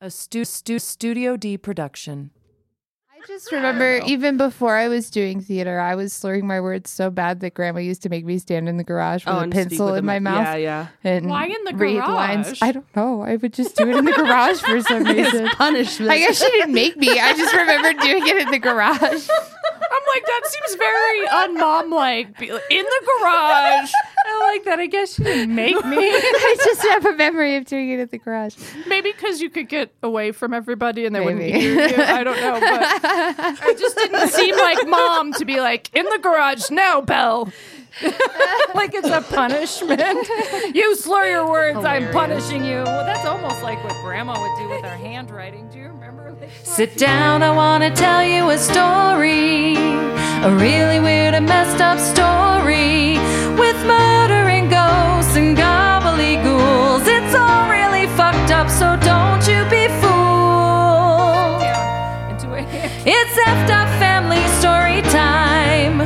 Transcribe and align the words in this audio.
A 0.00 0.10
stu- 0.10 0.44
stu- 0.44 0.78
Studio 0.78 1.36
D 1.36 1.58
production. 1.58 2.30
I 3.12 3.26
just 3.26 3.50
remember 3.50 4.00
even 4.06 4.36
before 4.36 4.76
I 4.76 4.86
was 4.86 5.10
doing 5.10 5.40
theater, 5.40 5.80
I 5.80 5.96
was 5.96 6.12
slurring 6.12 6.46
my 6.46 6.60
words 6.60 6.88
so 6.88 7.10
bad 7.10 7.40
that 7.40 7.54
grandma 7.54 7.80
used 7.80 8.02
to 8.02 8.08
make 8.08 8.24
me 8.24 8.38
stand 8.38 8.68
in 8.68 8.76
the 8.76 8.84
garage 8.84 9.24
oh, 9.26 9.32
with 9.32 9.36
a 9.36 9.40
Oh, 9.40 9.42
and 9.42 9.52
speak 9.52 9.68
pencil 9.70 9.86
with 9.86 9.96
in 9.96 10.04
a 10.04 10.06
my 10.06 10.18
ma- 10.20 10.30
mouth 10.30 10.44
Yeah, 10.44 10.54
yeah. 10.56 10.86
and 11.02 11.28
Why 11.28 11.46
in 11.46 11.64
the 11.64 11.74
read 11.74 11.96
lines. 11.98 12.46
garage? 12.46 12.58
I 12.62 12.70
don't 12.70 12.86
know. 12.96 13.22
I 13.22 13.34
would 13.34 13.52
just 13.52 13.74
do 13.74 13.88
it 13.90 13.96
in 13.96 14.04
the 14.04 14.12
garage 14.12 14.60
for 14.60 14.80
some 14.82 15.02
reason. 15.16 15.48
Punishment. 15.48 16.12
I 16.12 16.18
guess 16.18 16.38
she 16.38 16.48
didn't 16.52 16.72
make 16.72 16.96
me. 16.96 17.18
I 17.18 17.32
just 17.36 17.52
remember 17.54 17.92
doing 18.00 18.24
it 18.24 18.36
in 18.36 18.50
the 18.52 18.58
garage. 18.60 19.00
I'm 19.00 20.04
like, 20.14 20.24
that 20.26 20.42
seems 20.44 20.74
very 20.76 21.26
unmom 21.26 21.90
like. 21.92 22.40
In 22.40 22.84
the 22.84 23.10
garage. 23.20 23.90
I 24.48 24.52
like 24.52 24.64
that. 24.64 24.78
I 24.78 24.86
guess 24.86 25.14
she 25.14 25.24
didn't 25.24 25.54
make 25.54 25.74
me. 25.84 25.96
I 25.98 26.56
just 26.64 26.80
have 26.82 27.06
a 27.06 27.14
memory 27.14 27.56
of 27.56 27.64
doing 27.66 27.90
it 27.90 28.00
at 28.00 28.10
the 28.10 28.18
garage. 28.18 28.56
Maybe 28.86 29.12
because 29.12 29.40
you 29.40 29.50
could 29.50 29.68
get 29.68 29.92
away 30.02 30.32
from 30.32 30.54
everybody 30.54 31.04
and 31.04 31.14
they 31.14 31.20
Maybe. 31.20 31.52
wouldn't 31.52 31.62
hear 31.62 31.88
you. 31.88 32.02
I 32.02 32.24
don't 32.24 32.40
know. 32.40 32.58
But 32.60 33.68
it 33.68 33.78
just 33.78 33.96
didn't 33.96 34.28
seem 34.30 34.56
like 34.56 34.86
mom 34.88 35.32
to 35.34 35.44
be 35.44 35.60
like, 35.60 35.94
in 35.94 36.04
the 36.06 36.18
garage 36.18 36.70
now, 36.70 37.00
Belle. 37.00 37.52
like 38.74 38.94
it's 38.94 39.08
a 39.08 39.22
punishment. 39.22 40.28
you 40.74 40.94
slur 40.96 41.26
your 41.26 41.48
words, 41.48 41.84
I'm 41.84 42.10
punishing 42.12 42.64
you. 42.64 42.82
Well, 42.84 43.04
that's 43.04 43.26
almost 43.26 43.62
like 43.62 43.82
what 43.82 43.94
grandma 44.04 44.40
would 44.40 44.62
do 44.62 44.68
with 44.68 44.84
her 44.84 44.96
handwriting. 44.96 45.68
Do 45.68 45.78
you 45.78 45.88
remember? 45.88 46.36
Sit 46.62 46.96
down, 46.96 47.42
I 47.42 47.50
want 47.50 47.82
to 47.84 47.90
tell 47.90 48.24
you 48.24 48.48
a 48.50 48.58
story. 48.58 49.74
A 49.76 50.54
really 50.54 51.00
weird 51.00 51.34
and 51.34 51.46
messed 51.46 51.80
up 51.82 51.98
story. 51.98 53.18
With 53.58 53.76
murder 53.86 54.34
and 54.34 54.37
ghosts 55.28 55.36
and 55.36 55.56
gobbledygools. 55.56 57.02
It's 57.06 57.34
all 57.34 57.68
really 57.70 58.06
fucked 58.16 58.50
up, 58.50 58.68
so 58.70 58.96
don't 59.04 59.46
you 59.46 59.62
be 59.70 59.88
fooled. 60.00 61.62
Into 62.30 62.54
a 62.54 62.62
It's 63.04 63.38
effed 63.46 63.70
up 63.70 63.88
family 63.98 64.46
story 64.58 65.02
time. 65.12 65.98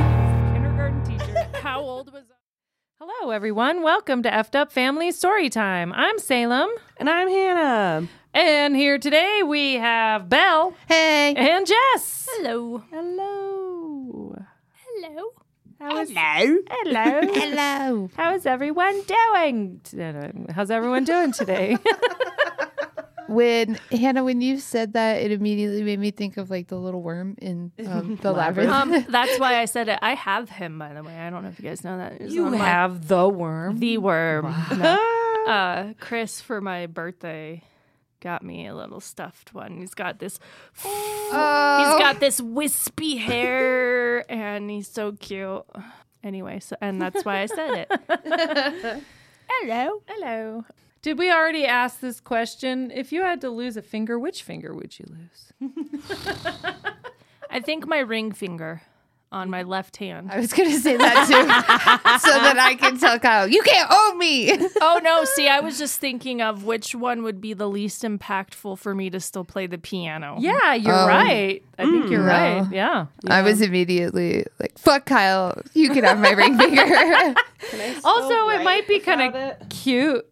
kindergarten 0.54 1.04
teacher. 1.04 1.46
How 1.62 1.80
old 1.80 2.12
was 2.12 2.24
I? 2.30 3.04
Hello, 3.04 3.30
everyone. 3.30 3.82
Welcome 3.82 4.22
to 4.24 4.30
Effed 4.30 4.54
Up 4.54 4.72
Family 4.72 5.12
Story 5.12 5.48
Time. 5.48 5.92
I'm 5.92 6.18
Salem, 6.18 6.70
and 6.96 7.08
I'm 7.08 7.28
Hannah. 7.28 8.08
and 8.34 8.74
here 8.76 8.98
today 8.98 9.42
we 9.44 9.74
have 9.74 10.28
Belle 10.28 10.74
Hey. 10.88 11.34
and 11.36 11.66
Jess. 11.66 12.28
Hello. 12.32 12.82
Hello. 12.90 14.36
Hello. 14.84 15.22
Hello. 15.84 16.04
Hello. 16.70 17.20
Hello. 17.34 18.10
How's 18.16 18.46
everyone 18.46 19.02
doing? 19.02 19.80
How's 20.54 20.70
everyone 20.70 21.02
doing 21.04 21.32
today? 21.32 21.76
When 23.28 23.78
Hannah, 23.90 24.24
when 24.24 24.42
you 24.42 24.58
said 24.58 24.92
that, 24.92 25.22
it 25.22 25.32
immediately 25.32 25.82
made 25.82 25.98
me 25.98 26.10
think 26.10 26.36
of 26.36 26.50
like 26.50 26.68
the 26.68 26.76
little 26.76 27.00
worm 27.00 27.34
in 27.40 27.72
um, 27.86 28.16
the 28.20 28.30
labyrinth. 28.30 28.70
Um, 28.70 29.06
that's 29.08 29.38
why 29.40 29.58
I 29.58 29.64
said 29.64 29.88
it. 29.88 29.98
I 30.02 30.14
have 30.14 30.50
him, 30.50 30.78
by 30.78 30.92
the 30.92 31.02
way. 31.02 31.16
I 31.16 31.30
don't 31.30 31.42
know 31.42 31.48
if 31.48 31.58
you 31.58 31.64
guys 31.66 31.82
know 31.82 31.96
that. 31.96 32.20
He's 32.20 32.34
you 32.34 32.44
on 32.44 32.52
my- 32.52 32.58
have 32.58 33.08
the 33.08 33.26
worm. 33.26 33.78
the 33.78 33.96
worm. 33.98 34.44
Uh, 34.44 35.94
Chris 35.98 36.42
for 36.42 36.60
my 36.60 36.86
birthday 36.86 37.62
got 38.22 38.42
me 38.42 38.66
a 38.66 38.74
little 38.74 39.00
stuffed 39.00 39.52
one. 39.52 39.76
He's 39.78 39.94
got 39.94 40.18
this. 40.18 40.38
Oh. 40.84 41.78
He's 41.78 42.02
got 42.02 42.20
this 42.20 42.40
wispy 42.40 43.16
hair, 43.16 44.30
and 44.30 44.70
he's 44.70 44.88
so 44.88 45.12
cute. 45.12 45.64
Anyway, 46.22 46.60
so 46.60 46.76
and 46.80 47.02
that's 47.02 47.24
why 47.24 47.40
I 47.40 47.46
said 47.46 47.86
it. 47.90 47.92
Hello. 49.50 50.02
Hello. 50.06 50.64
Did 51.02 51.18
we 51.18 51.32
already 51.32 51.66
ask 51.66 51.98
this 51.98 52.20
question? 52.20 52.92
If 52.92 53.12
you 53.12 53.22
had 53.22 53.40
to 53.40 53.50
lose 53.50 53.76
a 53.76 53.82
finger, 53.82 54.18
which 54.18 54.44
finger 54.44 54.72
would 54.72 54.98
you 55.00 55.06
lose? 55.10 55.52
I 57.50 57.60
think 57.60 57.88
my 57.88 57.98
ring 57.98 58.30
finger 58.30 58.82
on 59.32 59.50
my 59.50 59.62
left 59.62 59.96
hand. 59.96 60.30
I 60.30 60.38
was 60.38 60.52
gonna 60.52 60.78
say 60.78 60.96
that 60.96 61.26
too, 61.26 62.28
so 62.28 62.32
that 62.38 62.58
I 62.58 62.74
can 62.76 62.98
tell 62.98 63.18
Kyle, 63.18 63.48
you 63.48 63.62
can't 63.62 63.90
own 63.90 64.18
me. 64.18 64.52
Oh 64.80 65.00
no! 65.02 65.24
See, 65.24 65.48
I 65.48 65.60
was 65.60 65.78
just 65.78 65.98
thinking 66.00 66.42
of 66.42 66.64
which 66.64 66.94
one 66.94 67.22
would 67.22 67.40
be 67.40 67.54
the 67.54 67.68
least 67.68 68.02
impactful 68.02 68.78
for 68.78 68.94
me 68.94 69.10
to 69.10 69.20
still 69.20 69.44
play 69.44 69.66
the 69.66 69.78
piano. 69.78 70.36
Yeah, 70.38 70.74
you're 70.74 70.92
Um, 70.94 71.08
right. 71.08 71.62
I 71.78 71.84
think 71.84 72.10
you're 72.10 72.20
no. 72.20 72.26
right. 72.26 72.66
Yeah. 72.72 73.06
I 73.28 73.42
was 73.42 73.60
immediately 73.62 74.44
like, 74.60 74.78
"Fuck 74.78 75.06
Kyle, 75.06 75.60
you 75.74 75.90
can 75.90 76.04
have 76.04 76.18
my 76.18 76.30
ring 76.30 76.56
finger." 76.58 76.84
Also, 78.04 78.48
it 78.50 78.64
might 78.64 78.86
be 78.88 78.98
kind 78.98 79.34
of 79.34 79.68
cute. 79.68 80.26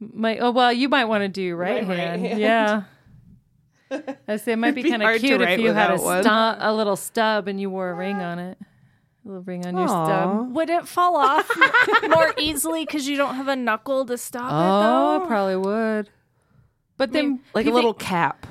Might 0.00 0.38
oh 0.40 0.50
well, 0.52 0.72
you 0.72 0.88
might 0.88 1.04
want 1.04 1.22
to 1.22 1.28
do 1.28 1.42
your 1.42 1.56
right, 1.56 1.86
right 1.86 1.98
hand. 1.98 2.26
hand. 2.26 2.40
Yeah. 2.40 2.82
I 4.28 4.36
say 4.36 4.52
it 4.52 4.56
might 4.56 4.74
be 4.74 4.82
be 4.82 4.90
kind 4.90 5.02
of 5.02 5.20
cute 5.20 5.40
if 5.40 5.58
you 5.60 5.72
had 5.72 5.90
a, 5.92 5.98
stu- 5.98 6.28
a 6.66 6.72
little 6.74 6.96
stub 6.96 7.48
and 7.48 7.60
you 7.60 7.70
wore 7.70 7.90
a 7.90 7.94
ring 7.94 8.16
on 8.16 8.38
it. 8.38 8.58
A 9.24 9.28
little 9.28 9.42
ring 9.42 9.64
on 9.66 9.76
your 9.76 9.86
stub. 9.88 10.52
Would 10.54 10.68
it 10.70 10.88
fall 10.88 11.16
off 11.16 11.48
more 12.08 12.34
easily 12.38 12.84
because 12.84 13.06
you 13.06 13.16
don't 13.16 13.36
have 13.36 13.48
a 13.48 13.54
knuckle 13.56 14.04
to 14.06 14.18
stop 14.18 14.50
it? 14.50 14.54
Oh, 14.54 15.22
it 15.24 15.28
probably 15.28 15.56
would. 15.56 16.10
But 16.96 17.12
then, 17.12 17.40
Like 17.54 17.66
a 17.66 17.70
little 17.70 17.92
think- 17.92 18.02
cap. 18.08 18.46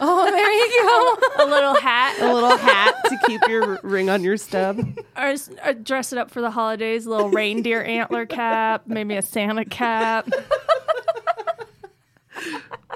oh, 0.00 0.24
there 0.30 0.52
you 0.52 0.82
go. 1.38 1.44
a 1.44 1.46
little 1.48 1.74
hat, 1.74 2.20
A 2.20 2.32
little 2.34 2.56
hat 2.56 2.94
to 3.06 3.18
keep 3.26 3.40
your 3.48 3.78
ring 3.82 4.10
on 4.10 4.22
your 4.22 4.36
stub. 4.36 4.78
or, 5.16 5.34
or 5.64 5.72
dress 5.72 6.12
it 6.12 6.18
up 6.18 6.30
for 6.30 6.40
the 6.42 6.50
holidays. 6.50 7.06
A 7.06 7.10
little 7.10 7.30
reindeer 7.30 7.82
antler 7.82 8.26
cap, 8.26 8.82
maybe 8.86 9.16
a 9.16 9.22
Santa 9.22 9.64
cap. 9.64 10.28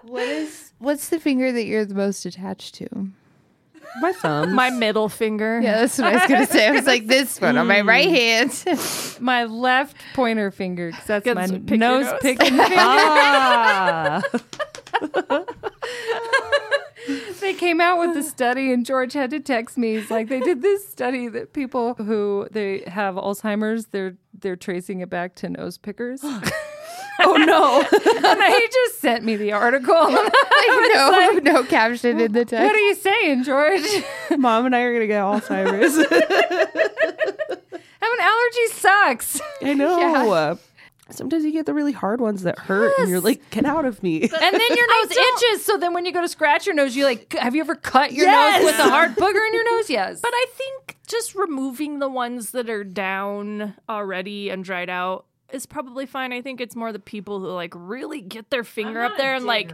What 0.03 0.27
is? 0.27 0.73
What's 0.79 1.09
the 1.09 1.19
finger 1.21 1.53
that 1.53 1.65
you're 1.65 1.85
the 1.85 1.95
most 1.95 2.25
attached 2.27 2.75
to? 2.77 3.09
My 4.01 4.13
thumb. 4.13 4.55
My 4.55 4.71
middle 4.71 5.09
finger. 5.09 5.61
Yeah, 5.63 5.81
that's 5.81 5.99
what 5.99 6.09
I 6.09 6.13
was 6.15 6.27
gonna 6.29 6.47
say. 6.47 6.69
I 6.69 6.73
was 6.73 6.87
like, 6.87 7.07
this 7.07 7.41
one 7.41 7.57
on 7.57 7.67
my 7.67 7.81
right 7.81 8.09
hand. 8.09 8.53
my 9.21 9.45
left 9.45 9.97
pointer 10.15 10.51
finger, 10.51 10.91
because 10.91 11.07
that's 11.07 11.25
Gets 11.25 11.37
my 11.37 11.47
pick 11.59 11.71
your 11.71 11.79
nose 11.79 12.07
nose. 12.07 12.19
picking 12.21 12.51
finger. 12.51 12.75
ah. 12.77 14.23
they 17.41 17.55
came 17.55 17.81
out 17.81 17.99
with 17.99 18.15
the 18.15 18.23
study 18.23 18.73
and 18.73 18.85
George 18.85 19.13
had 19.13 19.31
to 19.31 19.41
text 19.41 19.79
me. 19.79 19.97
He's 19.97 20.11
like, 20.11 20.29
they 20.29 20.41
did 20.41 20.61
this 20.63 20.87
study 20.89 21.29
that 21.29 21.53
people 21.53 21.95
who 21.95 22.47
they 22.51 22.85
have 22.87 23.15
Alzheimer's, 23.15 23.87
they're 23.87 24.17
they're 24.39 24.57
tracing 24.57 25.01
it 25.01 25.11
back 25.11 25.35
to 25.37 25.49
nose 25.49 25.79
pickers. 25.79 26.23
and 27.19 27.27
oh 27.29 27.37
no. 27.37 27.83
he 28.49 28.69
just 28.69 29.01
sent 29.01 29.25
me 29.25 29.37
the 29.37 29.53
article. 29.53 29.95
no, 30.11 31.39
no 31.43 31.65
caption 31.65 32.21
in 32.21 32.33
the 32.33 32.45
text. 32.45 32.65
what 32.65 32.75
are 32.75 32.79
you 32.79 32.95
saying, 32.95 33.45
George? 33.45 33.83
Mom 34.37 34.67
and 34.67 34.75
I 34.77 34.81
are 34.81 34.93
gonna 34.93 35.07
get 35.07 35.21
Alzheimer's. 35.21 35.97
Having 38.01 38.19
allergies 38.21 38.73
sucks. 38.75 39.41
I 39.63 39.75
know. 39.75 39.99
Yeah. 39.99 40.55
Sometimes 41.11 41.43
you 41.43 41.53
get 41.53 41.65
the 41.65 41.73
really 41.73 41.93
hard 41.93 42.21
ones 42.21 42.43
that 42.43 42.59
hurt, 42.59 42.93
and 42.99 43.09
you're 43.09 43.21
like, 43.21 43.41
"Get 43.51 43.65
out 43.65 43.87
of 43.87 44.03
me!" 44.03 44.21
And 44.23 44.31
then 44.31 44.77
your 44.77 45.03
nose 45.03 45.11
itches. 45.11 45.65
So 45.65 45.79
then 45.79 45.95
when 45.95 46.05
you 46.05 46.13
go 46.13 46.21
to 46.21 46.29
scratch 46.29 46.67
your 46.67 46.75
nose, 46.75 46.95
you 46.95 47.05
like, 47.05 47.33
have 47.33 47.55
you 47.55 47.63
ever 47.63 47.75
cut 47.75 48.13
your 48.13 48.27
Yes. 48.27 48.63
nose 48.63 48.73
with 48.73 48.79
a 48.87 48.91
hard 48.91 49.15
booger 49.17 49.47
in 49.49 49.55
your 49.55 49.65
nose? 49.77 49.89
Yes. 49.89 50.21
But 50.21 50.33
I 50.35 50.47
think 50.53 50.99
just 51.07 51.35
removing 51.35 51.99
the 51.99 52.11
ones 52.11 52.51
that 52.51 52.69
are 52.69 52.85
down 52.85 53.75
already 53.89 54.51
and 54.51 54.63
dried 54.63 54.91
out 54.91 55.25
is 55.53 55.67
probably 55.67 56.07
fine. 56.07 56.33
I 56.33 56.43
think 56.43 56.61
it's 56.61 56.77
more 56.77 56.93
the 56.93 56.99
people 56.99 57.41
who 57.41 57.49
like 57.49 57.73
really 57.75 58.21
get 58.21 58.51
their 58.51 58.65
finger 58.65 59.03
up 59.03 59.17
there 59.17 59.35
and 59.35 59.45
like 59.45 59.73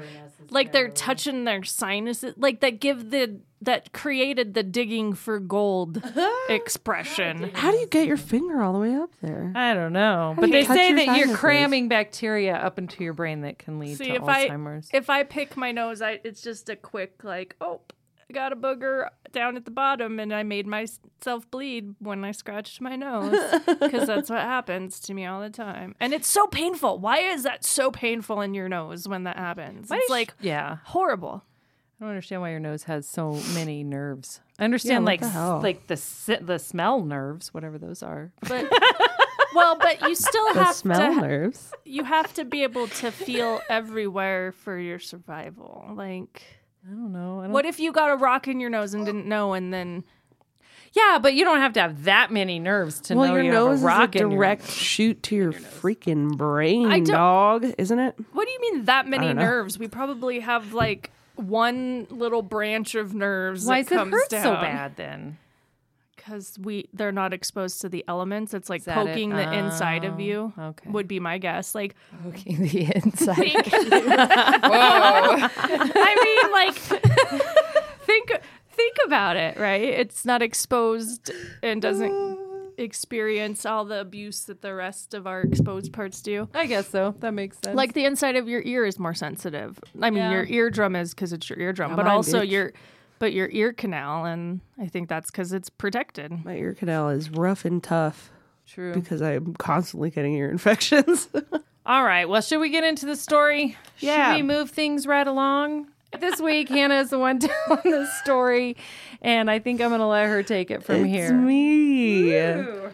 like 0.51 0.73
they're 0.73 0.89
touching 0.89 1.45
their 1.45 1.65
sinuses 1.65 2.35
like 2.37 2.61
that 2.61 2.81
give 2.81 3.11
the 3.11 3.41
that 3.63 3.93
created 3.93 4.55
the 4.55 4.63
digging 4.63 5.15
for 5.15 5.41
gold 5.41 6.03
expression. 6.49 7.51
How 7.55 7.71
do 7.71 7.79
you 7.79 7.87
get 7.87 8.07
your 8.07 8.17
finger 8.17 8.63
all 8.63 8.73
the 8.73 8.79
way 8.79 8.95
up 8.95 9.11
there? 9.21 9.53
I 9.55 9.75
don't 9.75 9.93
know, 9.93 10.35
do 10.37 10.43
but 10.43 10.51
you 10.51 10.53
they 10.53 10.65
say 10.65 10.89
your 10.89 10.97
that 10.97 11.19
you're 11.19 11.37
cramming 11.37 11.89
bacteria 11.89 12.55
up 12.55 12.79
into 12.79 13.03
your 13.03 13.15
brain 13.15 13.41
that 13.41 13.59
can 13.59 13.79
lead 13.79 13.99
See 13.99 14.09
to 14.09 14.15
if 14.17 14.25
I 14.25 14.49
Alzheimer's. 14.49 14.91
if 14.93 15.11
I 15.11 15.25
pick 15.25 15.57
my 15.57 15.73
nose, 15.73 16.03
I 16.03 16.21
it's 16.25 16.43
just 16.43 16.69
a 16.69 16.77
quick 16.77 17.25
like 17.25 17.57
oh. 17.61 17.81
I 18.29 18.33
got 18.33 18.53
a 18.53 18.57
booger 18.57 19.09
down 19.33 19.57
at 19.57 19.65
the 19.65 19.71
bottom, 19.71 20.19
and 20.19 20.33
I 20.33 20.43
made 20.43 20.67
myself 20.67 21.51
bleed 21.51 21.95
when 21.99 22.25
I 22.25 22.33
scratched 22.33 22.81
my 22.81 22.97
nose 22.97 23.37
because 23.67 24.07
that's 24.07 24.31
what 24.31 24.41
happens 24.41 25.01
to 25.01 25.15
me 25.15 25.27
all 25.27 25.41
the 25.41 25.51
time, 25.51 25.95
and 26.01 26.13
it's 26.15 26.29
so 26.29 26.47
painful. 26.47 26.99
Why 26.99 27.19
is 27.19 27.43
that 27.43 27.65
so 27.65 27.91
painful 27.91 28.41
in 28.41 28.55
your 28.55 28.69
nose 28.69 29.07
when 29.09 29.25
that 29.25 29.37
happens? 29.37 29.91
Why 29.91 29.97
it's 29.97 30.07
sh- 30.07 30.11
like 30.11 30.35
yeah, 30.41 30.79
horrible. 30.85 31.43
I 32.01 32.05
don't 32.05 32.11
understand 32.11 32.43
why 32.43 32.51
your 32.51 32.61
nose 32.61 32.85
has 32.85 33.07
so 33.07 33.33
many 33.55 33.85
nerves. 33.85 34.41
I 34.59 34.65
understand 34.65 35.05
what 35.05 35.13
like 35.13 35.21
the 35.21 35.27
s- 35.27 35.63
like 35.63 35.87
the 35.87 35.97
si- 35.97 36.37
the 36.41 36.59
smell 36.59 37.03
nerves, 37.03 37.53
whatever 37.55 37.79
those 37.79 38.03
are. 38.03 38.33
But 38.49 38.69
well, 39.55 39.77
but 39.79 40.01
you 40.09 40.15
still 40.17 40.53
The 40.55 40.65
have 40.65 40.75
smell 40.75 41.15
to 41.15 41.21
nerves. 41.21 41.71
you 41.85 42.03
have 42.05 42.35
to 42.35 42.45
be 42.45 42.65
able 42.65 42.89
to 42.89 43.11
feel 43.13 43.61
everywhere 43.69 44.51
for 44.51 44.77
your 44.79 44.99
survival. 44.99 45.87
Like, 45.95 46.43
I 46.87 46.91
don't 46.91 47.13
know. 47.13 47.41
I 47.41 47.45
don't 47.45 47.53
what 47.53 47.65
if 47.65 47.81
you 47.81 47.93
got 47.93 48.11
a 48.11 48.17
rock 48.17 48.47
in 48.49 48.61
your 48.61 48.71
nose 48.71 48.95
and 48.95 49.05
didn't 49.07 49.27
know, 49.27 49.53
and 49.55 49.73
then 49.73 50.05
Yeah, 50.93 51.19
but 51.21 51.35
you 51.35 51.45
don't 51.45 51.59
have 51.61 51.73
to 51.75 51.81
have 51.81 52.05
that 52.05 52.31
many 52.31 52.59
nerves 52.59 53.01
to 53.03 53.15
well, 53.15 53.29
know 53.29 53.35
your 53.35 53.43
you 53.45 53.51
nose 53.51 53.69
have 53.69 53.75
is 53.79 53.83
a 53.83 53.87
a 53.87 53.89
rock 53.89 54.17
in 54.17 54.21
your- 54.23 54.31
direct 54.31 54.69
shoot 54.71 55.23
to 55.25 55.35
your 55.37 55.53
freaking 55.53 56.37
brain, 56.37 57.05
dog, 57.05 57.65
isn't 57.79 57.99
it? 57.99 58.15
What 58.33 58.47
do 58.47 58.53
you 58.53 58.61
mean 58.61 58.85
that 58.85 59.07
many 59.09 59.33
nerves? 59.33 59.79
We 59.79 59.89
probably 59.89 60.41
have 60.41 60.73
like 60.75 61.11
one 61.37 62.07
little 62.11 62.43
branch 62.43 62.95
of 62.95 63.13
nerves. 63.15 63.67
Why 63.67 63.83
that 63.83 63.89
does 63.91 64.07
it 64.07 64.11
hurt 64.13 64.29
down. 64.31 64.43
so 64.43 64.55
bad 64.55 64.97
then? 64.97 65.39
Because 66.25 66.59
we 66.59 66.89
they're 66.95 67.13
not 67.13 67.35
exposed 67.35 67.83
to 67.83 67.89
the 67.91 68.03
elements. 68.09 68.55
It's 68.55 68.71
like 68.71 68.85
that 68.85 68.97
it? 68.97 69.07
poking 69.09 69.31
the 69.31 69.53
inside 69.53 70.05
of 70.05 70.15
Oh, 70.15 70.19
you. 70.21 70.53
okay. 70.59 70.89
Would 70.91 71.07
be 71.07 71.21
my 71.21 71.37
guess. 71.39 71.75
Like 71.75 71.95
Poking 72.23 72.63
the 72.63 72.91
inside. 72.97 73.35
think, 73.37 73.67
Whoa. 73.67 73.79
I 75.53 76.15
mean, 76.25 76.53
like 76.53 76.75
think 78.07 78.33
think 78.73 78.97
about 79.07 79.37
it. 79.37 79.59
Right? 79.59 79.83
It's 79.83 80.25
not 80.25 80.43
exposed 80.43 81.31
and 81.63 81.83
doesn't 81.83 82.39
experience 82.79 83.65
all 83.67 83.85
the 83.85 84.01
abuse 84.01 84.45
that 84.45 84.63
the 84.63 84.75
rest 84.75 85.15
of 85.15 85.27
our 85.27 85.43
exposed 85.43 85.93
parts 85.93 86.23
do. 86.23 86.49
I 86.55 86.67
guess 86.67 86.89
so. 86.89 87.15
That 87.21 87.33
makes 87.33 87.59
sense. 87.63 87.77
Like 87.77 87.93
the 87.93 88.05
inside 88.05 88.37
of 88.37 88.49
your 88.49 88.63
ear 88.63 88.85
is 88.85 88.99
more 88.99 89.15
sensitive. 89.15 89.79
I 90.01 90.11
mean, 90.11 90.23
Yeah. 90.23 90.31
your 90.33 90.45
eardrum 90.47 90.97
is 90.97 91.15
because 91.15 91.33
it's 91.33 91.49
your 91.49 91.59
eardrum, 91.61 91.91
Yeah, 91.91 91.97
but 91.97 92.07
mine, 92.07 92.15
also 92.15 92.41
bitch. 92.43 92.51
your, 92.51 92.73
but 93.19 93.33
your 93.33 93.49
ear 93.51 93.73
canal, 93.73 94.25
and 94.25 94.61
I 94.79 94.87
think 94.87 95.09
that's 95.09 95.31
because 95.31 95.53
it's 95.53 95.71
protected. 95.71 96.45
My 96.45 96.57
ear 96.57 96.75
canal 96.75 97.09
is 97.11 97.31
rough 97.31 97.65
and 97.65 97.83
tough 97.83 98.31
true. 98.67 98.93
because 98.95 99.23
I'm 99.23 99.55
constantly 99.55 100.11
getting 100.11 100.35
ear 100.35 100.51
infections. 100.53 101.29
All 101.87 102.05
right. 102.05 102.27
Well, 102.29 102.41
should 102.41 102.59
we 102.61 102.71
get 102.71 102.85
into 102.85 103.07
the 103.07 103.17
story? 103.17 103.77
Yeah. 103.99 104.33
Should 104.33 104.37
we 104.37 104.43
move 104.43 104.71
things 104.71 105.07
right 105.07 105.27
along? 105.27 105.89
This 106.21 106.41
week, 106.41 106.69
Hannah 106.69 107.01
is 107.01 107.11
the 107.11 107.19
one 107.19 107.39
telling 107.41 107.91
the 107.91 108.07
story, 108.23 108.77
and 109.21 109.51
I 109.51 109.59
think 109.59 109.81
I'm 109.81 109.89
going 109.89 110.01
to 110.01 110.07
let 110.07 110.27
her 110.29 110.43
take 110.45 110.71
it 110.71 110.85
from 110.85 111.05
it's 111.05 111.09
here. 111.09 111.33
me. 111.33 112.91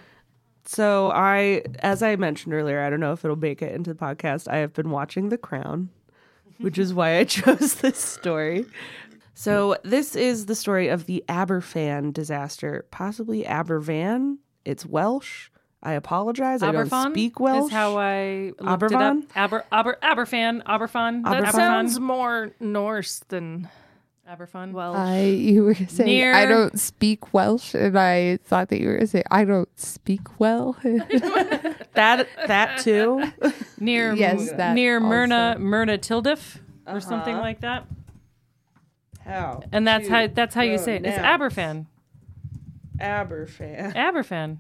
So 0.65 1.11
I, 1.11 1.63
as 1.81 2.03
I 2.03 2.17
mentioned 2.17 2.55
earlier, 2.55 2.81
I 2.81 2.89
don't 2.91 3.01
know 3.01 3.13
if 3.13 3.25
it'll 3.25 3.37
make 3.37 3.61
it 3.61 3.75
into 3.75 3.93
the 3.93 3.99
podcast. 3.99 4.49
I 4.49 4.59
have 4.59 4.73
been 4.73 4.91
watching 4.91 5.29
The 5.29 5.37
Crown, 5.37 5.91
which 6.59 6.79
is 6.79 6.95
why 6.95 7.19
I 7.19 7.25
chose 7.37 7.75
this 7.75 7.99
story. 7.99 8.65
So 9.41 9.77
this 9.85 10.17
is 10.17 10.45
the 10.45 10.55
story 10.55 10.89
of 10.89 11.07
the 11.07 11.25
Aberfan 11.27 12.13
disaster, 12.13 12.85
possibly 12.91 13.45
Abervan. 13.45 14.37
It's 14.67 14.85
Welsh. 14.85 15.49
I 15.83 15.93
apologize. 15.93 16.63
I 16.63 16.73
don't 16.73 16.91
speak 17.11 17.41
Welsh. 17.41 17.69
Is 17.69 17.73
how 17.73 17.97
I 17.97 18.53
looked 18.61 18.83
it 18.83 18.93
up. 18.93 19.17
Aberfan? 19.17 19.23
Aber, 19.35 19.65
Aber, 19.73 19.97
Aberfan. 20.03 20.63
Aberfan. 20.65 21.25
That 21.25 21.45
Aberfan? 21.45 21.53
sounds 21.53 21.99
more 21.99 22.51
Norse 22.61 23.21
than 23.29 23.71
Aberfan. 24.31 24.73
Welsh. 24.73 24.99
I 24.99 25.23
you 25.23 25.65
were 25.65 25.75
saying 25.75 26.07
Near- 26.11 26.35
I 26.35 26.45
don't 26.45 26.79
speak 26.79 27.33
Welsh, 27.33 27.75
and 27.75 27.99
I 27.99 28.37
thought 28.45 28.69
that 28.69 28.79
you 28.79 28.89
were 28.89 29.07
saying 29.07 29.25
I 29.31 29.47
don't 29.47 29.71
speak 29.81 30.39
well. 30.39 30.77
that 30.83 32.29
that 32.47 32.81
too. 32.81 33.23
near 33.79 34.13
Yes, 34.13 34.51
that 34.53 34.75
near 34.75 35.01
Myrna 35.01 35.53
also. 35.55 35.61
Myrna 35.61 35.97
Tildif 35.97 36.59
or 36.87 37.01
something 37.01 37.37
Uh-huh. 37.37 37.43
like 37.43 37.61
that. 37.63 37.87
How? 39.25 39.63
And 39.73 39.87
that's 39.87 40.09
how 40.09 40.27
that's 40.27 40.55
how 40.55 40.63
you 40.63 40.79
say 40.79 40.97
it. 40.97 41.05
It's 41.07 41.17
pronounce 41.17 41.55
Aberfan. 41.55 41.87
Aberfan. 42.99 43.95
Aberfan. 43.95 44.59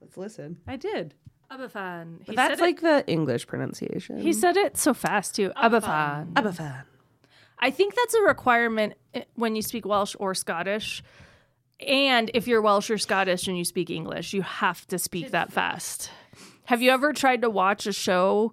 Let's 0.00 0.16
listen. 0.16 0.58
I 0.66 0.76
did. 0.76 1.14
Aberfan. 1.50 2.24
He 2.24 2.34
That's 2.36 2.58
said 2.58 2.60
like 2.60 2.80
the 2.80 3.04
English 3.06 3.46
pronunciation. 3.46 4.18
it, 4.18 4.22
he 4.22 4.32
said 4.32 4.56
it 4.56 4.76
so 4.76 4.92
fast 4.92 5.34
too. 5.34 5.50
Aberfan. 5.56 6.32
Aberfan. 6.34 6.84
I 7.58 7.70
think 7.70 7.94
that's 7.94 8.14
a 8.14 8.22
requirement 8.22 8.94
eh, 9.14 9.24
when 9.34 9.56
you 9.56 9.62
speak 9.62 9.86
Welsh 9.86 10.14
or 10.18 10.34
Scottish. 10.34 11.02
And 11.86 12.30
if 12.34 12.46
you're 12.46 12.60
Welsh 12.60 12.90
or 12.90 12.98
Scottish 12.98 13.48
and 13.48 13.56
you 13.56 13.64
speak 13.64 13.88
English, 13.90 14.32
you 14.32 14.42
have 14.42 14.86
to 14.88 14.98
speak 14.98 15.30
that 15.30 15.52
fast. 15.52 16.10
Have 16.64 16.82
you 16.82 16.90
ever 16.90 17.12
tried 17.12 17.42
to 17.42 17.50
watch 17.50 17.86
a 17.86 17.92
show 17.92 18.52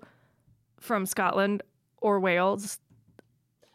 from 0.80 1.06
Scotland 1.06 1.64
or 1.98 2.20
Wales? 2.20 2.80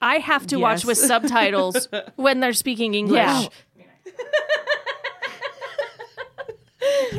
I 0.00 0.18
have 0.18 0.46
to 0.48 0.56
watch 0.56 0.84
with 0.84 0.98
subtitles 0.98 1.88
when 2.16 2.40
they're 2.40 2.52
speaking 2.52 2.94
English. 2.94 3.18
Yeah. 3.20 3.48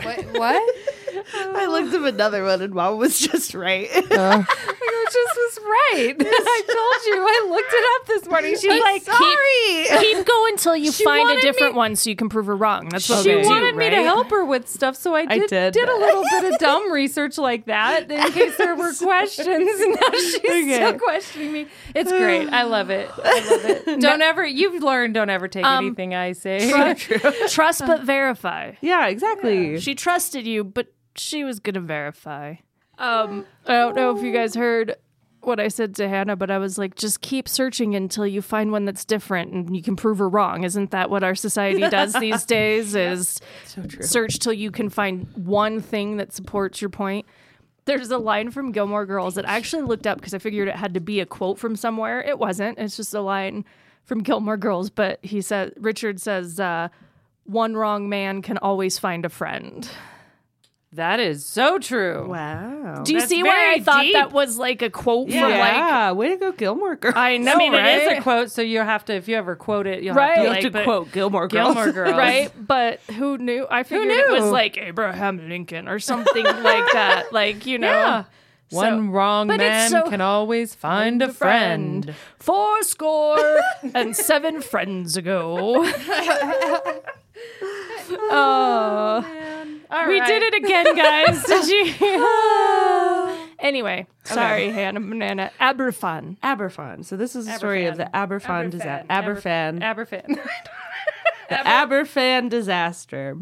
what? 0.04 0.25
What? 0.33 0.75
I 1.36 1.66
looked 1.68 1.94
up 1.94 2.04
another 2.06 2.44
one 2.44 2.62
and 2.62 2.74
mom 2.74 2.98
was 2.98 3.19
just 3.19 3.54
right. 3.54 3.89
Uh, 4.12 4.44
It 4.48 4.70
just 5.11 5.35
was 5.35 5.59
right. 5.63 6.15
I 6.19 6.61
told 6.67 7.15
you. 7.15 7.21
I 7.21 7.49
looked 7.49 7.73
it 7.73 7.85
up 7.95 8.07
this 8.07 8.29
morning. 8.29 8.55
She's 8.57 8.81
like, 8.81 9.05
Keep, 9.05 9.99
keep 10.17 10.25
going 10.25 10.53
until 10.53 10.75
you 10.75 10.91
She 11.01 11.03
find 11.03 11.29
a 11.29 11.41
different 11.41 11.73
me- 11.73 11.77
one 11.77 11.95
so 11.95 12.09
you 12.09 12.15
can 12.15 12.29
prove 12.29 12.45
her 12.47 12.55
wrong. 12.55 12.89
That's 12.89 13.07
what 13.09 13.23
she 13.23 13.35
we 13.35 13.41
do, 13.43 13.47
wanted 13.49 13.75
me 13.75 13.89
to 13.89 14.03
help 14.03 14.29
her 14.29 14.43
with 14.45 14.67
stuff, 14.67 14.95
so 14.95 15.13
I 15.15 15.25
I 15.29 15.37
did, 15.39 15.73
did. 15.73 15.89
a 15.89 15.95
little 15.97 16.23
bit 16.29 16.53
of 16.53 16.59
dumb 16.59 16.91
research 16.91 17.37
like 17.37 17.65
that 17.65 18.11
in 18.11 18.31
case 18.31 18.57
there 18.57 18.75
were 18.75 18.93
questions. 18.93 19.47
And 19.47 19.95
now 19.99 20.09
she's 20.11 20.35
still 20.75 20.99
questioning 20.99 21.51
me. 21.53 21.67
It's 21.95 22.11
great. 22.11 22.49
I 22.49 22.63
love 22.63 22.89
it. 22.89 23.09
I 23.23 23.49
love 23.49 23.65
it. 23.87 23.99
Don't 24.01 24.21
ever. 24.21 24.45
You've 24.45 24.81
learned. 24.83 25.13
Don't 25.13 25.29
ever 25.29 25.47
take 25.47 25.65
Um, 25.65 25.85
anything 25.87 26.13
I 26.15 26.33
say. 26.33 26.95
Trust 27.49 27.85
but 27.85 28.01
verify. 28.03 28.73
yeah, 28.81 29.07
exactly. 29.07 29.79
She 29.79 29.95
trusted 29.95 30.45
you, 30.45 30.63
but 30.63 30.87
she 31.15 31.43
was 31.43 31.59
gonna 31.59 31.79
verify. 31.81 32.55
Um, 33.01 33.45
I 33.65 33.74
don't 33.74 33.95
know 33.95 34.15
if 34.15 34.24
you 34.24 34.31
guys 34.31 34.53
heard 34.53 34.95
what 35.42 35.59
I 35.59 35.69
said 35.69 35.95
to 35.95 36.07
Hannah, 36.07 36.36
but 36.36 36.51
I 36.51 36.59
was 36.59 36.77
like, 36.77 36.94
just 36.94 37.21
keep 37.21 37.50
searching 37.50 37.95
until 37.95 38.27
you 38.27 38.44
find 38.44 38.71
one 38.71 38.86
that's 38.86 39.03
different 39.03 39.51
and 39.51 39.75
you 39.75 39.81
can 39.81 39.95
prove 39.95 40.19
her 40.19 40.30
wrong. 40.30 40.63
Isn't 40.63 40.92
that 40.92 41.09
what 41.09 41.24
our 41.24 41.33
society 41.33 41.81
does 41.89 42.13
these 42.19 42.45
days? 42.45 42.94
Is 42.94 43.42
so 43.65 43.81
true. 43.81 44.03
search 44.03 44.38
till 44.38 44.53
you 44.53 44.69
can 44.69 44.89
find 44.89 45.27
one 45.36 45.81
thing 45.81 46.18
that 46.18 46.31
supports 46.31 46.80
your 46.80 46.92
point. 46.92 47.25
There's 47.86 48.12
a 48.12 48.19
line 48.19 48.51
from 48.51 48.71
Gilmore 48.71 49.07
Girls 49.07 49.33
that 49.33 49.50
I 49.50 49.57
actually 49.57 49.81
looked 49.81 50.06
up 50.06 50.19
because 50.19 50.36
I 50.36 50.38
figured 50.38 50.68
it 50.68 50.75
had 50.75 50.94
to 50.94 51.00
be 51.00 51.19
a 51.19 51.25
quote 51.25 51.57
from 51.57 51.75
somewhere. 51.75 52.21
It 52.21 52.38
wasn't. 52.38 52.77
It's 52.77 52.95
just 52.95 53.15
a 53.15 53.21
line 53.21 53.65
from 54.04 54.21
Gilmore 54.21 54.57
Girls. 54.57 54.92
But 54.92 55.18
he 55.24 55.42
said, 55.42 55.74
Richard 55.77 56.21
says, 56.21 56.59
uh, 56.59 56.89
"One 57.45 57.74
wrong 57.75 58.07
man 58.07 58.44
can 58.44 58.59
always 58.59 59.00
find 59.00 59.25
a 59.25 59.30
friend." 59.30 59.89
That 60.93 61.21
is 61.21 61.45
so 61.45 61.79
true. 61.79 62.27
Wow. 62.29 63.03
Do 63.05 63.13
you 63.13 63.19
That's 63.19 63.29
see 63.29 63.41
why 63.43 63.49
I 63.49 63.53
very 63.53 63.79
thought 63.79 64.01
deep. 64.01 64.13
that 64.13 64.33
was 64.33 64.57
like 64.57 64.81
a 64.81 64.89
quote 64.89 65.29
from 65.31 65.39
like? 65.39 65.49
yeah, 65.51 66.11
way 66.11 66.29
to 66.31 66.35
go, 66.35 66.51
Gilmore 66.51 66.97
Girls. 66.97 67.15
I 67.15 67.38
know, 67.38 67.53
I 67.53 67.55
mean, 67.55 67.71
right? 67.71 68.01
it 68.01 68.11
is 68.11 68.19
a 68.19 68.21
quote, 68.21 68.51
so 68.51 68.61
you 68.61 68.79
have 68.79 69.05
to. 69.05 69.13
If 69.13 69.29
you 69.29 69.38
ever 69.38 69.55
quote 69.55 69.88
it, 69.88 70.03
you'll 70.03 70.15
Right. 70.15 70.35
have 70.35 70.43
you 70.43 70.43
to, 70.43 70.47
have 70.49 70.55
like, 70.55 70.63
to 70.63 70.69
but- 70.71 70.83
quote 70.83 71.11
Gilmore 71.13 71.47
Girls. 71.47 71.73
Gilmore 71.75 71.91
Girls, 71.93 72.13
right? 72.17 72.51
But 72.59 72.99
who 73.17 73.38
knew? 73.38 73.65
I 73.71 73.83
figured 73.83 74.09
it 74.09 74.31
was 74.31 74.43
knew? 74.43 74.49
like 74.51 74.77
Abraham 74.77 75.47
Lincoln 75.47 75.88
or 75.88 75.99
something 75.99 76.43
like 76.43 76.91
that. 76.91 77.27
Like 77.31 77.65
you 77.65 77.77
know, 77.77 77.87
Yeah. 77.89 78.23
So- 78.69 78.77
One 78.77 79.11
wrong 79.11 79.47
but 79.47 79.55
it's 79.61 79.61
man 79.61 79.89
so- 79.91 80.09
can 80.09 80.19
always 80.19 80.75
find 80.75 81.21
a 81.21 81.31
friend. 81.31 82.13
Four 82.37 82.83
score 82.83 83.59
and 83.94 84.13
seven 84.15 84.61
friends 84.61 85.16
ago. 85.16 85.85
oh, 88.09 89.25
All 89.92 90.07
we 90.07 90.19
right. 90.19 90.28
did 90.28 90.42
it 90.44 90.54
again, 90.64 90.95
guys. 90.95 91.44
Did 91.45 91.68
you? 91.68 93.48
anyway, 93.60 94.07
sorry, 94.24 94.69
Hannah 94.69 95.02
Banana. 95.02 95.52
Aberfan. 95.60 96.38
Aberfan. 96.40 97.04
So 97.04 97.18
this 97.18 97.36
is 97.36 97.45
the 97.45 97.54
story 97.54 97.86
of 97.86 97.98
the 97.98 98.10
Aberfan 98.14 98.69
disaster. 98.71 99.07
Aberfan. 99.10 99.81
Aberfan. 99.81 100.26
Aberfan. 100.28 100.40
The 101.50 101.57
Aberfan 101.57 102.50
disaster. 102.50 103.36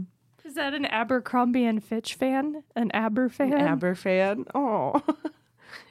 Is 0.44 0.56
that 0.56 0.74
an 0.74 0.86
Abercrombie 0.86 1.64
and 1.66 1.84
Fitch 1.84 2.16
fan? 2.16 2.64
An 2.76 2.90
Aber 2.92 3.30
fan? 3.30 3.54
Oh. 3.54 3.58
Aberfan. 3.78 4.46
Oh. 4.56 5.04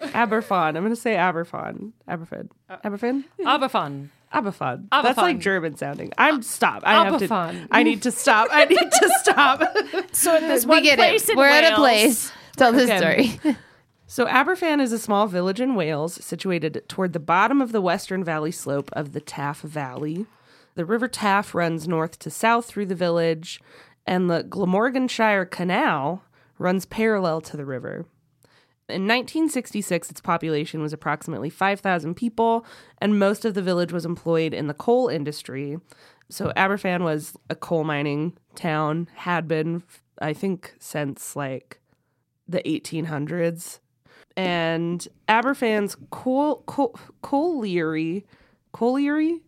Aberfan. 0.01 0.67
I'm 0.77 0.83
going 0.83 0.89
to 0.89 0.97
say 0.97 1.15
Aberfan. 1.15 1.93
Aberfan. 2.09 2.49
Aberfan? 2.69 3.23
Aberfan. 3.39 4.09
Aberfan. 4.33 4.89
That's 4.91 5.17
like 5.17 5.39
German 5.39 5.77
sounding. 5.77 6.13
I'm 6.19 6.43
stop. 6.43 6.83
I 6.85 7.05
have 7.05 7.19
to. 7.21 7.69
I 7.71 7.83
need 7.83 8.03
to 8.03 8.11
stop. 8.13 8.49
I 8.51 8.67
need 8.67 8.79
to 8.79 9.11
stop. 9.23 9.63
so 10.13 10.37
in 10.37 10.49
this 10.49 10.65
we 10.67 10.71
one 10.77 10.83
get 10.83 10.99
place 10.99 11.29
it. 11.29 11.33
in 11.33 11.39
We're 11.39 11.47
at 11.49 11.65
a 11.79 11.81
Wales- 11.83 12.31
place. 12.31 12.33
Tell 12.57 12.73
the 12.73 12.83
Okay. 12.85 12.99
story. 13.39 13.57
So 14.11 14.25
Aberfan 14.25 14.81
is 14.81 14.91
a 14.91 14.99
small 14.99 15.27
village 15.27 15.61
in 15.61 15.75
Wales 15.75 16.15
situated 16.25 16.83
toward 16.89 17.13
the 17.13 17.21
bottom 17.21 17.61
of 17.61 17.73
the 17.73 17.81
western 17.83 18.25
valley 18.25 18.51
slope 18.51 18.89
of 18.95 19.13
the 19.13 19.21
Taff 19.21 19.61
Valley. 19.61 20.25
The 20.77 20.87
River 20.87 21.09
Taff 21.09 21.55
runs 21.55 21.87
north 21.87 22.19
to 22.21 22.31
south 22.31 22.65
through 22.65 22.87
the 22.87 22.95
village, 22.95 23.61
and 24.07 24.31
the 24.31 24.45
Glamorganshire 24.45 25.45
Canal 25.51 26.25
runs 26.57 26.87
parallel 26.87 27.43
to 27.43 27.59
the 27.59 27.67
river. 27.67 28.07
In 28.89 29.03
1966, 29.03 30.11
its 30.11 30.21
population 30.23 30.81
was 30.81 30.95
approximately 30.95 31.51
5,000 31.51 32.15
people, 32.15 32.65
and 33.03 33.19
most 33.19 33.45
of 33.45 33.53
the 33.53 33.61
village 33.61 33.93
was 33.93 34.07
employed 34.07 34.55
in 34.55 34.67
the 34.67 34.75
coal 34.75 35.09
industry. 35.09 35.79
So 36.31 36.53
Aberfan 36.57 37.03
was 37.03 37.37
a 37.51 37.55
coal 37.55 37.85
mining 37.85 38.39
town, 38.55 39.09
had 39.15 39.47
been, 39.47 39.83
I 40.21 40.33
think, 40.33 40.75
since 40.79 41.37
like 41.37 41.81
the 42.49 42.61
1800s. 42.61 43.81
And 44.37 45.07
Aberfan's 45.29 45.97
coal, 46.11 46.63
coal, 46.67 46.99
colliery, 47.23 48.25
colliery, 48.73 49.43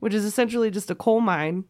which 0.00 0.14
is 0.14 0.24
essentially 0.24 0.70
just 0.70 0.90
a 0.90 0.94
coal 0.96 1.20
mine. 1.20 1.64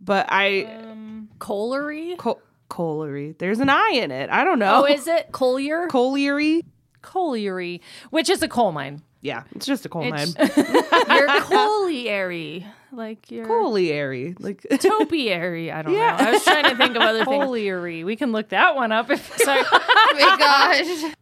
But 0.00 0.26
I, 0.30 0.64
um, 0.64 1.28
Colery? 1.38 2.16
Co- 2.16 2.40
colliery. 2.68 3.34
There's 3.38 3.60
an 3.60 3.68
I 3.68 3.90
in 3.94 4.10
it. 4.10 4.30
I 4.30 4.44
don't 4.44 4.58
know. 4.58 4.82
Oh, 4.82 4.84
is 4.84 5.06
it 5.06 5.32
Collier? 5.32 5.86
colliery? 5.88 6.64
Colliery, 7.02 7.80
which 8.10 8.28
is 8.28 8.42
a 8.42 8.48
coal 8.48 8.72
mine. 8.72 9.02
Yeah, 9.20 9.44
it's 9.54 9.66
just 9.66 9.86
a 9.86 9.88
coal 9.88 10.04
mine. 10.04 10.28
You're 11.08 11.40
colliery. 11.42 12.66
Like 12.92 13.30
you're 13.30 13.44
Colliery. 13.46 14.34
Like 14.38 14.64
topiary. 14.80 15.70
I 15.70 15.82
don't 15.82 15.92
know. 15.92 16.00
I 16.00 16.30
was 16.30 16.44
trying 16.44 16.64
to 16.64 16.76
think 16.76 16.96
of 16.96 17.02
other 17.02 17.24
things. 17.24 17.44
Colliery. 17.44 18.04
We 18.04 18.16
can 18.16 18.32
look 18.32 18.48
that 18.50 18.74
one 18.74 18.90
up 18.90 19.10
if 19.10 19.36
Sorry. 19.38 19.62
Oh 19.70 20.12
my 20.14 20.36
gosh. 20.38 21.14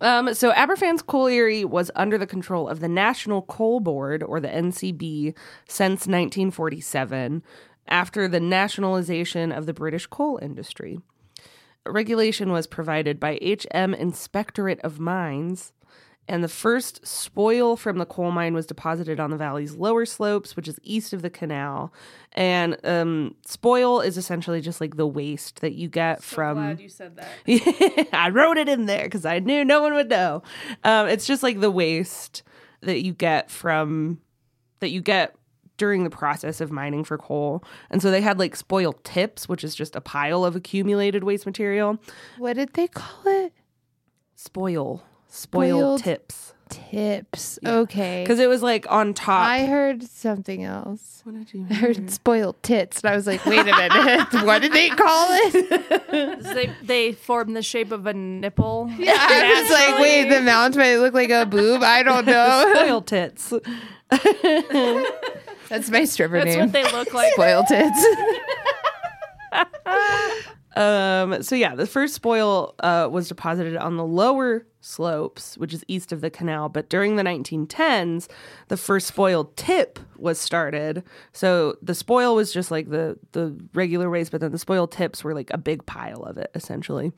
Um, 0.00 0.34
so 0.34 0.52
Aberfans 0.52 1.06
Colliery 1.06 1.64
was 1.64 1.90
under 1.94 2.18
the 2.18 2.26
control 2.26 2.68
of 2.68 2.80
the 2.80 2.88
National 2.88 3.42
Coal 3.42 3.80
Board, 3.80 4.22
or 4.22 4.38
the 4.38 4.48
NCB, 4.48 5.34
since 5.66 6.00
1947, 6.06 7.42
after 7.88 8.28
the 8.28 8.40
nationalization 8.40 9.52
of 9.52 9.66
the 9.66 9.74
British 9.74 10.06
coal 10.06 10.38
industry. 10.40 11.00
Regulation 11.86 12.50
was 12.50 12.66
provided 12.66 13.20
by 13.20 13.38
HM 13.42 13.92
Inspectorate 13.94 14.80
of 14.80 14.98
Mines, 14.98 15.72
and 16.26 16.42
the 16.42 16.48
first 16.48 17.06
spoil 17.06 17.76
from 17.76 17.98
the 17.98 18.06
coal 18.06 18.30
mine 18.30 18.54
was 18.54 18.64
deposited 18.64 19.20
on 19.20 19.30
the 19.30 19.36
valley's 19.36 19.74
lower 19.74 20.06
slopes, 20.06 20.56
which 20.56 20.66
is 20.66 20.80
east 20.82 21.12
of 21.12 21.20
the 21.20 21.28
canal. 21.28 21.92
And 22.32 22.78
um, 22.84 23.34
spoil 23.44 24.00
is 24.00 24.16
essentially 24.16 24.62
just 24.62 24.80
like 24.80 24.96
the 24.96 25.06
waste 25.06 25.60
that 25.60 25.74
you 25.74 25.88
get 25.88 26.22
from. 26.22 26.56
Glad 26.56 26.80
you 26.80 26.88
said 26.88 27.16
that. 27.16 28.08
I 28.14 28.30
wrote 28.30 28.56
it 28.56 28.70
in 28.70 28.86
there 28.86 29.04
because 29.04 29.26
I 29.26 29.38
knew 29.40 29.64
no 29.64 29.82
one 29.82 29.92
would 29.92 30.08
know. 30.08 30.42
Um, 30.82 31.08
it's 31.08 31.26
just 31.26 31.42
like 31.42 31.60
the 31.60 31.70
waste 31.70 32.42
that 32.80 33.04
you 33.04 33.12
get 33.12 33.50
from 33.50 34.20
that 34.80 34.90
you 34.90 35.02
get 35.02 35.34
during 35.76 36.04
the 36.04 36.10
process 36.10 36.60
of 36.60 36.70
mining 36.70 37.04
for 37.04 37.18
coal. 37.18 37.64
And 37.90 38.00
so 38.00 38.10
they 38.10 38.20
had 38.20 38.38
like 38.38 38.56
spoil 38.56 38.92
tips, 39.04 39.48
which 39.48 39.64
is 39.64 39.74
just 39.74 39.96
a 39.96 40.00
pile 40.00 40.44
of 40.44 40.54
accumulated 40.56 41.24
waste 41.24 41.46
material. 41.46 41.98
What 42.38 42.54
did 42.54 42.74
they 42.74 42.88
call 42.88 43.22
it? 43.26 43.52
Spoil, 44.36 45.02
spoil 45.28 45.78
Spoiled 45.78 46.02
tips. 46.02 46.50
Tips. 46.70 47.58
Okay. 47.64 48.22
Because 48.24 48.38
it 48.40 48.48
was 48.48 48.62
like 48.62 48.90
on 48.90 49.14
top. 49.14 49.46
I 49.46 49.66
heard 49.66 50.02
something 50.02 50.64
else. 50.64 51.20
what 51.24 51.34
did 51.34 51.52
you 51.52 51.66
I 51.70 51.74
heard 51.74 52.10
spoiled 52.10 52.60
tits, 52.62 53.00
and 53.02 53.10
I 53.12 53.16
was 53.16 53.26
like, 53.26 53.44
wait 53.44 53.60
a 53.60 53.64
minute, 53.64 54.32
what 54.44 54.62
did 54.62 54.72
they 54.72 54.88
call 54.88 55.26
it? 55.30 56.42
they 56.54 56.70
they 56.82 57.12
form 57.12 57.52
the 57.52 57.62
shape 57.62 57.92
of 57.92 58.06
a 58.06 58.14
nipple. 58.14 58.90
Yeah, 58.98 59.14
I 59.16 59.60
was 59.62 59.70
like, 59.70 60.00
wait, 60.00 60.28
the 60.30 60.40
mount 60.40 60.76
might 60.76 60.96
look 60.96 61.14
like 61.14 61.30
a 61.30 61.44
boob. 61.46 61.82
I 61.82 62.02
don't 62.02 62.26
know. 62.26 62.72
spoil 62.74 63.02
tits. 63.02 63.52
That's 65.68 65.90
my 65.90 66.04
stripper 66.04 66.38
That's 66.38 66.56
name. 66.56 66.60
what 66.60 66.72
they 66.72 66.90
look 66.92 67.12
like. 67.14 67.32
Spoiled 67.32 67.66
tits. 67.68 68.06
Um, 70.76 71.40
so 71.44 71.54
yeah, 71.54 71.76
the 71.76 71.86
first 71.86 72.14
spoil 72.14 72.74
uh, 72.80 73.08
was 73.08 73.28
deposited 73.28 73.76
on 73.76 73.96
the 73.96 74.04
lower 74.04 74.66
slopes, 74.84 75.56
which 75.56 75.72
is 75.72 75.84
east 75.88 76.12
of 76.12 76.20
the 76.20 76.30
canal. 76.30 76.68
But 76.68 76.88
during 76.88 77.16
the 77.16 77.22
1910s, 77.22 78.28
the 78.68 78.76
first 78.76 79.06
spoil 79.06 79.50
tip 79.56 79.98
was 80.16 80.38
started. 80.38 81.02
So 81.32 81.76
the 81.82 81.94
spoil 81.94 82.34
was 82.34 82.52
just 82.52 82.70
like 82.70 82.90
the 82.90 83.18
the 83.32 83.56
regular 83.72 84.10
waste, 84.10 84.30
but 84.30 84.40
then 84.40 84.52
the 84.52 84.58
spoil 84.58 84.86
tips 84.86 85.24
were 85.24 85.34
like 85.34 85.50
a 85.50 85.58
big 85.58 85.86
pile 85.86 86.22
of 86.22 86.36
it, 86.38 86.50
essentially. 86.54 87.12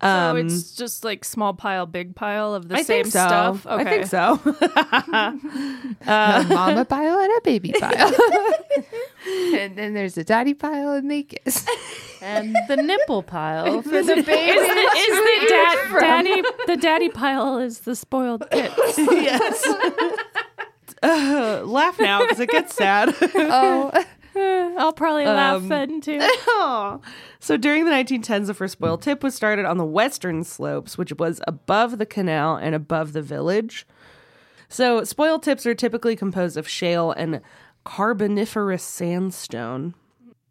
so 0.00 0.08
um, 0.08 0.36
it's 0.38 0.74
just 0.74 1.04
like 1.04 1.24
small 1.24 1.54
pile, 1.54 1.86
big 1.86 2.14
pile 2.16 2.54
of 2.54 2.68
the 2.68 2.76
I 2.76 2.82
same 2.82 3.04
think 3.04 3.12
so. 3.12 3.26
stuff. 3.26 3.66
Okay. 3.66 3.80
I 3.80 3.84
think 3.84 4.06
so. 4.06 4.40
a 6.10 6.46
mama 6.48 6.84
pile 6.84 7.18
and 7.18 7.32
a 7.36 7.40
baby 7.42 7.72
pile. 7.78 8.12
and 9.54 9.76
then 9.76 9.94
there's 9.94 10.16
a 10.16 10.24
daddy 10.24 10.54
pile 10.54 10.92
and 10.92 11.10
they 11.10 11.24
kiss. 11.24 11.66
and 12.20 12.56
the 12.68 12.76
nipple 12.76 13.22
pile 13.22 13.82
for 13.82 14.02
the 14.02 14.22
baby. 14.22 14.32
Is 14.32 14.68
the, 14.68 14.98
is 14.98 15.08
the 15.08 15.46
dad, 15.48 16.00
daddy 16.00 16.42
the 16.66 16.76
daddy 16.76 17.01
pile 17.08 17.58
is 17.58 17.80
the 17.80 17.94
spoiled 17.96 18.44
tits? 18.50 18.98
yes. 18.98 19.64
Uh, 21.02 21.62
laugh 21.66 21.98
now 21.98 22.22
because 22.22 22.40
it 22.40 22.48
gets 22.50 22.74
sad. 22.74 23.14
Oh, 24.34 24.74
I'll 24.78 24.94
probably 24.94 25.26
laugh 25.26 25.56
Um, 25.56 25.68
then 25.68 26.00
too. 26.00 26.18
Aw. 26.20 26.98
So 27.38 27.58
during 27.58 27.84
the 27.84 27.90
1910s, 27.90 28.46
the 28.46 28.54
first 28.54 28.72
spoil 28.72 28.96
tip 28.96 29.22
was 29.22 29.34
started 29.34 29.66
on 29.66 29.76
the 29.76 29.84
western 29.84 30.42
slopes, 30.42 30.96
which 30.96 31.12
was 31.18 31.42
above 31.46 31.98
the 31.98 32.06
canal 32.06 32.56
and 32.56 32.74
above 32.74 33.12
the 33.12 33.20
village. 33.20 33.86
So 34.70 35.04
spoil 35.04 35.38
tips 35.38 35.66
are 35.66 35.74
typically 35.74 36.16
composed 36.16 36.56
of 36.56 36.66
shale 36.66 37.10
and 37.12 37.42
carboniferous 37.84 38.82
sandstone. 38.82 39.92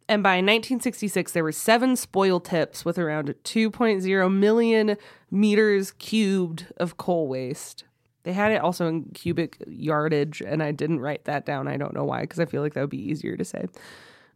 And 0.08 0.22
by 0.22 0.36
1966, 0.36 1.32
there 1.32 1.44
were 1.44 1.52
seven 1.52 1.96
spoil 1.96 2.40
tips 2.40 2.86
with 2.86 3.00
around 3.00 3.34
2.0 3.44 4.32
million 4.34 4.98
meters 5.32 5.92
cubed 5.94 6.68
of 6.78 6.98
coal 6.98 7.28
waste. 7.28 7.86
They 8.24 8.34
had 8.34 8.52
it 8.52 8.62
also 8.62 8.88
in 8.88 9.06
cubic 9.14 9.58
yardage, 9.66 10.42
and 10.42 10.62
I 10.62 10.72
didn't 10.72 11.00
write 11.00 11.26
that 11.26 11.46
down. 11.46 11.68
I 11.68 11.78
don't 11.78 11.94
know 11.94 12.04
why, 12.04 12.22
because 12.22 12.40
I 12.40 12.46
feel 12.46 12.62
like 12.62 12.76
that 12.76 12.82
would 12.82 12.90
be 12.90 13.10
easier 13.10 13.36
to 13.36 13.46
say. 13.46 13.66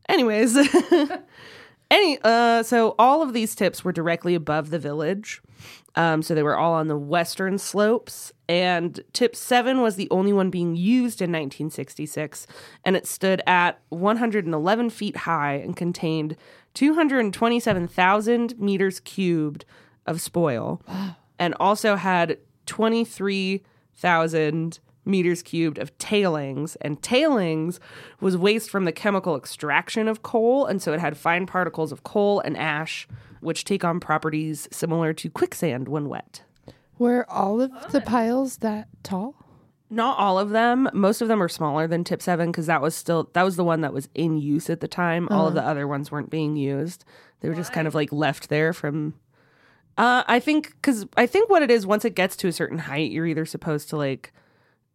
Anyways, 0.10 0.58
any 1.92 2.18
uh, 2.24 2.64
so 2.64 2.96
all 2.98 3.22
of 3.22 3.34
these 3.34 3.54
tips 3.54 3.84
were 3.84 3.92
directly 3.92 4.34
above 4.34 4.72
the 4.72 4.80
village. 4.80 5.42
Um, 5.96 6.22
so 6.22 6.36
they 6.36 6.44
were 6.44 6.58
all 6.58 6.74
on 6.74 6.88
the 6.88 6.98
western 6.98 7.58
slopes, 7.58 8.34
and 8.50 9.00
tip 9.14 9.36
seven 9.36 9.82
was 9.82 9.96
the 9.96 10.10
only 10.12 10.34
one 10.34 10.50
being 10.50 10.76
used 10.76 11.22
in 11.22 11.32
1966, 11.32 12.48
and 12.84 12.96
it 12.96 13.08
stood 13.08 13.42
at 13.48 13.80
111 13.90 14.90
feet 14.90 15.18
high 15.18 15.54
and 15.54 15.76
contained 15.76 16.36
227,000 16.74 18.60
meters 18.60 19.00
cubed 19.00 19.64
of 20.06 20.22
spoil, 20.22 20.82
and 21.40 21.56
also 21.60 21.96
had 21.96 22.38
23,000 22.66 24.80
meters 25.06 25.44
cubed 25.44 25.78
of 25.78 25.98
tailings. 25.98 26.76
And 26.78 27.02
tailings 27.02 27.80
was 28.20 28.38
waste 28.38 28.70
from 28.70 28.86
the 28.86 28.92
chemical 28.92 29.36
extraction 29.36 30.08
of 30.08 30.24
coal. 30.24 30.66
And 30.66 30.82
so 30.82 30.94
it 30.94 31.00
had 31.00 31.18
fine 31.18 31.46
particles 31.46 31.92
of 31.92 32.04
coal 32.04 32.40
and 32.40 32.58
ash, 32.58 33.08
which 33.42 33.64
take 33.64 33.84
on 33.84 34.00
properties 34.00 34.68
similar 34.72 35.14
to 35.14 35.30
quicksand 35.30 35.88
when 35.88 36.10
wet. 36.10 36.44
were 36.98 37.30
all 37.30 37.62
of 37.62 37.92
the 37.92 38.02
piles 38.02 38.58
that 38.58 38.88
tall? 39.04 39.36
Not 39.90 40.18
all 40.18 40.40
of 40.40 40.50
them. 40.50 40.90
Most 40.94 41.22
of 41.22 41.28
them 41.28 41.44
are 41.44 41.50
smaller 41.50 41.88
than 41.88 42.04
tip 42.04 42.22
seven 42.22 42.52
because 42.52 42.66
that 42.66 42.82
was 42.82 42.96
still 42.96 43.30
that 43.34 43.44
was 43.44 43.56
the 43.56 43.64
one 43.64 43.82
that 43.82 43.94
was 43.94 44.10
in 44.16 44.38
use 44.38 44.70
at 44.70 44.80
the 44.80 44.88
time. 44.88 45.28
All 45.30 45.48
of 45.48 45.56
uh-huh. 45.56 45.64
the 45.64 45.70
other 45.70 45.88
ones 45.88 46.12
weren't 46.12 46.32
being 46.32 46.56
used. 46.56 47.06
They 47.42 47.50
were 47.50 47.56
just 47.56 47.72
kind 47.72 47.88
of 47.88 47.94
like 47.94 48.12
left 48.12 48.50
there 48.50 48.74
from. 48.74 49.14
Uh, 49.98 50.24
I 50.28 50.40
think 50.40 50.72
because 50.72 51.06
I 51.16 51.26
think 51.26 51.50
what 51.50 51.62
it 51.62 51.72
is 51.72 51.88
once 51.88 52.06
it 52.06 52.16
gets 52.16 52.36
to 52.38 52.48
a 52.48 52.52
certain 52.52 52.80
height, 52.80 53.12
you're 53.12 53.26
either 53.26 53.46
supposed 53.46 53.90
to 53.90 53.98
like 53.98 54.34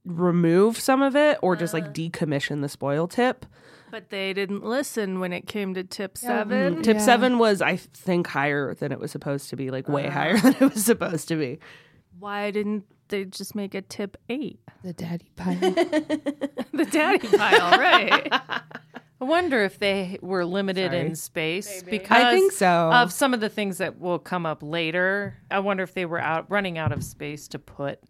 remove 0.05 0.79
some 0.79 1.03
of 1.03 1.17
it 1.17 1.39
or 1.43 1.57
just 1.57 1.75
like 1.75 1.85
uh. 1.85 1.93
decommission 1.93 2.61
the 2.61 2.69
spoil 2.69 3.09
tip. 3.09 3.47
But 3.91 4.11
they 4.11 4.33
didn't 4.33 4.65
listen 4.65 5.19
when 5.19 5.33
it 5.33 5.47
came 5.47 5.75
to 5.75 5.83
tip 5.83 6.15
mm-hmm. 6.15 6.27
seven. 6.27 6.83
Tip 6.83 6.97
Yeah. 6.97 7.03
seven 7.03 7.39
was 7.39 7.61
I 7.63 7.77
think 7.77 8.27
higher 8.27 8.75
than 8.75 8.93
it 8.93 9.01
was 9.01 9.11
supposed 9.11 9.51
to 9.51 9.57
be, 9.57 9.71
like 9.71 9.89
way 9.89 10.07
uh. 10.07 10.11
higher 10.11 10.39
than 10.41 10.55
it 10.61 10.75
was 10.75 10.85
supposed 10.85 11.29
to 11.29 11.37
be. 11.37 11.59
Why 12.19 12.51
didn't 12.51 12.85
they 13.09 13.25
just 13.25 13.55
make 13.55 13.75
a 13.75 13.83
tip 13.83 14.17
eight? 14.29 14.61
The 14.83 14.93
daddy 14.93 15.31
pile. 15.37 15.57
The 16.73 16.85
daddy 16.87 17.27
pile, 17.37 17.79
right? 17.79 18.33
I 19.21 19.25
wonder 19.25 19.63
if 19.63 19.79
they 19.79 20.19
were 20.23 20.47
limited 20.47 20.95
in 20.95 21.15
space 21.15 21.83
because 21.83 22.25
I 22.25 22.31
think 22.31 22.53
so. 22.53 22.91
of 22.91 23.13
some 23.13 23.35
of 23.35 23.41
the 23.41 23.51
things 23.51 23.79
that 23.79 23.99
will 23.99 24.19
come 24.19 24.47
up 24.47 24.63
later. 24.63 25.37
I 25.51 25.59
wonder 25.59 25.83
if 25.83 25.93
they 25.93 26.07
were 26.07 26.21
out 26.21 26.51
running 26.51 26.79
out 26.79 26.91
of 26.91 27.05
space 27.05 27.47
to 27.49 27.59
put 27.59 28.01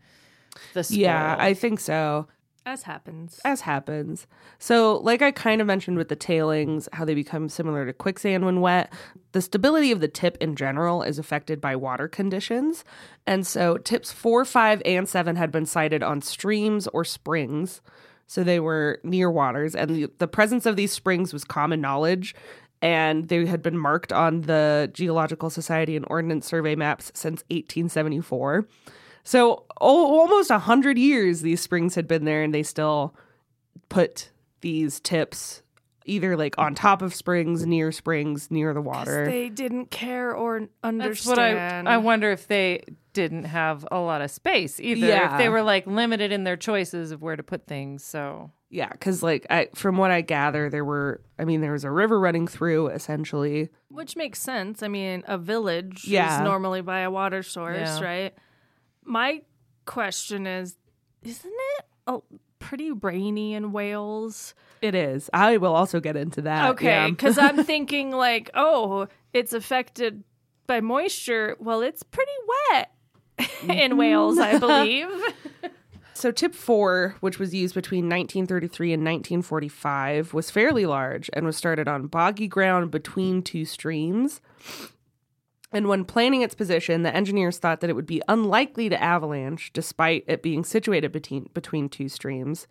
the 0.72 0.84
spoil. 0.84 0.98
Yeah, 0.98 1.36
I 1.38 1.54
think 1.54 1.80
so. 1.80 2.28
As 2.66 2.82
happens. 2.82 3.40
as 3.44 3.62
happens. 3.62 4.26
So, 4.58 4.98
like 4.98 5.22
I 5.22 5.32
kind 5.32 5.60
of 5.60 5.66
mentioned 5.66 5.96
with 5.96 6.08
the 6.08 6.16
tailings, 6.16 6.88
how 6.92 7.06
they 7.06 7.14
become 7.14 7.48
similar 7.48 7.86
to 7.86 7.92
quicksand 7.92 8.44
when 8.44 8.60
wet, 8.60 8.92
the 9.32 9.40
stability 9.40 9.90
of 9.90 10.00
the 10.00 10.08
tip 10.08 10.36
in 10.40 10.54
general 10.54 11.02
is 11.02 11.18
affected 11.18 11.60
by 11.60 11.74
water 11.74 12.06
conditions. 12.06 12.84
And 13.26 13.46
so, 13.46 13.78
tips 13.78 14.12
four, 14.12 14.44
five, 14.44 14.82
and 14.84 15.08
seven 15.08 15.36
had 15.36 15.50
been 15.50 15.66
sighted 15.66 16.02
on 16.02 16.20
streams 16.20 16.86
or 16.88 17.02
springs. 17.04 17.80
So, 18.30 18.44
they 18.44 18.60
were 18.60 19.00
near 19.02 19.28
waters, 19.28 19.74
and 19.74 19.90
the, 19.90 20.10
the 20.18 20.28
presence 20.28 20.64
of 20.64 20.76
these 20.76 20.92
springs 20.92 21.32
was 21.32 21.42
common 21.42 21.80
knowledge. 21.80 22.34
And 22.80 23.28
they 23.28 23.44
had 23.44 23.60
been 23.60 23.76
marked 23.76 24.12
on 24.12 24.42
the 24.42 24.88
Geological 24.94 25.50
Society 25.50 25.96
and 25.96 26.06
Ordnance 26.08 26.46
Survey 26.46 26.76
maps 26.76 27.12
since 27.12 27.42
1874. 27.50 28.66
So 29.24 29.64
al- 29.80 29.88
almost 29.88 30.50
a 30.50 30.60
hundred 30.60 30.96
years 30.96 31.40
these 31.40 31.60
springs 31.60 31.96
had 31.96 32.06
been 32.06 32.24
there, 32.24 32.42
and 32.42 32.54
they 32.54 32.62
still 32.62 33.14
put 33.88 34.30
these 34.60 35.00
tips 35.00 35.62
either 36.10 36.36
like 36.36 36.56
on 36.58 36.74
top 36.74 37.02
of 37.02 37.14
springs, 37.14 37.64
near 37.64 37.92
springs, 37.92 38.50
near 38.50 38.74
the 38.74 38.80
water. 38.82 39.24
They 39.24 39.48
didn't 39.48 39.90
care 39.90 40.34
or 40.34 40.68
That's 40.82 41.24
what 41.26 41.38
I 41.38 41.50
understand. 41.50 41.88
I 41.88 41.96
wonder 41.98 42.30
if 42.32 42.46
they 42.46 42.82
didn't 43.12 43.44
have 43.44 43.86
a 43.90 43.98
lot 43.98 44.20
of 44.20 44.30
space 44.30 44.78
either. 44.80 45.06
Yeah. 45.06 45.32
If 45.32 45.38
they 45.38 45.48
were 45.48 45.62
like 45.62 45.86
limited 45.86 46.32
in 46.32 46.44
their 46.44 46.56
choices 46.56 47.10
of 47.12 47.22
where 47.22 47.36
to 47.36 47.42
put 47.42 47.66
things. 47.66 48.04
So 48.04 48.50
Yeah, 48.68 48.88
because 48.88 49.22
like 49.22 49.46
I, 49.50 49.68
from 49.74 49.96
what 49.96 50.10
I 50.10 50.20
gather, 50.20 50.68
there 50.70 50.84
were. 50.84 51.20
I 51.38 51.44
mean, 51.44 51.60
there 51.60 51.72
was 51.72 51.84
a 51.84 51.90
river 51.90 52.18
running 52.20 52.46
through 52.46 52.88
essentially. 52.88 53.68
Which 53.88 54.16
makes 54.16 54.40
sense. 54.40 54.82
I 54.82 54.88
mean, 54.88 55.24
a 55.26 55.38
village 55.38 56.04
Yeah. 56.06 56.36
is 56.36 56.44
normally 56.44 56.82
by 56.82 57.00
a 57.00 57.10
water 57.10 57.42
source, 57.42 57.76
Yeah. 57.78 58.02
right? 58.04 58.34
My 59.04 59.42
question 59.86 60.46
is, 60.46 60.76
isn't 61.22 61.52
it 61.78 61.84
a 62.06 62.18
pretty 62.60 62.92
rainy 62.92 63.54
in 63.54 63.72
Wales? 63.72 64.54
It 64.80 64.94
is. 64.94 65.28
I 65.32 65.56
will 65.56 65.74
also 65.74 65.98
get 65.98 66.16
into 66.16 66.42
that. 66.42 66.70
Okay, 66.70 66.86
yeah. 66.86 67.10
because 67.10 67.36
I'm 67.36 67.64
thinking 67.64 68.12
like, 68.12 68.50
oh, 68.54 69.08
it's 69.32 69.52
affected 69.52 70.22
by 70.68 70.80
moisture. 70.80 71.56
Well, 71.58 71.82
it's 71.82 72.04
pretty 72.04 72.30
wet 72.70 72.92
in 73.68 73.96
Wales, 73.96 74.38
I 74.38 74.58
believe. 74.60 75.08
So 76.14 76.30
tip 76.30 76.54
four, 76.54 77.16
which 77.20 77.38
was 77.38 77.54
used 77.54 77.74
between 77.74 78.04
1933 78.04 78.92
and 78.92 79.02
1945, 79.02 80.34
was 80.34 80.50
fairly 80.50 80.86
large 80.86 81.30
and 81.32 81.46
was 81.46 81.56
started 81.56 81.88
on 81.88 82.06
boggy 82.06 82.46
ground 82.46 82.90
between 82.90 83.42
two 83.42 83.64
streams. 83.64 84.40
And 85.72 85.86
when 85.88 86.04
planning 86.04 86.42
its 86.42 86.54
position, 86.54 87.02
the 87.02 87.14
engineers 87.14 87.58
thought 87.58 87.80
that 87.80 87.90
it 87.90 87.94
would 87.94 88.06
be 88.06 88.22
unlikely 88.28 88.88
to 88.88 89.00
avalanche 89.00 89.72
despite 89.72 90.24
it 90.26 90.42
being 90.42 90.64
situated 90.64 91.12
between 91.12 91.48
between 91.54 91.88
two 91.88 92.08
streams. 92.08 92.66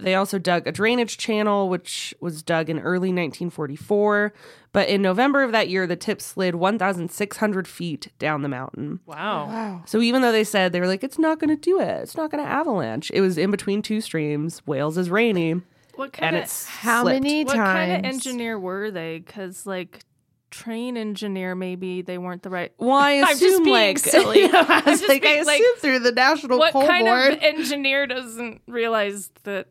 They 0.00 0.14
also 0.14 0.38
dug 0.38 0.64
a 0.64 0.70
drainage 0.70 1.18
channel, 1.18 1.68
which 1.68 2.14
was 2.20 2.44
dug 2.44 2.70
in 2.70 2.78
early 2.78 3.08
1944. 3.08 4.32
But 4.72 4.88
in 4.88 5.02
November 5.02 5.42
of 5.42 5.50
that 5.50 5.68
year, 5.68 5.88
the 5.88 5.96
tip 5.96 6.20
slid 6.20 6.54
1,600 6.54 7.66
feet 7.66 8.12
down 8.20 8.42
the 8.42 8.48
mountain. 8.48 9.00
Wow. 9.06 9.46
Wow. 9.46 9.82
So 9.86 10.00
even 10.00 10.22
though 10.22 10.30
they 10.30 10.44
said 10.44 10.70
they 10.72 10.78
were 10.78 10.86
like, 10.86 11.02
it's 11.02 11.18
not 11.18 11.40
going 11.40 11.50
to 11.50 11.56
do 11.56 11.80
it, 11.80 11.88
it's 12.02 12.16
not 12.16 12.30
going 12.30 12.44
to 12.44 12.48
avalanche. 12.48 13.10
It 13.12 13.20
was 13.22 13.36
in 13.36 13.50
between 13.50 13.82
two 13.82 14.00
streams. 14.00 14.62
Wales 14.66 14.96
is 14.98 15.10
rainy, 15.10 15.62
What 15.96 16.12
kind 16.12 16.28
and 16.28 16.36
of 16.36 16.42
it's 16.44 16.66
How 16.66 17.02
slipped. 17.02 17.22
many 17.24 17.44
what 17.44 17.56
kind 17.56 17.92
of 17.92 18.04
engineer 18.04 18.56
were 18.56 18.92
they? 18.92 19.18
Because 19.18 19.66
like 19.66 20.04
train 20.50 20.96
engineer, 20.96 21.54
maybe 21.54 22.02
they 22.02 22.18
weren't 22.18 22.42
the 22.42 22.50
right. 22.50 22.72
Well, 22.78 22.90
I 22.98 23.16
I'm 23.20 23.26
just 23.26 23.42
assume 23.42 23.64
being 23.64 23.74
like 23.76 23.98
silly. 24.00 24.40
You 24.40 24.48
know, 24.52 24.60
I 24.68 24.82
I'm 24.84 24.84
was 24.84 25.00
just 25.00 25.08
like, 25.08 25.24
I 25.24 25.34
being, 25.34 25.46
like, 25.46 25.62
through 25.78 25.98
the 26.00 26.12
National 26.12 26.58
What 26.58 26.72
Coal 26.72 26.86
kind 26.86 27.06
Board. 27.06 27.32
of 27.34 27.38
engineer 27.42 28.06
doesn't 28.06 28.62
realize 28.66 29.30
that 29.44 29.66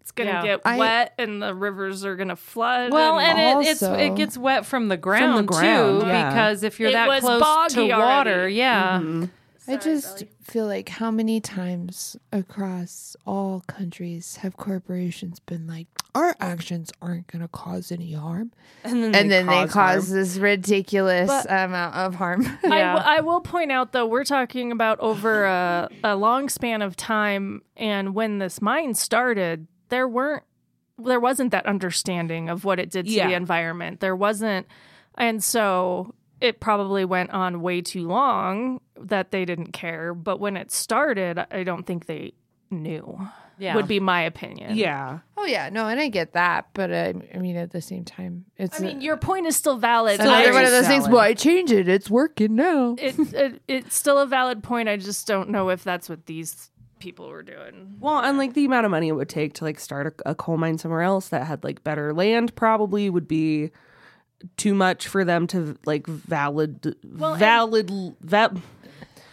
it's 0.00 0.10
gonna 0.12 0.30
Yeah. 0.30 0.42
get 0.42 0.60
I- 0.64 0.78
wet 0.78 1.14
and 1.18 1.42
the 1.42 1.54
rivers 1.54 2.04
are 2.04 2.16
gonna 2.16 2.36
flood? 2.36 2.92
Well, 2.92 3.18
and 3.18 3.38
it, 3.64 3.68
it's 3.70 3.82
Also- 3.82 3.94
it 3.98 4.14
gets 4.16 4.36
wet 4.36 4.66
from 4.66 4.88
the 4.88 4.96
ground, 4.96 5.46
ground, 5.48 6.02
too, 6.02 6.06
yeah. 6.06 6.28
because 6.30 6.62
if 6.62 6.80
you're 6.80 6.88
It 6.90 6.92
that 6.92 7.20
close 7.20 7.72
to 7.74 7.88
water, 7.88 8.32
already. 8.40 8.54
yeah. 8.54 8.98
Mm-hmm. 8.98 9.24
I 9.68 9.76
just 9.76 10.24
feel 10.42 10.66
like 10.66 10.88
how 10.88 11.12
many 11.12 11.40
times 11.40 12.16
across 12.32 13.14
all 13.24 13.62
countries 13.68 14.36
have 14.36 14.56
corporations 14.56 15.38
been 15.38 15.68
like, 15.68 15.86
our 16.14 16.34
actions 16.40 16.90
aren't 17.00 17.26
going 17.28 17.42
to 17.42 17.48
cause 17.48 17.90
any 17.92 18.12
harm, 18.12 18.52
and 18.84 19.02
then 19.02 19.14
and 19.14 19.30
then 19.30 19.46
they 19.46 19.52
harm. 19.54 19.68
cause 19.68 20.10
this 20.10 20.36
ridiculous 20.36 21.28
But- 21.28 21.46
amount 21.50 21.94
of 21.94 22.14
harm. 22.14 22.44
I, 22.64 22.78
Yeah. 22.78 22.94
w- 22.94 23.16
I 23.16 23.20
will 23.20 23.40
point 23.40 23.70
out 23.72 23.92
though 23.92 24.06
we're 24.06 24.24
talking 24.24 24.72
about 24.72 24.98
over 25.00 25.44
a, 25.44 25.88
a 26.04 26.16
long 26.16 26.48
span 26.48 26.82
of 26.82 26.96
time 26.96 27.62
and 27.76 28.14
when 28.14 28.38
this 28.38 28.60
mine 28.62 28.94
started 28.94 29.66
there 29.88 30.08
weren't 30.08 30.42
there 30.98 31.20
wasn't 31.20 31.50
that 31.52 31.64
understanding 31.66 32.48
of 32.50 32.64
what 32.64 32.78
it 32.78 32.90
did 32.90 33.06
to 33.06 33.12
Yeah. 33.12 33.28
the 33.28 33.34
environment 33.34 34.00
there 34.00 34.14
wasn't 34.16 34.66
and 35.16 35.42
so 35.42 36.14
it 36.40 36.60
probably 36.60 37.04
went 37.04 37.30
on 37.30 37.60
way 37.62 37.80
too 37.82 38.06
long 38.06 38.80
that 39.00 39.30
they 39.30 39.44
didn't 39.44 39.72
care 39.72 40.12
but 40.14 40.40
when 40.40 40.56
it 40.56 40.70
started 40.70 41.38
i 41.50 41.62
don't 41.62 41.86
think 41.86 42.06
they 42.06 42.32
knew 42.70 43.18
Yeah. 43.58 43.74
would 43.74 43.88
be 43.88 44.00
my 44.00 44.22
opinion 44.22 44.76
Yeah. 44.76 45.18
oh 45.36 45.44
yeah, 45.44 45.68
no, 45.70 45.86
and 45.88 45.98
I 46.00 46.08
get 46.08 46.32
that, 46.34 46.68
but 46.74 46.90
uh, 46.90 47.12
I 47.34 47.38
mean, 47.38 47.56
at 47.56 47.70
the 47.72 47.80
same 47.80 48.04
time, 48.04 48.44
it's 48.56 48.80
i 48.80 48.84
mean 48.84 49.00
your 49.00 49.16
point 49.16 49.46
is 49.46 49.56
still 49.56 49.76
valid 49.76 50.20
another 50.20 50.52
one 50.52 50.64
of 50.64 50.70
those 50.70 50.86
things. 50.86 51.04
valid. 51.04 51.12
Why 51.16 51.34
change 51.34 51.72
it? 51.72 51.88
It's 51.88 52.08
working 52.08 52.54
now. 52.56 52.94
it, 52.98 53.18
it, 53.34 53.62
it's 53.68 53.96
still 53.96 54.18
a 54.18 54.26
valid 54.26 54.62
point 54.62 54.88
i 54.88 54.96
just 54.96 55.26
don't 55.26 55.50
know 55.50 55.68
if 55.70 55.82
that's 55.84 56.08
what 56.08 56.26
these 56.26 56.70
people 57.00 57.28
were 57.28 57.42
doing 57.42 57.96
Well, 57.98 58.18
and 58.20 58.36
like 58.38 58.52
the 58.54 58.64
amount 58.66 58.84
of 58.84 58.90
money 58.90 59.08
it 59.08 59.12
would 59.12 59.28
take 59.30 59.54
to 59.54 59.64
like 59.64 59.80
start 59.80 60.06
a, 60.26 60.30
a 60.30 60.34
coal 60.34 60.58
mine 60.58 60.76
somewhere 60.78 61.00
else 61.02 61.28
that 61.30 61.46
had 61.46 61.64
like 61.64 61.82
better 61.82 62.12
land 62.12 62.54
probably 62.54 63.08
would 63.08 63.26
be 63.26 63.70
too 64.56 64.74
much 64.74 65.06
for 65.08 65.24
them 65.24 65.46
to 65.48 65.76
like 65.86 66.06
valid 66.06 66.94
Well, 67.04 67.32
and- 67.32 67.40
valid 67.40 67.90
va- 68.20 68.54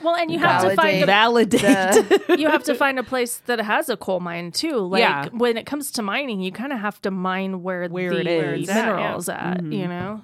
Well, 0.08 0.15
and 0.15 0.32
you 0.32 0.39
have 0.39 0.63
to 0.70 0.76
find 0.76 1.04
a, 1.04 1.06
validate. 1.06 2.30
you 2.39 2.48
have 2.50 2.63
to 2.63 2.74
find 2.76 2.98
a 2.98 3.04
place 3.04 3.38
that 3.46 3.60
has 3.60 3.89
a 3.89 3.98
coal 3.98 4.20
mine 4.20 4.52
too. 4.52 4.78
Like 4.78 5.02
Yeah. 5.02 5.28
when 5.32 5.58
it 5.58 5.65
comes 5.65 5.91
to 5.91 6.02
mining, 6.02 6.39
you 6.41 6.52
kind 6.52 6.72
of 6.74 6.80
have 6.80 7.02
to 7.02 7.12
mine 7.12 7.62
where, 7.62 7.88
Where 7.89 8.12
the 8.13 8.20
it 8.22 8.28
is. 8.28 8.67
Mm-hmm. 8.70 8.76
minerals 8.80 9.30
at. 9.30 9.63
You 9.63 9.88
know, 9.88 10.22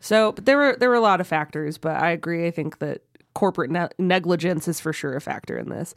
So, 0.00 0.32
but 0.32 0.46
there 0.46 0.56
were 0.56 0.76
there 0.78 0.88
were 0.88 0.94
a 0.94 1.00
lot 1.00 1.20
of 1.20 1.26
factors, 1.26 1.76
but 1.78 1.96
I 2.00 2.10
agree. 2.10 2.46
I 2.46 2.50
think 2.50 2.78
that 2.78 3.02
corporate 3.34 3.70
ne- 3.70 3.88
negligence 3.98 4.66
is 4.66 4.80
for 4.80 4.92
sure 4.92 5.14
a 5.14 5.20
factor 5.20 5.56
in 5.58 5.68
this. 5.68 5.94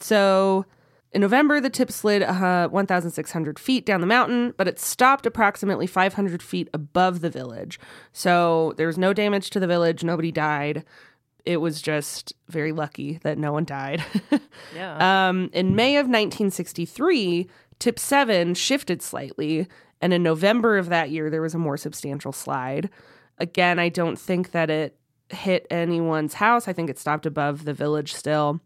So, 0.00 0.64
in 1.12 1.20
November, 1.20 1.60
the 1.60 1.70
tip 1.70 1.90
slid 1.90 2.22
uh, 2.22 2.68
1,600 2.68 3.58
feet 3.58 3.84
down 3.84 4.00
the 4.00 4.06
mountain, 4.06 4.54
but 4.56 4.68
it 4.68 4.78
stopped 4.78 5.26
approximately 5.26 5.86
500 5.88 6.40
feet 6.42 6.68
above 6.72 7.20
the 7.20 7.30
village. 7.30 7.80
So 8.12 8.74
there 8.76 8.86
was 8.86 8.96
no 8.96 9.12
damage 9.12 9.50
to 9.50 9.60
the 9.60 9.66
village. 9.66 10.04
Nobody 10.04 10.30
died. 10.30 10.84
It 11.44 11.58
was 11.58 11.80
just 11.82 12.32
very 12.48 12.72
lucky 12.72 13.18
that 13.22 13.38
no 13.38 13.52
one 13.52 13.64
died. 13.64 14.04
yeah. 14.74 15.28
Um, 15.28 15.50
in 15.52 15.74
May 15.74 15.96
of 15.96 16.06
1963, 16.06 17.48
tip 17.78 17.98
seven 17.98 18.54
shifted 18.54 19.02
slightly, 19.02 19.66
and 20.00 20.12
in 20.12 20.22
November 20.22 20.78
of 20.78 20.88
that 20.88 21.10
year, 21.10 21.30
there 21.30 21.42
was 21.42 21.54
a 21.54 21.58
more 21.58 21.76
substantial 21.76 22.32
slide. 22.32 22.90
Again, 23.38 23.78
I 23.78 23.88
don't 23.88 24.18
think 24.18 24.52
that 24.52 24.70
it 24.70 24.96
hit 25.30 25.66
anyone's 25.70 26.34
house. 26.34 26.68
I 26.68 26.72
think 26.72 26.90
it 26.90 26.98
stopped 26.98 27.26
above 27.26 27.64
the 27.64 27.74
village 27.74 28.14
still. 28.14 28.60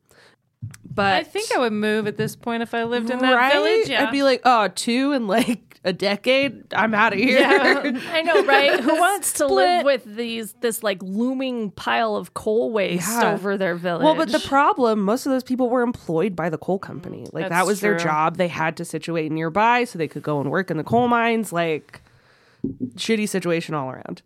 But 0.95 1.15
I 1.15 1.23
think 1.25 1.51
I 1.53 1.59
would 1.59 1.73
move 1.73 2.07
at 2.07 2.17
this 2.17 2.37
point 2.37 2.63
if 2.63 2.73
I 2.73 2.85
lived 2.85 3.11
in 3.11 3.19
that 3.19 3.35
right? 3.35 3.53
village. 3.53 3.89
Yeah. 3.89 4.05
I'd 4.05 4.13
be 4.13 4.23
like, 4.23 4.41
oh, 4.45 4.69
two 4.69 5.11
in 5.13 5.27
like 5.27 5.81
a 5.85 5.93
decade. 5.93 6.73
I'm 6.73 6.95
out 6.95 7.13
of 7.13 7.19
here. 7.19 7.41
I 8.13 8.23
know, 8.23 8.45
right? 8.45 8.79
Who 8.81 8.95
wants 8.99 9.33
to 9.35 9.47
live 9.47 9.85
with 9.85 10.05
these 10.05 10.53
this 10.61 10.85
like 10.85 11.03
looming 11.03 11.73
pile 11.73 12.15
of 12.15 12.35
coal 12.35 12.71
waste 12.71 13.09
Yeah. 13.11 13.35
over 13.35 13.57
their 13.57 13.75
village? 13.75 14.05
Well, 14.05 14.15
but 14.15 14.31
the 14.31 14.39
problem, 14.39 15.01
most 15.03 15.27
of 15.27 15.33
those 15.33 15.43
people 15.43 15.69
were 15.69 15.83
employed 15.83 16.37
by 16.37 16.49
the 16.49 16.59
coal 16.59 16.79
company. 16.79 17.27
Like 17.33 17.45
that 17.47 17.49
That's 17.51 17.67
was 17.67 17.81
their 17.81 17.97
job. 17.97 18.37
They 18.37 18.49
had 18.49 18.77
to 18.77 18.85
situate 18.85 19.33
nearby 19.33 19.85
so 19.85 19.99
they 19.99 20.09
could 20.09 20.23
go 20.23 20.41
and 20.41 20.49
work 20.51 20.71
in 20.71 20.77
the 20.77 20.85
coal 20.85 21.09
mines. 21.09 21.53
Like 21.53 22.03
shitty 22.95 23.29
situation 23.29 23.75
all 23.75 23.91
around. 23.91 24.23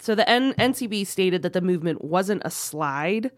So 0.00 0.14
the 0.14 0.28
N- 0.28 0.52
NCB 0.58 1.06
stated 1.06 1.40
that 1.42 1.54
the 1.54 1.62
movement 1.62 2.04
wasn't 2.04 2.42
a 2.44 2.50
slide 2.50 3.30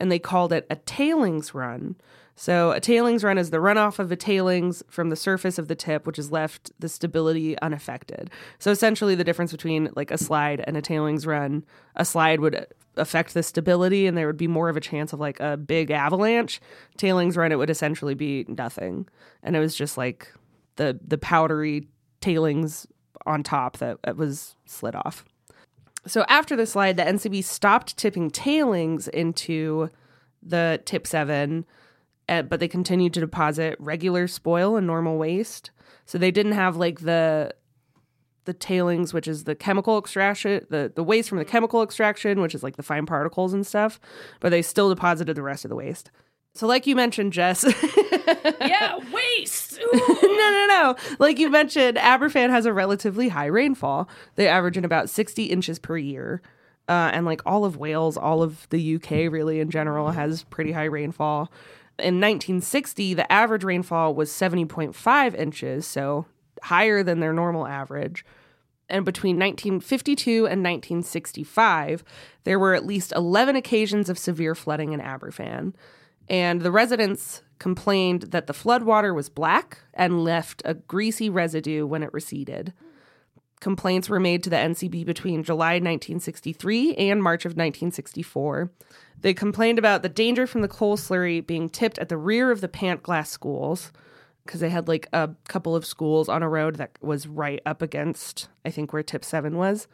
and 0.00 0.10
they 0.10 0.18
called 0.18 0.52
it 0.52 0.66
a 0.70 0.76
tailings 0.76 1.54
run. 1.54 1.96
So 2.36 2.72
a 2.72 2.80
tailings 2.80 3.22
run 3.22 3.38
is 3.38 3.50
the 3.50 3.58
runoff 3.58 3.98
of 3.98 4.08
the 4.08 4.16
tailings 4.16 4.82
from 4.88 5.08
the 5.08 5.16
surface 5.16 5.56
of 5.56 5.68
the 5.68 5.76
tip, 5.76 6.06
which 6.06 6.16
has 6.16 6.32
left 6.32 6.72
the 6.78 6.88
stability 6.88 7.56
unaffected. 7.60 8.30
So 8.58 8.70
essentially, 8.70 9.14
the 9.14 9.24
difference 9.24 9.52
between 9.52 9.90
like 9.94 10.10
a 10.10 10.18
slide 10.18 10.64
and 10.66 10.76
a 10.76 10.82
tailings 10.82 11.26
run, 11.26 11.64
a 11.94 12.04
slide 12.04 12.40
would 12.40 12.66
affect 12.96 13.34
the 13.34 13.42
stability, 13.42 14.06
and 14.06 14.18
there 14.18 14.26
would 14.26 14.36
be 14.36 14.48
more 14.48 14.68
of 14.68 14.76
a 14.76 14.80
chance 14.80 15.12
of 15.12 15.20
like 15.20 15.38
a 15.38 15.56
big 15.56 15.90
avalanche. 15.90 16.60
Tailings 16.96 17.36
run, 17.36 17.52
it 17.52 17.56
would 17.56 17.70
essentially 17.70 18.14
be 18.14 18.44
nothing, 18.48 19.08
and 19.42 19.54
it 19.54 19.60
was 19.60 19.76
just 19.76 19.96
like 19.96 20.32
the 20.76 20.98
the 21.06 21.18
powdery 21.18 21.86
tailings 22.20 22.86
on 23.26 23.42
top 23.42 23.78
that, 23.78 24.16
was 24.16 24.56
slid 24.66 24.94
off. 24.94 25.24
So 26.06 26.24
after 26.28 26.56
the 26.56 26.66
slide, 26.66 26.96
the 26.96 27.02
NCB 27.02 27.44
stopped 27.44 27.96
tipping 27.96 28.30
tailings 28.30 29.08
into 29.08 29.90
the 30.42 30.80
tip 30.84 31.06
seven, 31.06 31.64
uh, 32.28 32.42
but 32.42 32.60
they 32.60 32.68
continued 32.68 33.14
to 33.14 33.20
deposit 33.20 33.76
regular 33.78 34.28
spoil 34.28 34.76
and 34.76 34.86
normal 34.86 35.16
waste. 35.16 35.70
So 36.06 36.18
they 36.18 36.30
didn't 36.30 36.52
have 36.52 36.76
like 36.76 37.00
the 37.00 37.54
the 38.44 38.52
tailings, 38.52 39.14
which 39.14 39.26
is 39.26 39.44
the 39.44 39.54
chemical 39.54 39.98
extraction, 39.98 40.66
the 40.68 40.92
the 40.94 41.02
waste 41.02 41.30
from 41.30 41.38
the 41.38 41.44
chemical 41.44 41.82
extraction, 41.82 42.40
which 42.42 42.54
is 42.54 42.62
like 42.62 42.76
the 42.76 42.82
fine 42.82 43.06
particles 43.06 43.54
and 43.54 43.66
stuff, 43.66 43.98
but 44.40 44.50
they 44.50 44.60
still 44.60 44.90
deposited 44.90 45.34
the 45.34 45.42
rest 45.42 45.64
of 45.64 45.70
the 45.70 45.76
waste. 45.76 46.10
So, 46.56 46.68
like 46.68 46.86
you 46.86 46.94
mentioned, 46.94 47.32
Jess, 47.32 47.64
yeah, 48.60 48.98
waste. 49.12 49.80
no, 49.92 49.98
no, 50.22 50.66
no. 50.68 50.96
Like 51.18 51.40
you 51.40 51.50
mentioned, 51.50 51.96
Aberfan 51.96 52.50
has 52.50 52.64
a 52.64 52.72
relatively 52.72 53.28
high 53.28 53.46
rainfall. 53.46 54.08
They 54.36 54.46
average 54.46 54.76
in 54.76 54.84
about 54.84 55.10
60 55.10 55.46
inches 55.46 55.80
per 55.80 55.96
year. 55.96 56.42
Uh, 56.88 57.10
and 57.12 57.26
like 57.26 57.40
all 57.44 57.64
of 57.64 57.76
Wales, 57.76 58.16
all 58.16 58.40
of 58.42 58.68
the 58.70 58.96
UK, 58.96 59.32
really 59.32 59.58
in 59.58 59.70
general, 59.70 60.10
has 60.12 60.44
pretty 60.44 60.70
high 60.70 60.84
rainfall. 60.84 61.50
In 61.98 62.20
1960, 62.20 63.14
the 63.14 63.32
average 63.32 63.64
rainfall 63.64 64.14
was 64.14 64.30
70.5 64.30 65.34
inches, 65.34 65.86
so 65.86 66.26
higher 66.62 67.02
than 67.02 67.20
their 67.20 67.32
normal 67.32 67.66
average. 67.66 68.24
And 68.88 69.04
between 69.04 69.36
1952 69.36 70.46
and 70.46 70.62
1965, 70.62 72.04
there 72.44 72.58
were 72.58 72.74
at 72.74 72.86
least 72.86 73.12
11 73.16 73.56
occasions 73.56 74.08
of 74.08 74.18
severe 74.18 74.54
flooding 74.54 74.92
in 74.92 75.00
Aberfan. 75.00 75.72
And 76.28 76.62
the 76.62 76.72
residents 76.72 77.42
complained 77.58 78.22
that 78.32 78.46
the 78.46 78.52
floodwater 78.52 79.14
was 79.14 79.28
black 79.28 79.78
and 79.92 80.24
left 80.24 80.62
a 80.64 80.74
greasy 80.74 81.30
residue 81.30 81.86
when 81.86 82.02
it 82.02 82.12
receded. 82.12 82.72
Complaints 83.60 84.10
were 84.10 84.20
made 84.20 84.42
to 84.42 84.50
the 84.50 84.56
NCB 84.56 85.06
between 85.06 85.42
July 85.42 85.74
1963 85.74 86.94
and 86.96 87.22
March 87.22 87.44
of 87.44 87.52
1964. 87.52 88.70
They 89.20 89.32
complained 89.32 89.78
about 89.78 90.02
the 90.02 90.08
danger 90.08 90.46
from 90.46 90.60
the 90.60 90.68
coal 90.68 90.98
slurry 90.98 91.44
being 91.44 91.70
tipped 91.70 91.98
at 91.98 92.10
the 92.10 92.18
rear 92.18 92.50
of 92.50 92.60
the 92.60 92.68
Pantglass 92.68 93.28
schools 93.28 93.90
because 94.44 94.60
they 94.60 94.68
had 94.68 94.88
like 94.88 95.08
a 95.12 95.30
couple 95.48 95.74
of 95.74 95.86
schools 95.86 96.28
on 96.28 96.42
a 96.42 96.48
road 96.48 96.76
that 96.76 96.90
was 97.00 97.26
right 97.26 97.62
up 97.64 97.80
against, 97.80 98.48
I 98.64 98.70
think, 98.70 98.92
where 98.92 99.02
tip 99.02 99.24
seven 99.24 99.56
was. 99.56 99.88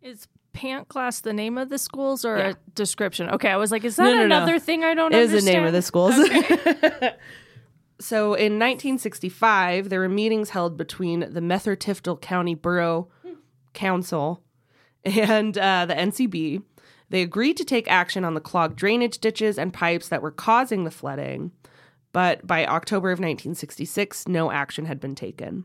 Is 0.00 0.26
Pantglass 0.54 1.22
the 1.22 1.32
name 1.32 1.58
of 1.58 1.68
the 1.68 1.78
schools 1.78 2.24
or 2.24 2.36
a 2.36 2.56
description? 2.74 3.30
Okay, 3.30 3.48
I 3.48 3.56
was 3.56 3.70
like, 3.72 3.84
is 3.84 3.96
that 3.96 4.04
No, 4.04 4.10
no, 4.12 4.18
no. 4.18 4.24
another 4.24 4.58
thing 4.58 4.84
I 4.84 4.94
don't 4.94 5.14
understand? 5.14 5.22
It 5.22 5.34
is 5.34 5.48
understand? 5.48 5.56
the 5.56 5.60
name 5.60 5.66
of 5.66 5.72
the 5.72 5.82
schools. 5.82 6.14
so 8.00 8.34
in 8.34 8.58
1965, 8.58 9.88
there 9.88 10.00
were 10.00 10.08
meetings 10.08 10.50
held 10.50 10.76
between 10.76 11.32
the 11.32 11.40
Merthyr 11.40 11.76
Tydfil 11.76 12.20
County 12.20 12.54
Borough 12.54 13.08
Council 13.72 14.42
and 15.04 15.56
uh, 15.56 15.86
the 15.86 15.94
NCB. 15.94 16.62
They 17.10 17.22
agreed 17.22 17.56
to 17.58 17.64
take 17.64 17.90
action 17.90 18.24
on 18.24 18.34
the 18.34 18.40
clogged 18.40 18.76
drainage 18.76 19.18
ditches 19.18 19.58
and 19.58 19.72
pipes 19.72 20.08
that 20.08 20.22
were 20.22 20.30
causing 20.30 20.84
the 20.84 20.90
flooding, 20.90 21.52
but 22.12 22.46
by 22.46 22.66
October 22.66 23.08
of 23.10 23.18
1966, 23.18 24.28
no 24.28 24.50
action 24.50 24.86
had 24.86 24.98
been 25.00 25.14
taken. 25.14 25.64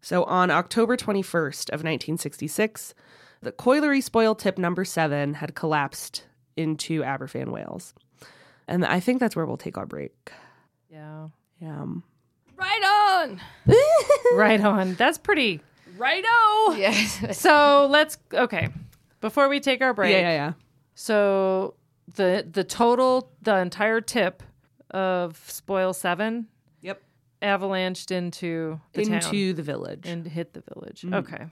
So 0.00 0.24
on 0.24 0.50
October 0.50 0.96
21st 0.96 1.68
of 1.68 1.84
1966, 1.84 2.94
the 3.42 3.52
Coilery 3.52 4.02
Spoil 4.02 4.34
Tip 4.34 4.56
number 4.58 4.84
7 4.84 5.34
had 5.34 5.54
collapsed 5.54 6.24
into 6.56 7.02
Aberfan, 7.02 7.48
Wales. 7.50 7.92
And 8.68 8.84
I 8.84 9.00
think 9.00 9.20
that's 9.20 9.34
where 9.36 9.44
we'll 9.46 9.56
take 9.56 9.76
our 9.76 9.86
break. 9.86 10.32
Yeah. 10.90 11.28
Yeah. 11.60 11.84
Right 12.56 13.20
on. 13.26 13.40
Right 14.34 14.60
on. 14.60 14.94
That's 14.94 15.18
pretty. 15.18 15.60
Right 15.98 16.24
Righto. 16.24 16.78
Yes. 16.78 17.22
So 17.38 17.86
let's 17.90 18.16
okay. 18.32 18.68
Before 19.20 19.48
we 19.48 19.60
take 19.60 19.82
our 19.82 19.92
break, 19.92 20.12
Yeah, 20.12 20.20
yeah, 20.20 20.30
yeah. 20.34 20.52
So 20.94 21.74
the 22.14 22.46
the 22.50 22.64
total, 22.64 23.30
the 23.42 23.56
entire 23.58 24.00
tip 24.00 24.42
of 24.90 25.42
spoil 25.48 25.92
seven 25.92 26.46
Yep. 26.80 27.02
avalanched 27.42 28.10
into 28.10 28.80
the 28.92 29.04
town 29.04 29.14
Into 29.14 29.52
the 29.52 29.62
village. 29.62 30.06
and 30.06 30.26
hit 30.26 30.54
the 30.54 30.62
village. 30.74 31.02
Mm-hmm. 31.02 31.14
Okay. 31.14 31.44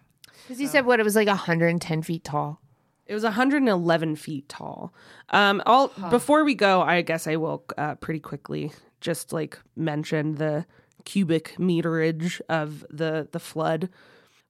Because 0.42 0.60
you 0.60 0.66
said 0.66 0.86
what? 0.86 1.00
It 1.00 1.04
was 1.04 1.16
like 1.16 1.28
110 1.28 2.02
feet 2.02 2.24
tall. 2.24 2.60
It 3.06 3.14
was 3.14 3.24
111 3.24 4.16
feet 4.16 4.48
tall. 4.48 4.94
Um, 5.30 5.62
all 5.66 5.88
before 6.10 6.44
we 6.44 6.54
go, 6.54 6.82
I 6.82 7.02
guess 7.02 7.26
I 7.26 7.36
will 7.36 7.64
uh, 7.76 7.96
pretty 7.96 8.20
quickly 8.20 8.72
just 9.00 9.32
like 9.32 9.58
mention 9.74 10.36
the 10.36 10.66
cubic 11.04 11.54
meterage 11.58 12.40
of 12.48 12.84
the 12.90 13.28
the 13.32 13.40
flood. 13.40 13.88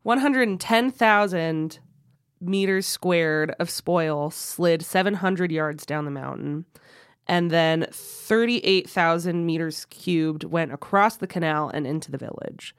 110,000 0.02 1.78
meters 2.40 2.86
squared 2.86 3.54
of 3.58 3.68
spoil 3.70 4.30
slid 4.30 4.82
700 4.82 5.52
yards 5.52 5.86
down 5.86 6.04
the 6.04 6.10
mountain, 6.10 6.64
and 7.26 7.50
then 7.50 7.86
38,000 7.90 9.44
meters 9.44 9.84
cubed 9.86 10.44
went 10.44 10.72
across 10.72 11.16
the 11.16 11.26
canal 11.26 11.68
and 11.68 11.86
into 11.86 12.10
the 12.10 12.18
village. 12.18 12.74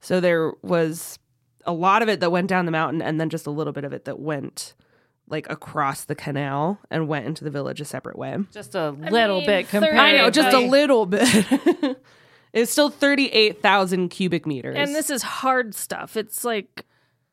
So 0.00 0.20
there 0.20 0.52
was 0.62 1.18
a 1.66 1.72
lot 1.72 2.02
of 2.02 2.08
it 2.08 2.20
that 2.20 2.30
went 2.30 2.48
down 2.48 2.64
the 2.64 2.72
mountain, 2.72 3.02
and 3.02 3.20
then 3.20 3.28
just 3.28 3.46
a 3.46 3.50
little 3.50 3.72
bit 3.72 3.84
of 3.84 3.92
it 3.92 4.04
that 4.04 4.18
went 4.18 4.74
like 5.28 5.48
across 5.50 6.04
the 6.04 6.14
canal 6.14 6.78
and 6.90 7.08
went 7.08 7.26
into 7.26 7.44
the 7.44 7.50
village 7.50 7.80
a 7.80 7.84
separate 7.84 8.18
way. 8.18 8.36
Just 8.52 8.74
a 8.74 8.90
little 8.90 9.38
mean, 9.38 9.46
bit 9.46 9.66
30 9.66 9.70
compared. 9.70 9.96
I 9.96 10.12
know, 10.16 10.30
just 10.30 10.54
a 10.54 10.60
little 10.60 11.06
bit. 11.06 11.26
it's 12.52 12.70
still 12.70 12.90
38,000 12.90 14.08
cubic 14.08 14.46
meters. 14.46 14.76
And 14.78 14.94
this 14.94 15.10
is 15.10 15.22
hard 15.22 15.74
stuff. 15.74 16.16
It's 16.16 16.44
like 16.44 16.86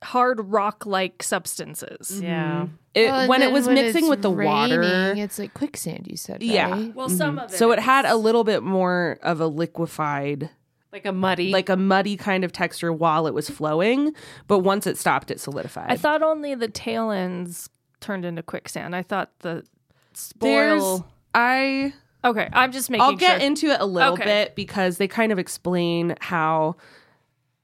hard 0.03 0.39
rock 0.51 0.85
like 0.85 1.23
substances. 1.23 2.11
Mm-hmm. 2.11 2.23
Yeah. 2.23 2.67
It- 2.93 3.07
Well, 3.07 3.27
when 3.27 3.41
it 3.41 3.51
was 3.51 3.67
when 3.67 3.75
mixing 3.75 4.07
with 4.07 4.21
the 4.21 4.31
water. 4.31 5.13
It's 5.15 5.39
like 5.39 5.53
quicksand, 5.53 6.07
you 6.07 6.17
said. 6.17 6.43
Yeah. 6.43 6.71
right? 6.71 6.95
Well, 6.95 7.09
some 7.09 7.37
mm-hmm. 7.37 7.45
of 7.45 7.53
it. 7.53 7.57
So 7.57 7.71
it 7.71 7.79
had 7.79 8.05
a 8.05 8.15
little 8.15 8.43
bit 8.43 8.63
more 8.63 9.19
of 9.21 9.39
a 9.39 9.47
liquefied, 9.47 10.49
Like 10.93 11.06
a 11.06 11.12
muddy. 11.12 11.51
like 11.51 11.69
a 11.69 11.75
muddy 11.75 12.15
kind 12.15 12.43
of 12.45 12.51
texture 12.53 12.93
while 12.93 13.25
it 13.27 13.34
was 13.34 13.49
flowing, 13.49 14.13
but 14.47 14.60
once 14.60 14.86
it 14.88 14.97
stopped, 14.97 15.32
it 15.32 15.39
solidified. 15.39 15.91
I 15.91 15.97
thought 15.97 16.21
only 16.21 16.53
the 16.56 16.67
tailings 16.69 17.67
turned 17.99 18.23
into 18.25 18.43
quicksand. 18.43 18.95
I 18.95 19.01
thought 19.01 19.32
the 19.39 19.63
There's, 20.39 20.82
spoil. 20.84 21.08
I 21.34 21.93
Okay, 22.23 22.47
I'm 22.53 22.71
just 22.71 22.89
making. 22.89 23.01
I'll 23.03 23.15
get 23.15 23.39
sure. 23.41 23.47
into 23.47 23.67
it 23.71 23.82
a 23.82 23.86
little 23.86 24.13
Okay. 24.13 24.23
bit 24.23 24.56
because 24.56 24.97
they 24.97 25.08
kind 25.08 25.32
of 25.32 25.39
explain 25.39 26.15
how 26.21 26.75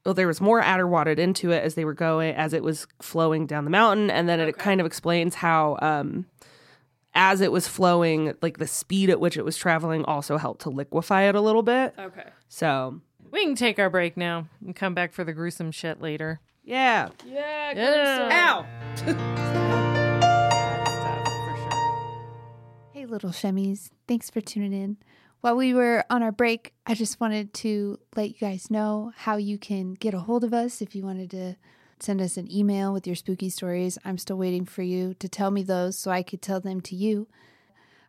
well 0.05 0.15
there 0.15 0.27
was 0.27 0.41
more 0.41 0.59
adder 0.59 0.87
watered 0.87 1.19
into 1.19 1.51
it 1.51 1.63
as 1.63 1.75
they 1.75 1.85
were 1.85 1.93
going 1.93 2.33
as 2.35 2.53
it 2.53 2.63
was 2.63 2.87
flowing 3.01 3.45
down 3.45 3.63
the 3.63 3.69
mountain 3.69 4.09
and 4.09 4.27
then 4.27 4.39
it 4.39 4.57
kind 4.57 4.79
of 4.81 4.87
explains 4.87 5.35
how 5.35 5.77
um 5.83 6.25
as 7.13 7.41
it 7.41 7.51
was 7.51 7.67
flowing 7.67 8.33
like 8.41 8.57
the 8.57 8.65
speed 8.67 9.09
at 9.09 9.19
which 9.19 9.37
it 9.37 9.45
was 9.45 9.55
traveling 9.55 10.03
also 10.05 10.37
helped 10.37 10.61
to 10.61 10.69
liquefy 10.69 11.23
it 11.27 11.35
a 11.35 11.41
little 11.41 11.61
bit 11.63 11.93
Okay. 11.99 12.27
so 12.47 12.99
we 13.31 13.43
can 13.45 13.55
take 13.55 13.79
our 13.79 13.89
break 13.89 14.17
now 14.17 14.47
and 14.65 14.75
come 14.75 14.93
back 14.93 15.13
for 15.13 15.23
the 15.23 15.33
gruesome 15.33 15.71
shit 15.71 16.01
later. 16.01 16.39
yeah 16.63 17.09
Yeah. 17.25 17.73
Yeah. 17.75 18.29
ow 18.31 18.65
Stuff 18.95 19.15
for 21.25 21.55
sure. 21.57 22.89
Hey, 22.93 23.05
little 23.05 23.29
shemmies. 23.31 23.89
Thanks 24.07 24.29
for 24.29 24.41
tuning 24.41 24.73
in. 24.73 24.97
While 25.41 25.55
we 25.55 25.73
were 25.73 26.03
on 26.09 26.21
our 26.21 26.33
break, 26.33 26.73
I 26.85 26.95
just 26.95 27.21
wanted 27.21 27.53
to 27.55 27.97
let 28.15 28.29
you 28.29 28.35
guys 28.41 28.69
know 28.69 29.13
how 29.15 29.37
you 29.37 29.57
can 29.57 29.93
get 29.93 30.13
a 30.13 30.19
hold 30.19 30.43
of 30.43 30.53
us 30.53 30.81
if 30.81 30.95
you 30.95 31.03
wanted 31.03 31.31
to 31.31 31.55
send 32.01 32.21
us 32.21 32.35
an 32.37 32.51
email 32.53 32.91
with 32.91 33.07
your 33.07 33.15
spooky 33.15 33.49
stories. 33.49 33.97
I'm 34.03 34.17
still 34.17 34.37
waiting 34.37 34.65
for 34.65 34.81
you 34.81 35.13
to 35.15 35.29
tell 35.29 35.49
me 35.51 35.63
those 35.63 35.97
so 35.97 36.11
I 36.11 36.23
could 36.23 36.41
tell 36.41 36.59
them 36.59 36.81
to 36.81 36.95
you. 36.95 37.27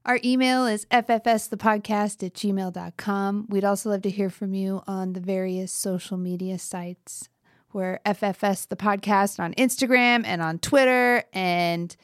Our 0.07 0.19
email 0.25 0.65
is 0.65 0.87
ffsthepodcast 0.87 2.25
at 2.25 2.33
gmail.com. 2.33 3.47
We'd 3.51 3.65
also 3.65 3.91
love 3.91 4.01
to 4.03 4.11
hear 4.11 4.31
from 4.31 4.55
you 4.55 4.83
on 4.87 5.13
the 5.13 5.21
various 5.21 5.73
social 5.73 6.17
media 6.17 6.59
sites. 6.59 7.29
We're 7.75 8.01
FFS 8.07 8.67
the 8.67 8.77
podcast 8.77 9.39
on 9.39 9.53
Instagram 9.55 10.23
and 10.25 10.41
on 10.41 10.59
Twitter 10.59 11.23
and 11.35 11.95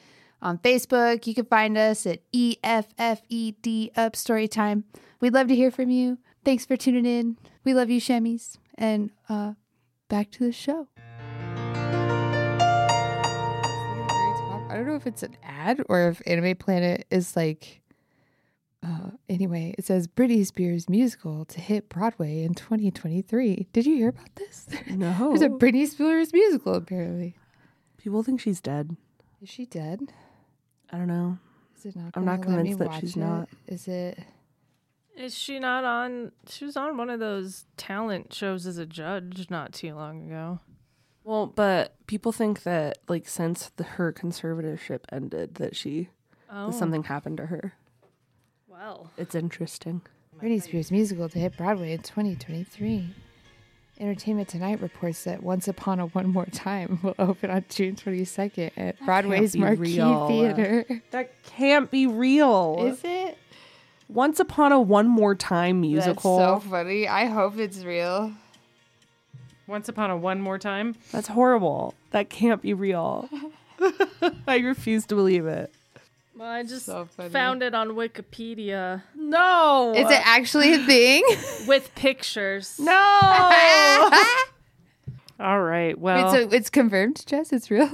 on 0.43 0.59
Facebook. 0.59 1.25
You 1.25 1.33
can 1.33 1.45
find 1.45 1.75
us 1.75 2.05
at 2.05 2.19
EFFED 2.31 3.97
Up 3.97 4.13
Storytime. 4.13 4.83
We'd 5.19 5.33
love 5.33 5.47
to 5.47 5.55
hear 5.55 5.71
from 5.71 5.89
you. 5.89 6.19
Thanks 6.45 6.67
for 6.67 6.77
tuning 6.77 7.05
in. 7.05 7.37
We 7.63 7.73
love 7.73 7.89
you, 7.89 7.99
Shemis. 7.99 8.57
And 8.77 9.09
uh, 9.27 9.53
back 10.07 10.29
to 10.31 10.45
the 10.45 10.51
show. 10.51 10.87
I 14.69 14.75
don't 14.75 14.85
know 14.85 14.95
if 14.95 15.07
it's 15.07 15.23
an 15.23 15.35
ad 15.43 15.81
or 15.89 16.09
if 16.09 16.21
Anime 16.27 16.55
Planet 16.57 17.07
is 17.09 17.35
like. 17.35 17.81
Uh, 18.85 19.11
anyway, 19.27 19.73
it 19.77 19.85
says 19.85 20.07
Britney 20.07 20.45
Spears 20.45 20.87
musical 20.87 21.45
to 21.45 21.59
hit 21.59 21.89
Broadway 21.89 22.43
in 22.43 22.53
2023. 22.53 23.67
Did 23.73 23.85
you 23.85 23.95
hear 23.95 24.09
about 24.09 24.35
this? 24.35 24.67
no 24.89 25.29
There's 25.29 25.41
a 25.41 25.49
Britney 25.49 25.87
Spears 25.87 26.31
musical 26.31 26.75
apparently. 26.75 27.35
people 27.97 28.23
think 28.23 28.39
she's 28.39 28.61
dead 28.61 28.95
Is 29.41 29.49
she 29.49 29.65
dead? 29.65 30.13
i 30.91 30.97
don't 30.97 31.07
know 31.07 31.37
Is 31.77 31.85
it 31.87 31.95
not? 31.95 32.11
I'm 32.15 32.23
not 32.23 32.41
gonna 32.41 32.57
let 32.57 32.63
me 32.63 32.69
convinced 32.69 32.91
that 32.93 33.01
she's 33.01 33.15
it? 33.17 33.19
not. 33.19 33.49
Is 33.67 33.87
it? 33.87 34.19
Is 35.17 35.35
she 35.35 35.57
not 35.59 35.83
on? 35.83 36.31
She 36.47 36.63
was 36.63 36.77
on 36.77 36.95
one 36.95 37.09
of 37.09 37.19
those 37.19 37.65
talent 37.75 38.31
shows 38.31 38.67
as 38.67 38.77
a 38.77 38.85
judge 38.85 39.47
not 39.49 39.73
too 39.73 39.95
long 39.95 40.27
ago. 40.27 40.59
well 41.23 41.47
but 41.47 41.95
people 42.05 42.31
think 42.31 42.61
that 42.63 42.99
like 43.09 43.27
since 43.27 43.71
the, 43.77 43.83
her 43.83 44.13
conservatorship 44.13 44.99
ended 45.11 45.55
that 45.55 45.75
she 45.75 46.09
Oh, 46.49 46.67
that 46.67 46.77
something 46.77 47.03
happened 47.03 47.37
to 47.37 47.47
her 47.47 47.73
well. 48.77 49.11
it's 49.17 49.35
interesting 49.35 50.01
Britney 50.39 50.61
Spears 50.61 50.91
musical 50.91 51.27
to 51.29 51.39
hit 51.39 51.57
Broadway 51.57 51.93
in 51.93 52.03
2023. 52.03 53.09
Entertainment 53.99 54.47
Tonight 54.47 54.79
reports 54.81 55.23
that 55.23 55.41
Once 55.41 55.67
Upon 55.67 55.99
a 55.99 56.05
One 56.05 56.27
More 56.27 56.45
Time 56.45 56.99
will 57.01 57.15
open 57.19 57.49
on 57.49 57.65
June 57.69 57.95
22nd 57.95 58.69
at 58.77 59.03
Broadway's 59.03 59.57
Marquis 59.57 59.95
real. 59.95 60.27
Theater. 60.27 60.85
That 61.09 61.31
can't 61.43 61.89
be 61.89 62.05
real. 62.05 62.77
Is 62.81 62.99
it? 63.03 63.39
Once 64.09 64.39
Upon 64.39 64.71
a 64.71 64.79
One 64.79 65.07
More 65.07 65.33
Time 65.33 65.81
musical. 65.81 66.37
That's 66.37 66.63
so 66.63 66.69
funny. 66.69 67.07
I 67.07 67.25
hope 67.25 67.57
it's 67.57 67.83
real. 67.83 68.31
Once 69.65 69.89
upon 69.89 70.11
a 70.11 70.15
one 70.15 70.39
more 70.39 70.57
time. 70.59 70.95
That's 71.11 71.27
horrible. 71.27 71.93
That 72.11 72.29
can't 72.29 72.61
be 72.61 72.73
real. 72.73 73.27
I 74.47 74.59
refuse 74.59 75.05
to 75.07 75.15
believe 75.15 75.45
it. 75.45 75.73
Well, 76.37 76.47
I 76.47 76.63
just 76.63 76.85
So 76.85 77.07
found 77.31 77.63
it 77.63 77.73
on 77.73 77.89
Wikipedia 77.89 79.01
No. 79.15 79.93
Is 79.95 80.09
it 80.09 80.21
actually 80.23 80.73
a 80.73 80.85
thing? 80.85 81.23
with 81.67 81.93
pictures. 81.95 82.77
No. 82.79 82.91
All 85.39 85.61
right. 85.61 85.97
Well, 85.97 86.31
Wait, 86.31 86.49
so 86.49 86.55
it's 86.55 86.69
confirmed, 86.69 87.23
Jess? 87.25 87.51
It's 87.51 87.71
real? 87.71 87.89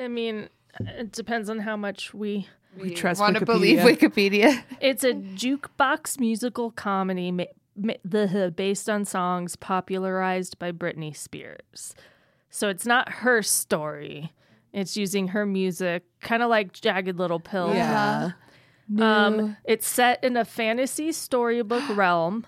I 0.00 0.08
mean, 0.08 0.48
it 0.80 1.12
depends 1.12 1.50
on 1.50 1.60
how 1.60 1.76
much 1.76 2.14
we 2.14 2.48
We 2.78 2.94
trust 2.94 3.20
Want 3.20 3.36
to 3.38 3.44
believe 3.44 3.80
Wikipedia? 3.80 4.62
It's 4.80 5.04
a 5.04 5.12
jukebox 5.12 6.18
musical 6.18 6.70
comedy 6.70 7.30
ma- 7.30 7.44
ma- 7.76 7.94
the, 8.04 8.52
based 8.54 8.88
on 8.88 9.04
songs 9.04 9.56
popularized 9.56 10.58
by 10.58 10.72
Britney 10.72 11.14
Spears. 11.14 11.94
So 12.48 12.68
it's 12.68 12.86
not 12.86 13.08
her 13.24 13.42
story. 13.42 14.32
It's 14.72 14.96
using 14.96 15.28
her 15.28 15.44
music, 15.44 16.04
kind 16.20 16.42
of 16.42 16.48
like 16.48 16.72
Jagged 16.72 17.18
Little 17.18 17.40
Pill. 17.40 17.74
Yeah. 17.74 18.32
Um, 18.98 19.56
it's 19.64 19.86
set 19.86 20.22
in 20.24 20.36
a 20.36 20.44
fantasy 20.44 21.12
storybook 21.12 21.84
realm, 21.96 22.46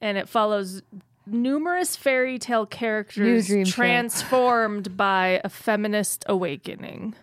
and 0.00 0.18
it 0.18 0.28
follows 0.28 0.82
numerous 1.26 1.96
fairy 1.96 2.38
tale 2.38 2.66
characters 2.66 3.46
dream 3.46 3.64
show. 3.64 3.72
transformed 3.72 4.96
by 4.96 5.40
a 5.44 5.48
feminist 5.48 6.24
awakening. 6.28 7.14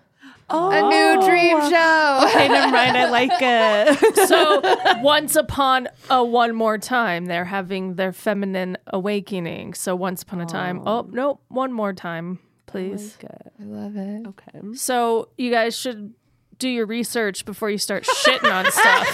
A 0.50 0.82
new 0.82 1.26
dream 1.28 1.62
show. 1.70 2.20
Okay, 2.28 2.48
never 2.50 2.72
mind. 2.74 2.98
I 2.98 3.10
like 3.10 3.32
it. 3.40 4.16
So 4.28 4.62
once 5.02 5.36
upon 5.38 5.88
a 6.10 6.24
one 6.24 6.56
more 6.56 6.78
time, 6.78 7.26
they're 7.28 7.46
having 7.46 7.96
their 7.96 8.12
feminine 8.12 8.78
awakening. 8.88 9.76
So 9.76 9.96
once 9.96 10.24
upon 10.24 10.42
a 10.42 10.46
time, 10.46 10.82
oh 10.86 11.08
nope, 11.10 11.42
one 11.48 11.72
more 11.72 11.94
time, 11.94 12.40
please. 12.72 13.18
Oh 13.24 13.28
I 13.60 13.64
love 13.66 13.96
it. 13.96 14.28
okay. 14.28 14.60
So 14.76 15.30
you 15.38 15.52
guys 15.52 15.78
should 15.78 16.14
do 16.58 16.70
your 16.70 16.86
research 16.86 17.46
before 17.46 17.70
you 17.70 17.78
start 17.78 18.04
shitting 18.06 18.52
on 18.52 18.66
stuff. 18.72 19.08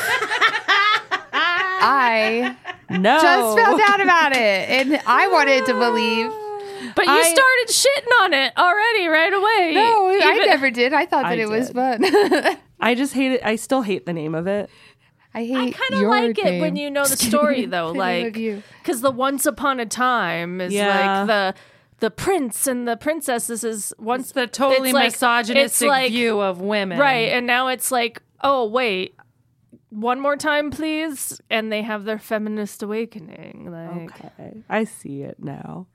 I 1.80 2.56
No. 2.90 3.20
just 3.22 3.58
found 3.58 3.82
out 3.86 4.02
about 4.02 4.32
it, 4.34 4.70
and 4.70 5.02
I 5.06 5.28
wanted 5.28 5.66
to 5.68 5.74
believe. 5.74 6.32
But 6.96 7.06
you 7.06 7.12
I- 7.12 7.24
started 7.24 7.68
shitting 7.70 8.24
on 8.24 8.34
it 8.34 8.54
already 8.58 9.08
right 9.08 9.34
away. 9.34 9.72
No, 9.76 10.08
I 10.10 10.46
never 10.48 10.72
did. 10.72 10.94
I 10.94 11.06
thought 11.06 11.24
that 11.24 11.34
I 11.38 11.42
it 11.42 11.50
was 11.50 11.68
did. 11.70 11.76
fun. 11.76 12.58
I 12.80 12.96
just 12.96 13.14
hate 13.14 13.34
it. 13.34 13.42
I 13.44 13.56
still 13.56 13.82
hate 13.82 14.06
the 14.06 14.14
name 14.14 14.34
of 14.36 14.48
it. 14.48 14.70
I 15.34 15.46
hate. 15.46 15.56
I 15.56 15.72
kind 15.72 15.94
of 15.94 16.00
your 16.02 16.10
like 16.10 16.38
it 16.40 16.62
when 16.62 16.76
you 16.76 16.90
know 16.90 17.06
the 17.06 17.18
story, 17.18 17.66
though. 17.66 17.92
Like, 17.96 18.36
you. 18.38 18.64
because 18.82 19.02
the 19.02 19.12
once 19.12 19.46
upon 19.46 19.80
a 19.80 19.86
time 19.86 20.62
is 20.62 20.74
Yeah. 20.74 21.20
like 21.20 21.28
the 21.28 21.56
the 22.00 22.12
prince 22.12 22.68
and 22.68 22.88
the 22.88 22.96
princess. 22.98 23.48
This 23.48 23.64
is 23.64 23.94
once 23.98 24.28
It's 24.28 24.32
the 24.34 24.48
totally 24.48 24.90
it's 24.90 24.98
misogynistic 25.00 25.66
it's 25.66 25.82
like- 25.82 26.12
view 26.12 26.40
of 26.40 26.62
women. 26.62 27.00
right, 27.00 27.30
and 27.32 27.46
now 27.48 27.68
it's 27.70 27.92
like, 27.92 28.22
oh 28.44 28.66
wait, 28.68 29.16
one 29.90 30.20
more 30.20 30.36
time, 30.36 30.70
please, 30.70 31.40
and 31.50 31.72
they 31.72 31.82
have 31.82 32.04
their 32.06 32.20
feminist 32.20 32.84
awakening. 32.84 33.70
Like, 33.72 34.22
Okay. 34.26 34.54
I 34.70 34.84
see 34.84 35.22
it 35.24 35.38
now. 35.44 35.88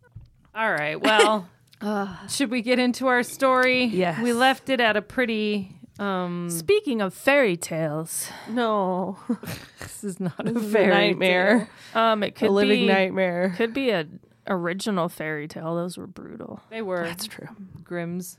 All 0.54 0.72
right. 0.72 1.00
Well, 1.00 1.48
should 2.28 2.50
we 2.50 2.62
get 2.62 2.78
into 2.78 3.06
our 3.06 3.22
story? 3.22 3.84
Yes. 3.84 4.20
We 4.22 4.32
left 4.32 4.68
it 4.70 4.80
at 4.80 4.96
a 4.96 5.02
pretty. 5.02 5.76
Um, 5.98 6.48
speaking 6.50 7.00
of 7.02 7.12
fairy 7.14 7.56
tales, 7.56 8.28
No. 8.48 9.18
this 9.78 10.02
is 10.02 10.18
not 10.18 10.40
a 10.48 10.52
This 10.52 10.64
a 10.64 10.68
fairy 10.68 10.90
nightmare. 10.90 11.68
um, 11.94 12.22
it 12.22 12.34
could 12.34 12.46
be 12.46 12.46
A 12.46 12.50
living 12.50 12.80
be 12.80 12.86
nightmare. 12.86 13.52
could 13.56 13.74
be 13.74 13.90
a 13.90 14.06
original 14.46 15.08
fairy 15.08 15.46
tale. 15.48 15.74
Those 15.76 15.96
were 15.98 16.06
brutal. 16.06 16.60
They 16.70 16.82
were 16.82 17.04
That's 17.04 17.26
true. 17.26 17.48
Grimm's 17.84 18.38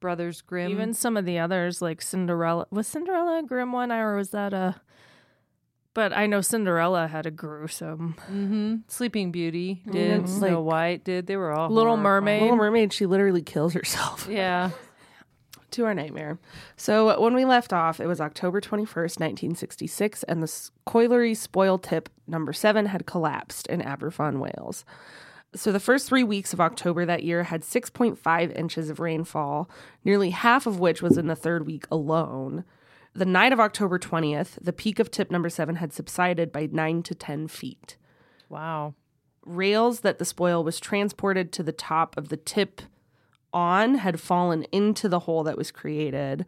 brothers 0.00 0.40
Grimm. 0.40 0.70
Even 0.70 0.94
some 0.94 1.16
of 1.16 1.24
the 1.24 1.38
others, 1.38 1.82
like 1.82 2.00
Cinderella, 2.02 2.66
was 2.70 2.86
Cinderella 2.86 3.38
a 3.40 3.42
grim 3.42 3.72
one, 3.72 3.92
or 3.92 4.16
was 4.16 4.30
that 4.30 4.52
a? 4.52 4.80
But 5.92 6.16
I 6.16 6.26
know 6.26 6.40
Cinderella 6.40 7.08
had 7.08 7.26
a 7.26 7.30
gruesome. 7.30 8.14
hmm 8.26 8.76
Sleeping 8.86 9.32
Beauty 9.32 9.82
did. 9.90 10.22
Mhm. 10.22 10.28
Snow 10.28 10.62
Like- 10.62 10.72
White 10.72 11.04
did. 11.04 11.26
They 11.26 11.36
were 11.36 11.50
all 11.52 11.68
Little 11.68 11.96
horrifying. 11.96 12.02
Mermaid. 12.02 12.42
Little 12.42 12.56
Mermaid, 12.56 12.92
she 12.92 13.06
literally 13.06 13.42
kills 13.42 13.74
herself. 13.74 14.28
Yeah. 14.30 14.70
to 15.72 15.84
our 15.84 15.94
nightmare. 15.94 16.38
So 16.76 17.20
when 17.20 17.34
we 17.34 17.44
left 17.44 17.72
off, 17.72 18.00
it 18.00 18.06
was 18.06 18.20
October 18.20 18.60
21st, 18.60 19.20
1966, 19.20 20.22
and 20.24 20.40
the 20.42 20.44
s- 20.46 20.70
Coilery 20.86 21.36
spoil 21.36 21.78
tip 21.78 22.08
number 22.26 22.52
seven 22.52 22.86
had 22.86 23.06
collapsed 23.06 23.66
in 23.68 23.80
Aberfan, 23.80 24.38
Wales. 24.38 24.84
So 25.54 25.72
the 25.72 25.80
first 25.80 26.08
three 26.08 26.22
weeks 26.22 26.52
of 26.52 26.60
October 26.60 27.04
that 27.06 27.24
year 27.24 27.42
had 27.44 27.62
6.5 27.62 28.56
inches 28.56 28.88
of 28.88 29.00
rainfall, 29.00 29.68
nearly 30.04 30.30
half 30.30 30.66
of 30.66 30.78
which 30.78 31.02
was 31.02 31.18
in 31.18 31.26
the 31.26 31.34
third 31.34 31.66
week 31.66 31.86
alone. 31.90 32.64
The 33.14 33.26
night 33.26 33.52
of 33.52 33.58
October 33.58 33.98
20th, 33.98 34.58
the 34.62 34.72
peak 34.72 35.00
of 35.00 35.10
tip 35.10 35.30
number 35.30 35.50
seven 35.50 35.76
had 35.76 35.92
subsided 35.92 36.52
by 36.52 36.68
9 36.70 37.02
to 37.02 37.14
10 37.14 37.48
feet 37.48 37.96
Wow. 38.48 38.94
rails 39.44 40.00
that 40.00 40.18
the 40.18 40.24
spoil 40.24 40.62
was 40.62 40.78
transported 40.78 41.50
to 41.52 41.64
the 41.64 41.72
top 41.72 42.16
of 42.16 42.28
the 42.28 42.36
tip 42.36 42.82
on 43.52 43.96
had 43.96 44.20
fallen 44.20 44.62
into 44.70 45.08
the 45.08 45.20
hole 45.20 45.42
that 45.42 45.58
was 45.58 45.72
created 45.72 46.46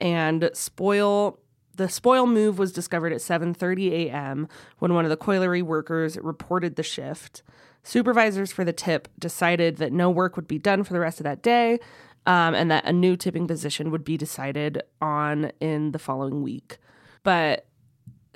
and 0.00 0.48
spoil 0.54 1.38
the 1.76 1.88
spoil 1.88 2.26
move 2.26 2.58
was 2.58 2.72
discovered 2.72 3.12
at 3.12 3.20
7:30 3.20 3.92
a.m. 3.92 4.48
when 4.78 4.92
one 4.94 5.04
of 5.04 5.10
the 5.10 5.16
coilery 5.16 5.62
workers 5.62 6.18
reported 6.18 6.76
the 6.76 6.82
shift. 6.82 7.42
Supervisors 7.82 8.52
for 8.52 8.64
the 8.64 8.72
tip 8.72 9.08
decided 9.18 9.76
that 9.78 9.92
no 9.92 10.10
work 10.10 10.36
would 10.36 10.46
be 10.48 10.58
done 10.58 10.84
for 10.84 10.92
the 10.92 11.00
rest 11.00 11.18
of 11.20 11.24
that 11.24 11.42
day, 11.42 11.78
um, 12.26 12.54
and 12.54 12.70
that 12.70 12.84
a 12.84 12.92
new 12.92 13.16
tipping 13.16 13.46
position 13.46 13.90
would 13.90 14.04
be 14.04 14.16
decided 14.16 14.82
on 15.00 15.50
in 15.60 15.92
the 15.92 15.98
following 15.98 16.42
week. 16.42 16.78
But 17.22 17.66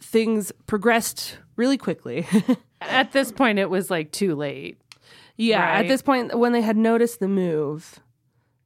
things 0.01 0.53
progressed 0.67 1.39
really 1.57 1.77
quickly. 1.79 2.27
At 2.81 3.13
this 3.13 3.33
point, 3.33 3.59
it 3.59 3.71
was 3.71 3.91
like 3.91 4.13
too 4.13 4.35
late. 4.35 4.79
Yeah, 5.37 5.61
Right. 5.65 5.85
at 5.85 5.89
this 5.89 6.01
point, 6.03 6.39
when 6.39 6.53
they 6.53 6.61
had 6.61 6.77
noticed 6.77 7.19
the 7.19 7.27
move 7.29 7.99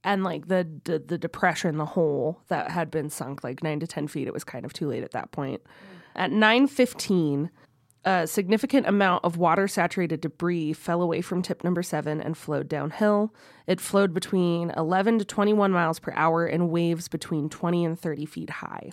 and 0.04 0.22
like 0.22 0.48
the, 0.48 0.68
the 0.84 0.98
the 0.98 1.16
depression, 1.16 1.76
the 1.78 1.86
hole 1.86 2.42
that 2.48 2.70
had 2.70 2.90
been 2.90 3.08
sunk 3.10 3.42
like 3.42 3.62
nine 3.62 3.80
to 3.80 3.86
ten 3.86 4.06
feet, 4.06 4.26
it 4.26 4.34
was 4.34 4.44
kind 4.44 4.64
of 4.66 4.72
too 4.74 4.86
late 4.88 5.02
at 5.02 5.12
that 5.12 5.30
point. 5.32 5.62
At 6.14 6.30
nine 6.30 6.66
fifteen, 6.66 7.50
a 8.08 8.26
significant 8.26 8.86
amount 8.86 9.22
of 9.22 9.36
water 9.36 9.68
saturated 9.68 10.22
debris 10.22 10.72
fell 10.72 11.02
away 11.02 11.20
from 11.20 11.42
tip 11.42 11.62
number 11.62 11.82
seven 11.82 12.22
and 12.22 12.38
flowed 12.38 12.66
downhill. 12.66 13.34
It 13.66 13.82
flowed 13.82 14.14
between 14.14 14.70
eleven 14.70 15.18
to 15.18 15.26
twenty 15.26 15.52
one 15.52 15.72
miles 15.72 15.98
per 15.98 16.12
hour 16.16 16.46
in 16.46 16.70
waves 16.70 17.06
between 17.06 17.50
twenty 17.50 17.84
and 17.84 18.00
thirty 18.00 18.24
feet 18.24 18.48
high. 18.48 18.92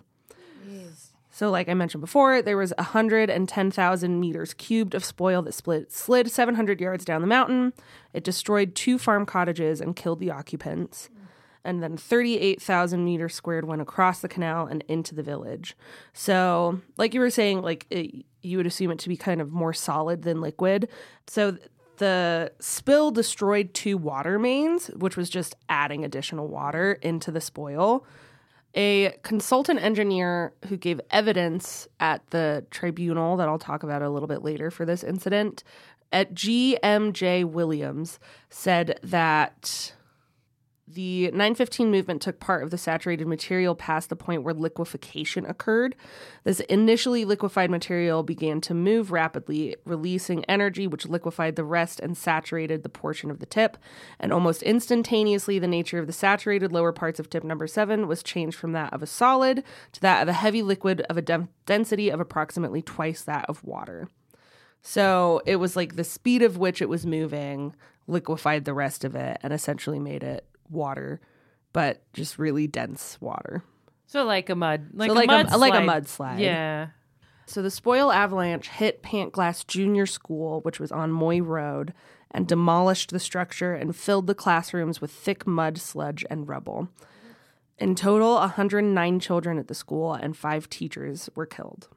So, 1.32 1.49
like 1.49 1.69
I 1.69 1.73
mentioned 1.73 1.99
before, 1.99 2.41
there 2.41 2.56
was 2.56 2.73
110,000 2.78 4.19
meters 4.21 4.54
cubed 4.54 4.95
of 4.95 5.04
spoil 5.04 5.41
that 5.41 5.54
split, 5.54 5.91
slid 5.91 6.32
700 6.32 6.80
yards 6.80 7.04
down 7.04 7.19
the 7.19 7.28
mountain. 7.28 7.73
It 8.13 8.23
destroyed 8.23 8.73
two 8.73 8.97
farm 8.97 9.25
cottages 9.25 9.82
and 9.82 9.97
killed 9.97 10.21
the 10.21 10.32
occupants. 10.32 11.10
And 11.65 11.84
then 11.84 11.97
38,000 11.97 13.04
meters 13.04 13.34
squared 13.34 13.65
went 13.65 13.82
across 13.82 14.21
the 14.21 14.30
canal 14.30 14.65
and 14.65 14.82
into 14.88 15.13
the 15.13 15.23
village. 15.23 15.75
So, 16.13 16.80
like 16.97 17.13
you 17.13 17.19
were 17.19 17.30
saying, 17.30 17.62
like 17.62 17.86
it, 17.89 18.23
you 18.45 18.58
would 18.58 18.67
assume 18.67 18.91
it 18.91 18.99
to 18.99 19.10
be 19.10 19.17
kind 19.17 19.41
of 19.41 19.51
more 19.51 19.73
solid 19.73 20.23
than 20.23 20.41
liquid. 20.41 20.89
So, 21.27 21.58
the 21.97 22.51
spill 22.60 23.12
destroyed 23.12 23.73
two 23.73 23.97
water 23.97 24.38
mains, 24.38 24.88
which 24.88 25.15
was 25.15 25.29
just 25.29 25.55
adding 25.69 26.03
additional 26.03 26.47
water 26.47 26.93
into 27.01 27.31
the 27.31 27.39
spoil 27.39 28.05
a 28.75 29.17
consultant 29.23 29.81
engineer 29.81 30.53
who 30.67 30.77
gave 30.77 30.99
evidence 31.10 31.88
at 31.99 32.29
the 32.31 32.65
tribunal 32.71 33.38
that 33.38 33.47
I'll 33.47 33.58
talk 33.58 33.84
about 33.84 34.01
a 34.01 34.10
little 34.10 34.27
bit 34.27 34.43
later 34.43 34.69
for 34.69 34.86
this 34.86 35.03
incident 35.03 35.63
at 36.12 36.34
GMJ 36.34 37.45
Williams 37.45 38.19
said 38.49 38.99
that 39.01 39.93
the 40.88 41.32
915 41.32 41.89
movement 41.89 42.21
took 42.21 42.39
part 42.39 42.62
of 42.62 42.69
the 42.69 42.78
saturated 42.78 43.28
material 43.28 43.74
past 43.74 44.10
the 44.10 44.15
point 44.15 44.43
where 44.43 44.54
liquefaction 44.54 45.43
occurred. 45.45 45.95
This 46.43 46.60
initially 46.62 47.26
liquefied 47.26 47.71
material 47.71 48.21
began 48.21 48.62
to 48.62 48.76
move 48.76 49.12
rapidly, 49.12 49.76
releasing 49.84 50.45
energy 50.45 50.86
which 50.86 51.08
liquefied 51.08 51.56
the 51.56 51.63
rest 51.63 52.00
and 52.00 52.15
saturated 52.15 52.84
the 52.84 52.89
portion 52.89 53.32
of 53.32 53.39
the 53.39 53.48
tip. 53.48 53.78
And 54.19 54.32
almost 54.32 54.62
instantaneously, 54.62 55.58
the 55.58 55.67
nature 55.67 55.98
of 55.98 56.06
the 56.06 56.13
saturated 56.13 56.71
lower 56.71 56.91
parts 56.91 57.19
of 57.19 57.32
tip 57.32 57.43
number 57.43 57.65
seven 57.65 58.08
was 58.08 58.21
changed 58.21 58.58
from 58.58 58.74
that 58.74 58.93
of 58.93 59.02
a 59.02 59.08
solid 59.08 59.63
to 59.93 60.02
that 60.02 60.21
of 60.21 60.28
a 60.28 60.34
heavy 60.34 60.62
liquid 60.62 61.02
of 61.10 61.17
a 61.17 61.21
dem- 61.24 61.50
density 61.65 62.10
of 62.10 62.19
approximately 62.19 62.84
twice 62.84 63.24
that 63.24 63.45
of 63.50 63.63
water. 63.63 64.08
So 64.84 65.41
it 65.48 65.56
was 65.56 65.76
like 65.76 65.95
the 65.95 66.04
speed 66.04 66.43
of 66.43 66.58
which 66.58 66.80
it 66.80 66.89
was 66.89 67.08
moving 67.08 67.76
liquefied 68.06 68.65
the 68.65 68.74
rest 68.76 69.04
of 69.04 69.15
it 69.15 69.39
and 69.41 69.52
essentially 69.52 69.98
made 69.98 70.21
it 70.21 70.45
water, 70.69 71.19
but 71.73 72.01
just 72.13 72.38
really 72.39 72.67
dense 72.67 73.17
water. 73.21 73.63
So 74.08 74.23
like 74.23 74.49
a 74.49 74.56
mud, 74.56 74.89
like 74.93 75.10
So 75.10 75.13
a 75.13 75.15
like 75.15 75.28
mud 75.28 75.51
a, 75.51 75.58
like 75.58 75.73
a 75.73 75.84
slide. 75.84 76.04
mudslide. 76.04 76.39
Yeah. 76.39 76.88
So 77.47 77.62
the 77.62 77.71
spoil 77.71 78.12
avalanche 78.12 78.69
hit 78.69 79.04
Pantglass 79.04 79.65
Junior 79.67 80.06
School, 80.06 80.62
which 80.62 80.80
was 80.80 80.91
on 80.91 81.12
Moy 81.12 81.41
Road, 81.41 81.93
and 82.32 82.47
demolished 82.47 83.12
the 83.12 83.19
structure 83.19 83.73
and 83.75 83.95
filled 83.95 84.28
the 84.28 84.36
classrooms 84.36 84.99
with 84.99 85.12
thick 85.12 85.45
mud, 85.45 85.78
sludge, 85.78 86.25
and 86.30 86.47
rubble. 86.49 86.89
In 87.78 87.93
total, 87.93 88.36
109 88.36 89.19
children 89.19 89.60
at 89.60 89.67
the 89.67 89.75
school 89.75 90.13
and 90.13 90.36
five 90.36 90.69
teachers 90.69 91.30
were 91.36 91.45
killed. 91.45 91.88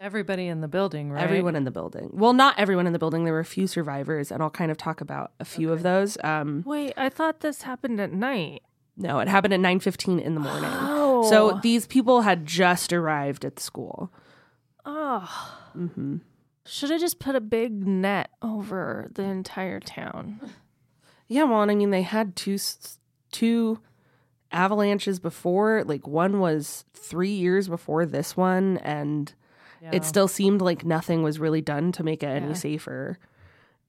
Everybody 0.00 0.46
in 0.46 0.60
the 0.60 0.68
building, 0.68 1.10
right? 1.10 1.22
Everyone 1.24 1.56
in 1.56 1.64
the 1.64 1.70
building. 1.72 2.10
Well, 2.12 2.32
not 2.32 2.56
everyone 2.58 2.86
in 2.86 2.92
the 2.92 2.98
building. 3.00 3.24
There 3.24 3.32
were 3.32 3.40
a 3.40 3.44
few 3.44 3.66
survivors, 3.66 4.30
and 4.30 4.40
I'll 4.42 4.50
kind 4.50 4.70
of 4.70 4.76
talk 4.76 5.00
about 5.00 5.32
a 5.40 5.44
few 5.44 5.72
of 5.72 5.82
those. 5.82 6.16
Um, 6.22 6.62
Wait, 6.64 6.94
I 6.96 7.08
thought 7.08 7.40
this 7.40 7.62
happened 7.62 8.00
at 8.00 8.12
night. 8.12 8.62
no, 8.96 9.18
it 9.18 9.26
happened 9.28 9.54
at 9.54 9.60
9:15 9.60 10.20
in 10.20 10.34
the 10.34 10.40
morning. 10.40 10.70
Oh. 10.72 11.28
So 11.28 11.58
these 11.62 11.86
people 11.86 12.22
had 12.22 12.46
just 12.46 12.92
arrived 12.92 13.44
at 13.44 13.56
the 13.56 13.62
school. 13.62 14.12
Oh. 14.84 15.56
hmm 15.72 16.18
Should 16.64 16.90
have 16.90 17.00
just 17.00 17.18
put 17.18 17.34
a 17.34 17.40
big 17.40 17.84
net 17.86 18.30
over 18.40 19.10
the 19.14 19.22
entire 19.24 19.80
town. 19.80 20.40
Yeah, 21.26 21.44
well, 21.44 21.60
I 21.68 21.74
mean, 21.74 21.90
they 21.90 22.02
had 22.02 22.36
two 22.36 22.56
two 23.32 23.80
avalanches 24.52 25.18
before. 25.18 25.82
Like 25.84 26.06
one 26.06 26.38
was 26.38 26.84
three 26.94 27.32
years 27.32 27.68
before 27.68 28.06
this 28.06 28.36
one, 28.36 28.78
and 28.78 29.34
it 29.82 30.04
still 30.04 30.28
seemed 30.28 30.60
like 30.60 30.84
nothing 30.84 31.22
was 31.22 31.38
really 31.38 31.60
done 31.60 31.92
to 31.92 32.02
make 32.02 32.22
it 32.22 32.26
any 32.28 32.48
Yeah. 32.48 32.52
safer. 32.54 33.18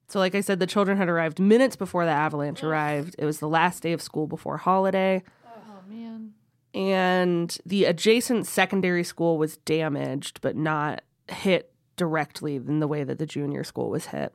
So, 0.08 0.18
like 0.18 0.34
I 0.34 0.40
said, 0.40 0.58
the 0.58 0.66
children 0.66 0.96
had 0.98 1.08
arrived 1.08 1.38
minutes 1.38 1.76
before 1.76 2.04
the 2.04 2.10
avalanche 2.10 2.64
arrived. 2.64 3.14
It 3.18 3.24
was 3.24 3.38
the 3.38 3.48
last 3.48 3.82
day 3.82 3.92
of 3.92 4.02
school 4.02 4.26
before 4.26 4.56
holiday. 4.56 5.22
Oh 5.46 5.82
man. 5.88 6.32
and 6.74 7.56
the 7.66 7.84
adjacent 7.84 8.46
secondary 8.46 9.02
school 9.04 9.38
was 9.38 9.56
damaged 9.58 10.40
but 10.40 10.54
not 10.56 11.02
hit 11.28 11.72
directly 11.96 12.56
in 12.56 12.78
the 12.80 12.86
way 12.88 13.02
that 13.04 13.18
the 13.18 13.26
junior 13.26 13.64
school 13.64 13.90
was 13.90 14.06
hit. 14.06 14.32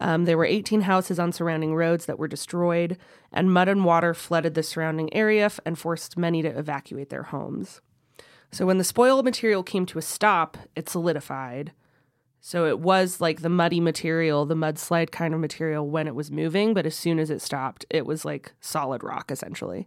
Um, 0.00 0.24
there 0.26 0.38
were 0.38 0.44
18 0.44 0.82
houses 0.82 1.18
on 1.18 1.32
surrounding 1.32 1.74
roads 1.74 2.06
that 2.06 2.18
were 2.18 2.28
destroyed, 2.28 2.96
and 3.32 3.52
mud 3.52 3.68
and 3.68 3.84
water 3.84 4.14
flooded 4.14 4.54
the 4.54 4.62
surrounding 4.62 5.12
area 5.12 5.50
and 5.66 5.76
forced 5.78 6.16
many 6.16 6.40
to 6.42 6.48
evacuate 6.48 7.10
their 7.10 7.24
homes. 7.24 7.80
So, 8.50 8.66
when 8.66 8.78
the 8.78 8.84
spoiled 8.84 9.24
material 9.24 9.62
came 9.62 9.86
to 9.86 9.98
a 9.98 10.02
stop, 10.02 10.56
it 10.74 10.88
solidified. 10.88 11.72
So, 12.40 12.66
it 12.66 12.78
was 12.80 13.20
like 13.20 13.42
the 13.42 13.48
muddy 13.48 13.80
material, 13.80 14.46
the 14.46 14.54
mudslide 14.54 15.10
kind 15.10 15.34
of 15.34 15.40
material 15.40 15.88
when 15.88 16.06
it 16.06 16.14
was 16.14 16.30
moving, 16.30 16.74
but 16.74 16.86
as 16.86 16.94
soon 16.94 17.18
as 17.18 17.30
it 17.30 17.42
stopped, 17.42 17.84
it 17.90 18.06
was 18.06 18.24
like 18.24 18.52
solid 18.60 19.02
rock 19.02 19.30
essentially. 19.30 19.86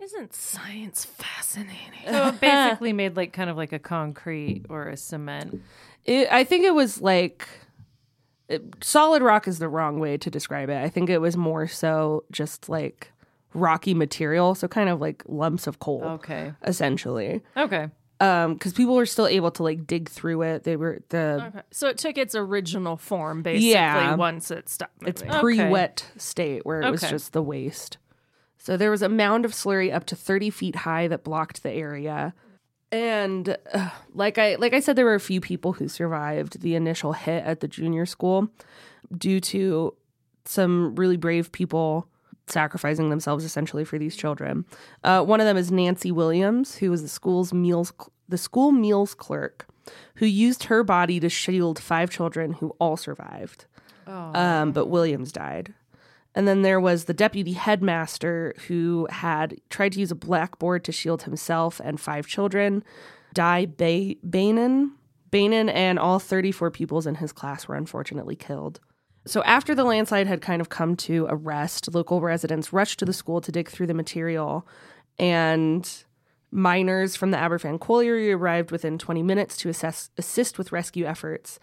Isn't 0.00 0.34
science 0.34 1.04
fascinating? 1.04 2.06
So 2.06 2.28
it 2.28 2.40
basically 2.40 2.94
made 2.94 3.16
like 3.16 3.34
kind 3.34 3.50
of 3.50 3.58
like 3.58 3.72
a 3.72 3.78
concrete 3.78 4.64
or 4.70 4.88
a 4.88 4.96
cement. 4.96 5.60
It, 6.06 6.26
I 6.32 6.44
think 6.44 6.64
it 6.64 6.74
was 6.74 7.02
like 7.02 7.46
it, 8.48 8.62
solid 8.82 9.22
rock 9.22 9.46
is 9.46 9.58
the 9.58 9.68
wrong 9.68 10.00
way 10.00 10.16
to 10.16 10.30
describe 10.30 10.70
it. 10.70 10.82
I 10.82 10.88
think 10.88 11.10
it 11.10 11.18
was 11.18 11.36
more 11.36 11.68
so 11.68 12.24
just 12.30 12.68
like 12.68 13.12
rocky 13.54 13.94
material, 13.94 14.54
so 14.54 14.68
kind 14.68 14.88
of 14.88 15.00
like 15.00 15.22
lumps 15.26 15.66
of 15.66 15.78
coal, 15.78 16.02
Okay. 16.04 16.52
essentially. 16.64 17.42
Okay. 17.56 17.88
Um, 18.20 18.52
because 18.54 18.74
people 18.74 18.94
were 18.96 19.06
still 19.06 19.26
able 19.26 19.50
to 19.52 19.62
like 19.62 19.86
dig 19.86 20.08
through 20.10 20.42
it. 20.42 20.64
They 20.64 20.76
were 20.76 21.00
the 21.08 21.42
Okay. 21.48 21.62
So 21.70 21.88
it 21.88 21.96
took 21.96 22.18
its 22.18 22.34
original 22.34 22.96
form 22.98 23.42
basically 23.42 23.70
Yeah. 23.72 24.14
once 24.16 24.50
it 24.50 24.68
stopped. 24.68 24.92
it's 25.06 25.22
pre-wet 25.22 26.04
state 26.18 26.66
where 26.66 26.82
it 26.82 26.90
was 26.90 27.00
just 27.00 27.32
the 27.32 27.42
waste. 27.42 27.96
So 28.58 28.76
there 28.76 28.90
was 28.90 29.00
a 29.00 29.08
mound 29.08 29.46
of 29.46 29.52
slurry 29.52 29.90
up 29.92 30.04
to 30.06 30.16
30 30.16 30.50
feet 30.50 30.76
high 30.76 31.08
that 31.08 31.24
blocked 31.24 31.62
the 31.62 31.70
area. 31.72 32.34
And 32.92 33.56
uh, 33.72 33.88
like 34.12 34.36
I 34.36 34.56
like 34.56 34.74
I 34.74 34.80
said 34.80 34.96
there 34.96 35.04
were 35.06 35.14
a 35.14 35.20
few 35.20 35.40
people 35.40 35.72
who 35.72 35.88
survived 35.88 36.60
the 36.60 36.74
initial 36.74 37.14
hit 37.14 37.42
at 37.44 37.60
the 37.60 37.68
junior 37.68 38.04
school 38.04 38.48
due 39.16 39.40
to 39.40 39.94
some 40.44 40.94
really 40.96 41.16
brave 41.16 41.52
people 41.52 42.06
sacrificing 42.50 43.10
themselves 43.10 43.44
essentially 43.44 43.84
for 43.84 43.98
these 43.98 44.16
children. 44.16 44.64
Uh, 45.04 45.22
one 45.22 45.40
of 45.40 45.46
them 45.46 45.56
is 45.56 45.70
Nancy 45.70 46.10
Williams, 46.10 46.76
who 46.76 46.90
was 46.90 47.02
the 47.02 47.08
school's 47.08 47.52
meals 47.52 47.92
the 48.28 48.38
school 48.38 48.70
meals 48.70 49.12
clerk, 49.14 49.66
who 50.16 50.26
used 50.26 50.64
her 50.64 50.84
body 50.84 51.18
to 51.18 51.28
shield 51.28 51.80
five 51.80 52.10
children 52.10 52.52
who 52.54 52.70
all 52.78 52.96
survived. 52.96 53.66
Um, 54.34 54.72
but 54.72 54.86
Williams 54.86 55.32
died. 55.32 55.74
And 56.34 56.46
then 56.46 56.62
there 56.62 56.78
was 56.78 57.04
the 57.06 57.14
deputy 57.14 57.52
headmaster 57.54 58.54
who 58.68 59.08
had 59.10 59.60
tried 59.68 59.92
to 59.94 60.00
use 60.00 60.12
a 60.12 60.14
blackboard 60.16 60.84
to 60.84 60.92
shield 60.92 61.22
himself 61.24 61.80
and 61.82 62.00
five 62.00 62.28
children. 62.28 62.84
Di 63.34 63.66
ba- 63.66 64.14
Beynon, 64.24 64.92
Beynon 65.32 65.68
and 65.72 65.98
all 65.98 66.20
34 66.20 66.70
pupils 66.70 67.06
in 67.06 67.16
his 67.16 67.32
class 67.32 67.66
were 67.66 67.74
unfortunately 67.74 68.36
killed. 68.36 68.78
So 69.26 69.42
after 69.42 69.74
the 69.74 69.84
landslide 69.84 70.26
had 70.26 70.40
kind 70.40 70.60
of 70.60 70.68
come 70.70 70.96
to 70.96 71.26
a 71.28 71.36
rest, 71.36 71.92
local 71.92 72.20
residents 72.20 72.72
rushed 72.72 72.98
to 73.00 73.04
the 73.04 73.12
school 73.12 73.40
to 73.42 73.52
dig 73.52 73.68
through 73.68 73.86
the 73.86 73.94
material, 73.94 74.66
and 75.18 75.88
miners 76.50 77.16
from 77.16 77.30
the 77.30 77.36
Aberfan 77.36 77.78
Colliery 77.78 78.32
arrived 78.32 78.70
within 78.70 78.98
20 78.98 79.22
minutes 79.22 79.56
to 79.58 79.68
assess, 79.68 80.10
assist 80.18 80.58
with 80.58 80.72
rescue 80.72 81.04
efforts. 81.04 81.58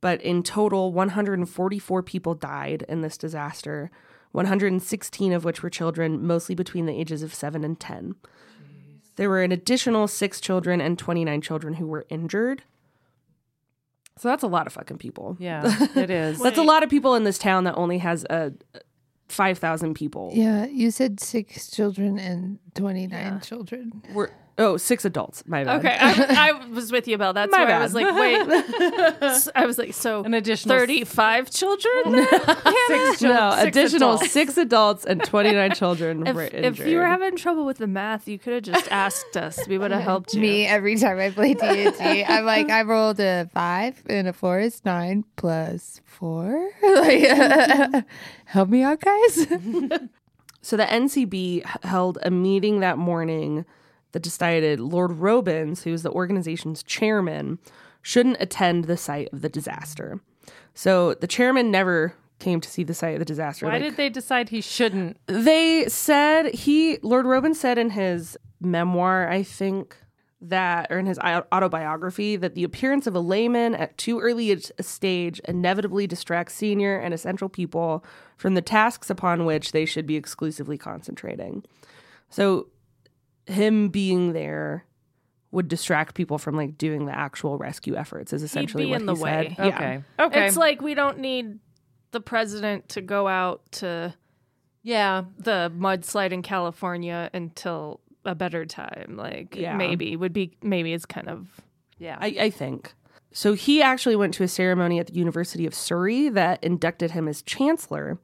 But 0.00 0.20
in 0.20 0.42
total, 0.42 0.92
144 0.92 2.02
people 2.02 2.34
died 2.34 2.84
in 2.88 3.00
this 3.00 3.16
disaster, 3.16 3.90
116 4.32 5.32
of 5.32 5.44
which 5.44 5.62
were 5.62 5.70
children, 5.70 6.26
mostly 6.26 6.54
between 6.54 6.86
the 6.86 6.98
ages 6.98 7.22
of 7.22 7.34
7 7.34 7.64
and 7.64 7.78
10. 7.80 8.16
There 9.16 9.30
were 9.30 9.42
an 9.42 9.52
additional 9.52 10.08
six 10.08 10.40
children 10.40 10.80
and 10.80 10.98
29 10.98 11.40
children 11.40 11.74
who 11.74 11.86
were 11.86 12.04
injured. 12.10 12.64
So 14.18 14.28
that's 14.28 14.42
a 14.42 14.48
lot 14.48 14.66
of 14.66 14.72
fucking 14.72 14.98
people. 14.98 15.36
Yeah, 15.38 15.62
it 15.96 16.10
is. 16.10 16.38
That's 16.38 16.58
a 16.58 16.62
lot 16.62 16.82
of 16.82 16.90
people 16.90 17.14
in 17.14 17.24
this 17.24 17.38
town 17.38 17.64
that 17.64 17.74
only 17.76 17.98
has 17.98 18.24
a 18.24 18.52
5,000 19.28 19.94
people. 19.94 20.30
Yeah, 20.32 20.66
you 20.66 20.90
said 20.90 21.20
six 21.20 21.70
children 21.70 22.18
and 22.18 22.58
29 22.74 23.40
children. 23.40 24.02
We're, 24.12 24.30
oh, 24.58 24.76
six 24.76 25.04
adults. 25.04 25.42
My 25.46 25.64
bad. 25.64 25.78
Okay, 25.84 25.96
I, 26.00 26.48
I 26.50 26.68
was 26.68 26.90
with 26.92 27.06
you, 27.08 27.18
Belle. 27.18 27.32
That's 27.32 27.52
My 27.52 27.64
why 27.64 27.72
I 27.72 27.78
was 27.80 27.94
like, 27.94 28.14
wait. 28.14 28.62
S- 29.22 29.48
I 29.54 29.66
was 29.66 29.78
like, 29.78 29.92
so 29.94 30.24
An 30.24 30.34
additional 30.34 30.76
thirty-five 30.76 31.50
children. 31.50 31.92
then? 32.12 32.26
six 32.88 33.22
No, 33.22 33.52
six 33.56 33.62
additional 33.76 34.14
adults. 34.14 34.30
six 34.32 34.56
adults 34.56 35.04
and 35.04 35.22
29 35.24 35.72
children 35.74 36.20
were 36.34 36.42
If, 36.44 36.54
injured. 36.54 36.86
if 36.86 36.86
you 36.92 36.98
were 36.98 37.06
having 37.06 37.36
trouble 37.36 37.64
with 37.66 37.78
the 37.78 37.86
math, 37.86 38.26
you 38.28 38.38
could 38.38 38.54
have 38.54 38.62
just 38.62 38.90
asked 38.90 39.36
us. 39.36 39.66
We 39.68 39.78
would 39.78 39.90
have 39.90 40.02
helped 40.02 40.34
you. 40.34 40.40
Me 40.40 40.66
every 40.66 40.96
time 40.96 41.18
I 41.18 41.30
play 41.30 41.54
D&D, 41.54 42.24
I'm 42.24 42.44
like, 42.44 42.70
I 42.70 42.82
rolled 42.82 43.20
a 43.20 43.48
five 43.52 44.02
and 44.08 44.28
a 44.28 44.32
four 44.32 44.58
is 44.60 44.82
nine 44.84 45.24
plus 45.36 46.00
four. 46.04 46.70
like, 46.82 48.04
help 48.46 48.68
me 48.68 48.82
out, 48.82 49.00
guys. 49.00 49.46
So 50.62 50.76
the 50.76 50.84
NCB 50.84 51.64
held 51.84 52.18
a 52.22 52.30
meeting 52.30 52.80
that 52.80 52.98
morning 52.98 53.64
that 54.16 54.22
decided 54.22 54.80
Lord 54.80 55.12
Robens, 55.12 55.82
who's 55.82 56.02
the 56.02 56.10
organization's 56.10 56.82
chairman, 56.82 57.58
shouldn't 58.00 58.38
attend 58.40 58.84
the 58.84 58.96
site 58.96 59.28
of 59.30 59.42
the 59.42 59.50
disaster. 59.50 60.20
So 60.72 61.12
the 61.12 61.26
chairman 61.26 61.70
never 61.70 62.14
came 62.38 62.62
to 62.62 62.70
see 62.70 62.82
the 62.82 62.94
site 62.94 63.12
of 63.12 63.18
the 63.18 63.26
disaster. 63.26 63.66
Why 63.66 63.72
Like, 63.72 63.82
did 63.82 63.96
they 63.98 64.08
decide 64.08 64.48
he 64.48 64.62
shouldn't? 64.62 65.18
they 65.26 65.84
said 65.88 66.54
he 66.54 66.98
Lord 67.02 67.26
Robens 67.26 67.60
said 67.60 67.76
in 67.76 67.90
his 67.90 68.38
memoir, 68.58 69.28
I 69.28 69.42
think 69.42 69.94
that 70.40 70.86
or 70.90 70.98
in 70.98 71.04
his 71.04 71.18
autobiography 71.18 72.36
that 72.36 72.54
the 72.54 72.64
appearance 72.64 73.06
of 73.06 73.14
a 73.14 73.20
layman 73.20 73.74
at 73.74 73.98
too 73.98 74.18
early 74.20 74.50
a 74.50 74.56
a 74.78 74.82
stage 74.82 75.40
inevitably 75.40 76.06
distracts 76.06 76.54
senior 76.54 76.98
and 76.98 77.12
essential 77.12 77.50
people 77.50 78.02
from 78.38 78.54
the 78.54 78.62
tasks 78.62 79.10
upon 79.10 79.44
which 79.44 79.72
they 79.72 79.84
should 79.84 80.06
be 80.06 80.16
exclusively 80.16 80.78
concentrating. 80.78 81.64
So 82.30 82.68
him 83.46 83.88
being 83.88 84.32
there 84.32 84.84
would 85.50 85.68
distract 85.68 86.14
people 86.14 86.38
from 86.38 86.56
like 86.56 86.76
doing 86.76 87.06
the 87.06 87.16
actual 87.16 87.56
rescue 87.56 87.96
efforts 87.96 88.32
is 88.32 88.42
essentially 88.42 88.84
be 88.84 88.90
what 88.90 89.00
in 89.02 89.08
he 89.08 89.14
the 89.14 89.16
said. 89.16 89.22
way. 89.22 89.54
Yeah. 89.58 89.66
Okay. 89.66 90.02
Okay. 90.18 90.46
It's 90.46 90.56
like 90.56 90.82
we 90.82 90.94
don't 90.94 91.18
need 91.18 91.58
the 92.10 92.20
president 92.20 92.88
to 92.90 93.00
go 93.00 93.26
out 93.28 93.62
to 93.72 94.14
yeah. 94.82 95.22
the 95.38 95.72
mudslide 95.76 96.32
in 96.32 96.42
California 96.42 97.30
until 97.32 98.00
a 98.24 98.34
better 98.34 98.66
time. 98.66 99.16
Like 99.16 99.54
Yeah. 99.56 99.76
maybe 99.76 100.16
would 100.16 100.32
be 100.32 100.56
maybe 100.62 100.92
it's 100.92 101.06
kind 101.06 101.28
of 101.28 101.48
Yeah. 101.98 102.18
I, 102.20 102.26
I 102.40 102.50
think. 102.50 102.92
So 103.32 103.52
he 103.52 103.82
actually 103.82 104.16
went 104.16 104.34
to 104.34 104.42
a 104.42 104.48
ceremony 104.48 104.98
at 104.98 105.08
the 105.08 105.14
University 105.14 105.66
of 105.66 105.74
Surrey 105.74 106.28
that 106.30 106.62
inducted 106.64 107.12
him 107.12 107.28
as 107.28 107.42
chancellor 107.42 108.18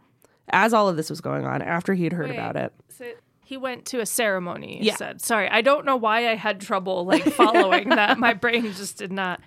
as 0.48 0.74
all 0.74 0.88
of 0.88 0.96
this 0.96 1.08
was 1.08 1.20
going 1.20 1.46
on 1.46 1.62
after 1.62 1.94
he 1.94 2.04
had 2.04 2.12
heard 2.12 2.30
Wait. 2.30 2.35
about 2.38 2.56
it. 2.56 2.72
He 3.44 3.57
went 3.57 3.85
to 3.87 4.00
a 4.00 4.07
ceremony. 4.07 4.78
You 4.78 4.87
Yeah. 4.87 4.96
said 4.96 5.20
sorry. 5.20 5.48
I 5.48 5.61
don't 5.61 5.85
know 5.85 5.96
why 5.96 6.28
I 6.31 6.37
had 6.37 6.61
trouble 6.61 7.05
like 7.05 7.24
following 7.24 7.90
that. 7.90 8.18
My 8.26 8.35
brain 8.35 8.72
just 8.72 8.98
did 8.98 9.12
not. 9.12 9.40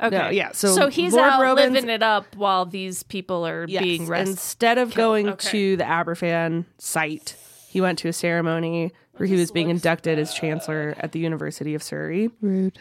Okay. 0.00 0.16
No, 0.16 0.28
yeah, 0.28 0.52
so 0.52 0.86
he's 0.86 1.12
Lord 1.12 1.28
out 1.28 1.40
Robens- 1.42 1.72
living 1.72 1.90
it 1.90 2.04
up 2.04 2.36
while 2.36 2.64
these 2.64 3.02
people 3.02 3.44
are 3.44 3.66
Yes, 3.68 3.82
being 3.82 4.06
rescued. 4.06 4.28
Instead 4.28 4.78
of 4.78 4.94
going 4.94 5.28
Okay. 5.30 5.50
to 5.50 5.76
the 5.76 5.82
Aberfan 5.82 6.66
site, 6.78 7.34
he 7.68 7.80
went 7.80 7.98
to 7.98 8.08
a 8.08 8.12
ceremony 8.12 8.92
where 9.16 9.26
he 9.26 9.34
was 9.34 9.50
being 9.50 9.70
inducted 9.70 10.16
as 10.20 10.32
chancellor 10.32 10.94
at 11.00 11.10
the 11.10 11.18
University 11.18 11.74
of 11.74 11.82
Surrey. 11.82 12.30
Rude. 12.40 12.78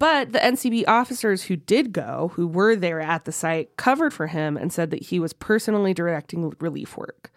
But 0.00 0.32
the 0.32 0.40
NCB 0.40 0.84
officers 0.88 1.44
who 1.44 1.54
did 1.54 1.92
go, 1.92 2.32
who 2.34 2.48
were 2.48 2.74
there 2.74 3.00
at 3.00 3.24
the 3.24 3.30
site, 3.32 3.76
covered 3.76 4.12
for 4.12 4.26
him 4.26 4.56
and 4.56 4.72
said 4.72 4.90
that 4.90 5.04
he 5.04 5.20
was 5.20 5.32
personally 5.32 5.94
directing 5.94 6.52
relief 6.58 6.96
work. 6.96 7.30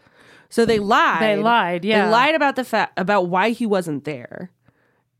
So 0.52 0.66
they 0.66 0.80
lied. 0.80 1.22
They 1.22 1.38
lied, 1.38 1.86
yeah. 1.86 2.06
They 2.06 2.12
lied 2.12 2.36
about 2.36 2.58
the 2.58 2.66
fact 2.66 2.94
about 2.98 3.30
why 3.30 3.52
he 3.52 3.66
wasn't 3.66 4.04
there. 4.04 4.52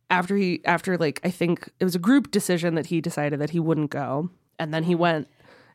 After 0.10 0.36
he 0.36 0.62
after 0.66 0.98
like 0.98 1.22
I 1.24 1.32
think 1.32 1.70
it 1.80 1.86
was 1.86 1.96
a 1.96 2.00
group 2.00 2.32
decision 2.32 2.76
that 2.76 2.88
he 2.88 3.00
decided 3.00 3.40
that 3.40 3.52
he 3.52 3.60
wouldn't 3.60 3.90
go. 3.92 4.30
And 4.60 4.74
then 4.74 4.84
he 4.84 4.94
went 4.94 5.28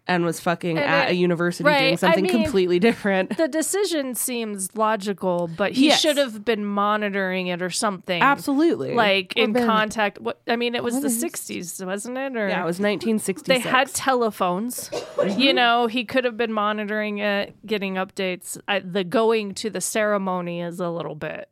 and 0.09 0.25
was 0.25 0.39
fucking 0.39 0.79
And 0.79 0.87
at 0.87 1.09
it- 1.09 1.13
a 1.13 1.15
university 1.17 1.65
doing 1.65 1.75
right, 1.75 1.93
I 1.93 1.97
something 1.97 2.23
mean- 2.25 2.43
completely 2.45 2.79
different. 2.79 3.37
The 3.37 3.49
decision 3.49 4.15
seems 4.15 4.77
logical, 4.77 5.49
but 5.57 5.73
he 5.73 5.87
Yes. 5.87 6.01
should 6.01 6.17
have 6.17 6.45
been 6.45 6.65
monitoring 6.65 7.49
it 7.49 7.61
or 7.61 7.71
something. 7.71 8.23
Absolutely. 8.23 8.95
Like 8.95 9.33
Or 9.37 9.43
in 9.43 9.53
been- 9.53 9.67
contact. 9.67 10.21
What 10.21 10.41
I 10.47 10.55
mean, 10.57 10.75
it 10.77 10.85
was 10.85 11.01
the 11.01 11.07
is- 11.09 11.19
'60s, 11.21 11.85
wasn't 11.85 12.19
it? 12.19 12.37
Or 12.37 12.49
yeah, 12.49 12.63
it 12.63 12.67
was 12.67 12.79
1966. 12.79 13.49
they 13.65 13.69
had 13.69 13.89
telephones. 13.95 14.91
you 15.37 15.53
know, 15.53 15.87
he 15.89 16.05
could 16.05 16.25
have 16.25 16.37
been 16.37 16.53
monitoring 16.53 17.19
it, 17.19 17.55
getting 17.67 17.95
updates. 17.95 18.59
I, 18.69 18.79
the 18.81 19.03
going 19.05 19.55
to 19.55 19.71
the 19.71 19.81
ceremony 19.81 20.61
is 20.61 20.79
a 20.81 20.89
little 20.91 21.15
bit. 21.17 21.49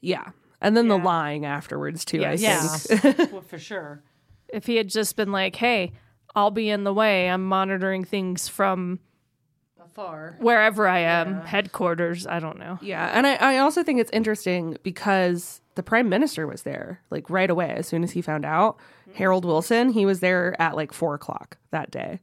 yeah. 0.00 0.28
And 0.62 0.76
then 0.76 0.88
the 0.88 0.98
lying 0.98 1.46
afterwards 1.46 2.04
too, 2.04 2.22
I 2.22 2.34
Yes. 2.34 2.86
think. 2.86 3.18
well, 3.32 3.40
for 3.40 3.58
sure. 3.58 4.02
If 4.50 4.66
he 4.66 4.76
had 4.76 4.88
just 4.88 5.16
been 5.16 5.32
like, 5.32 5.56
"Hey, 5.56 5.92
I'll 6.34 6.50
be 6.50 6.68
in 6.70 6.84
the 6.84 6.92
way. 6.94 7.28
I'm 7.28 7.44
monitoring 7.44 8.04
things 8.04 8.48
from 8.48 9.00
Afar. 9.82 10.36
wherever 10.40 10.86
I 10.86 11.00
am, 11.00 11.40
headquarters. 11.42 12.26
I 12.26 12.38
don't 12.40 12.58
know." 12.58 12.78
Yeah, 12.82 13.10
and 13.12 13.26
I, 13.26 13.34
I 13.36 13.58
also 13.58 13.82
think 13.82 14.00
it's 14.00 14.10
interesting 14.12 14.76
because 14.82 15.60
the 15.74 15.82
prime 15.82 16.08
minister 16.08 16.46
was 16.46 16.62
there 16.62 17.00
like 17.10 17.28
right 17.30 17.50
away 17.50 17.70
as 17.70 17.86
soon 17.88 18.02
as 18.04 18.12
he 18.12 18.22
found 18.22 18.44
out. 18.44 18.76
Hmm. 19.06 19.12
Harold 19.14 19.44
Wilson, 19.44 19.90
he 19.90 20.06
was 20.06 20.20
there 20.20 20.60
at 20.60 20.76
like 20.76 20.92
four 20.92 21.14
o'clock 21.14 21.56
that 21.70 21.90
day, 21.90 22.20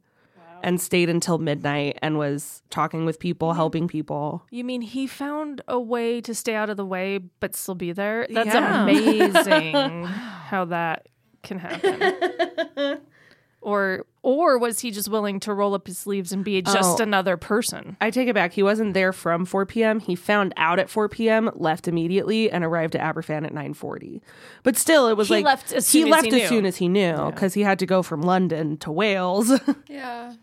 and 0.62 0.80
stayed 0.80 1.08
until 1.10 1.38
midnight 1.38 1.98
and 2.02 2.16
was 2.18 2.62
talking 2.70 3.04
with 3.04 3.18
people, 3.20 3.52
helping 3.52 3.86
people. 3.88 4.44
You 4.50 4.64
mean 4.64 4.80
he 4.80 5.06
found 5.06 5.60
a 5.68 5.78
way 5.78 6.20
to 6.22 6.34
stay 6.34 6.54
out 6.54 6.70
of 6.70 6.76
the 6.76 6.86
way 6.86 7.18
but 7.18 7.54
still 7.54 7.74
be 7.74 7.92
there? 7.92 8.26
That's 8.30 8.46
Yeah. 8.54 8.82
amazing 8.84 10.04
how 10.04 10.64
that 10.66 11.08
can 11.42 11.58
happen. 11.58 13.00
or 13.60 14.04
or 14.22 14.58
was 14.58 14.80
he 14.80 14.90
just 14.90 15.08
willing 15.08 15.40
to 15.40 15.54
roll 15.54 15.74
up 15.74 15.86
his 15.86 15.96
sleeves 15.96 16.32
and 16.32 16.44
be 16.44 16.60
just 16.60 17.00
Oh. 17.00 17.02
another 17.02 17.36
person? 17.36 17.96
I 18.00 18.10
take 18.10 18.28
it 18.28 18.34
back. 18.34 18.52
He 18.52 18.62
wasn't 18.62 18.92
there 18.92 19.12
from 19.12 19.44
4 19.46 19.64
p.m. 19.66 20.00
He 20.00 20.14
found 20.14 20.52
out 20.56 20.78
at 20.78 20.90
4 20.90 21.08
p.m., 21.08 21.50
left 21.54 21.88
immediately, 21.88 22.50
and 22.50 22.62
arrived 22.62 22.94
at 22.94 23.02
Aberfan 23.02 23.46
at 23.46 23.52
9:40. 23.54 24.20
But 24.64 24.76
still, 24.76 25.08
it 25.08 25.16
was 25.16 25.28
He 25.28 25.34
like 25.36 25.44
left 25.44 25.72
as 25.72 25.90
he 25.90 26.00
soon 26.02 26.08
as 26.08 26.12
left 26.12 26.32
he 26.32 26.42
as 26.42 26.48
soon 26.48 26.66
as 26.66 26.76
he 26.76 26.88
knew 26.88 27.30
because 27.30 27.54
he 27.54 27.62
had 27.62 27.78
to 27.78 27.86
go 27.86 28.02
from 28.02 28.20
London 28.22 28.76
to 28.78 28.90
Wales, 28.92 29.50
Yeah. 29.88 30.34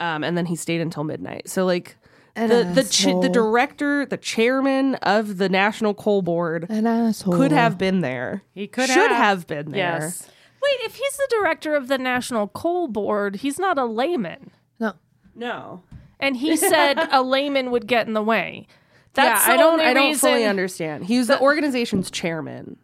um, 0.00 0.24
and 0.24 0.36
then 0.36 0.46
he 0.46 0.56
stayed 0.56 0.80
until 0.80 1.04
midnight. 1.04 1.48
So 1.48 1.66
like 1.66 1.96
An 2.36 2.48
the 2.48 2.64
the 2.64 2.84
ch- 2.88 3.04
the 3.20 3.28
director, 3.30 4.06
the 4.06 4.16
chairman 4.16 4.94
of 4.96 5.36
the 5.38 5.48
National 5.48 5.94
Coal 5.94 6.22
Board 6.22 6.66
An 6.70 6.86
asshole. 6.86 7.34
could 7.34 7.52
have 7.52 7.76
been 7.76 8.00
there. 8.00 8.42
He 8.54 8.66
could 8.66 8.88
have 8.88 8.94
should 8.94 9.10
have. 9.10 9.18
have 9.40 9.46
been 9.46 9.70
there. 9.72 10.00
Yes. 10.00 10.28
Wait, 10.66 10.86
if 10.86 10.96
he's 10.96 11.16
the 11.16 11.28
director 11.30 11.74
of 11.74 11.88
the 11.88 11.98
National 11.98 12.48
Coal 12.48 12.88
Board, 12.88 13.36
he's 13.36 13.58
not 13.58 13.78
a 13.78 13.84
layman. 13.84 14.50
No. 14.80 14.94
No. 15.34 15.82
And 16.20 16.36
he 16.36 16.56
said 16.56 16.98
a 17.12 17.22
layman 17.22 17.70
would 17.70 17.86
get 17.86 18.06
in 18.06 18.14
the 18.14 18.22
way. 18.22 18.66
That's 19.14 19.46
yeah, 19.46 19.54
I 19.54 19.56
don't. 19.56 19.72
only 19.74 19.84
I 19.86 19.94
don't 19.94 20.08
reason. 20.08 20.28
fully 20.30 20.44
understand. 20.44 21.04
He 21.06 21.18
was 21.18 21.28
the 21.28 21.40
organization's 21.40 22.10
chairman. 22.10 22.76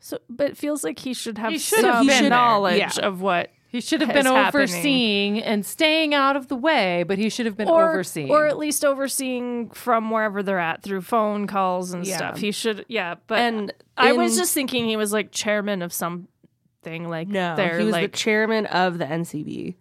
So, 0.00 0.18
but 0.28 0.50
it 0.50 0.56
feels 0.58 0.82
like 0.84 0.98
he 0.98 1.14
should 1.14 1.38
have 1.38 1.52
He 1.52 1.58
should 1.58 1.80
some 1.80 1.90
have 1.90 2.06
been 2.06 2.28
knowledge 2.28 2.78
Yeah. 2.98 3.06
of 3.06 3.20
what 3.22 3.50
He 3.68 3.80
should 3.80 4.00
have 4.00 4.10
is 4.10 4.14
been 4.14 4.26
happening. 4.26 4.62
overseeing 4.64 5.42
and 5.42 5.64
staying 5.64 6.12
out 6.12 6.34
of 6.36 6.48
the 6.48 6.56
way, 6.56 7.04
but 7.06 7.18
he 7.18 7.28
should 7.28 7.46
have 7.46 7.56
been 7.56 7.68
or, 7.68 7.88
overseeing. 7.90 8.28
or 8.30 8.46
at 8.46 8.58
least 8.58 8.84
overseeing 8.84 9.70
from 9.70 10.10
wherever 10.10 10.42
they're 10.42 10.58
at 10.58 10.82
through 10.82 11.02
phone 11.02 11.46
calls 11.46 11.92
and 11.92 12.04
Yeah. 12.06 12.16
stuff. 12.16 12.38
He 12.38 12.50
should, 12.52 12.84
yeah. 12.88 13.14
But 13.28 13.38
And 13.38 13.72
I 13.96 14.12
was 14.12 14.36
just 14.36 14.52
thinking 14.54 14.86
he 14.86 14.96
was 14.96 15.12
like 15.12 15.30
chairman 15.30 15.80
of 15.82 15.92
something, 16.84 17.08
like 17.08 17.28
No, 17.28 17.56
they're 17.56 17.78
he 17.78 17.84
was 17.86 17.92
like 17.92 18.12
the 18.12 18.16
chairman 18.18 18.66
of 18.66 18.98
the 18.98 19.04
NCB. 19.04 19.74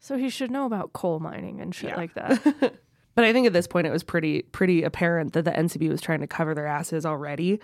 so 0.00 0.16
he 0.16 0.28
should 0.28 0.50
know 0.50 0.66
about 0.66 0.92
coal 0.92 1.20
mining 1.20 1.60
and 1.60 1.74
shit 1.74 1.90
Yeah. 1.90 1.96
like 1.96 2.14
that. 2.14 2.74
But 3.14 3.26
I 3.26 3.34
think 3.34 3.46
at 3.46 3.52
this 3.52 3.66
point 3.66 3.86
it 3.86 3.90
was 3.90 4.02
pretty 4.02 4.40
pretty 4.40 4.82
apparent 4.84 5.34
that 5.34 5.44
the 5.44 5.50
NCB 5.50 5.90
was 5.90 6.00
trying 6.00 6.20
to 6.20 6.26
cover 6.26 6.54
their 6.54 6.66
asses 6.66 7.04
already. 7.04 7.60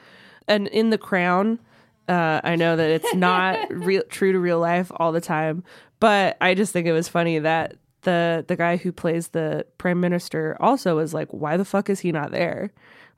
And 0.46 0.66
in 0.68 0.90
the 0.90 0.98
Crown, 0.98 1.58
uh, 2.06 2.42
I 2.44 2.54
know 2.56 2.76
that 2.76 2.90
it's 2.90 3.14
not 3.14 3.58
real 3.70 4.02
true 4.10 4.32
to 4.32 4.38
real 4.38 4.60
life 4.60 4.92
all 4.96 5.10
the 5.10 5.22
time, 5.22 5.64
but 6.00 6.36
I 6.42 6.52
just 6.52 6.74
think 6.74 6.86
it 6.86 6.92
was 6.92 7.08
funny 7.08 7.38
that 7.38 7.76
the 8.02 8.44
the 8.46 8.56
guy 8.56 8.76
who 8.76 8.92
plays 8.92 9.28
the 9.28 9.64
prime 9.78 10.00
minister 10.00 10.54
also 10.60 10.96
was 10.96 11.14
like, 11.14 11.28
"Why 11.30 11.56
the 11.56 11.64
fuck 11.64 11.88
is 11.88 12.00
he 12.00 12.12
not 12.12 12.30
there? 12.30 12.70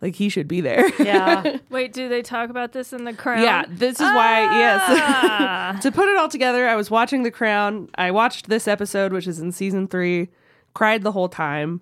Like 0.02 0.14
he 0.16 0.28
should 0.28 0.48
be 0.48 0.60
there." 0.60 0.88
yeah. 1.02 1.58
Wait, 1.70 1.92
do 1.92 2.08
they 2.08 2.22
talk 2.22 2.50
about 2.50 2.72
this 2.72 2.92
in 2.92 3.04
the 3.04 3.12
crown? 3.12 3.42
yeah, 3.42 3.64
this 3.68 3.96
is 3.96 4.00
why. 4.00 4.40
Yes. 4.58 4.82
Ah. 5.22 5.78
to 5.82 5.92
put 5.92 6.08
it 6.08 6.16
all 6.16 6.28
together, 6.28 6.68
I 6.68 6.74
was 6.76 6.90
watching 6.90 7.22
The 7.22 7.30
Crown. 7.30 7.88
I 7.96 8.10
watched 8.10 8.48
this 8.48 8.66
episode, 8.66 9.12
which 9.12 9.26
is 9.26 9.38
in 9.40 9.52
season 9.52 9.86
three, 9.88 10.28
cried 10.74 11.02
the 11.02 11.12
whole 11.12 11.28
time. 11.28 11.80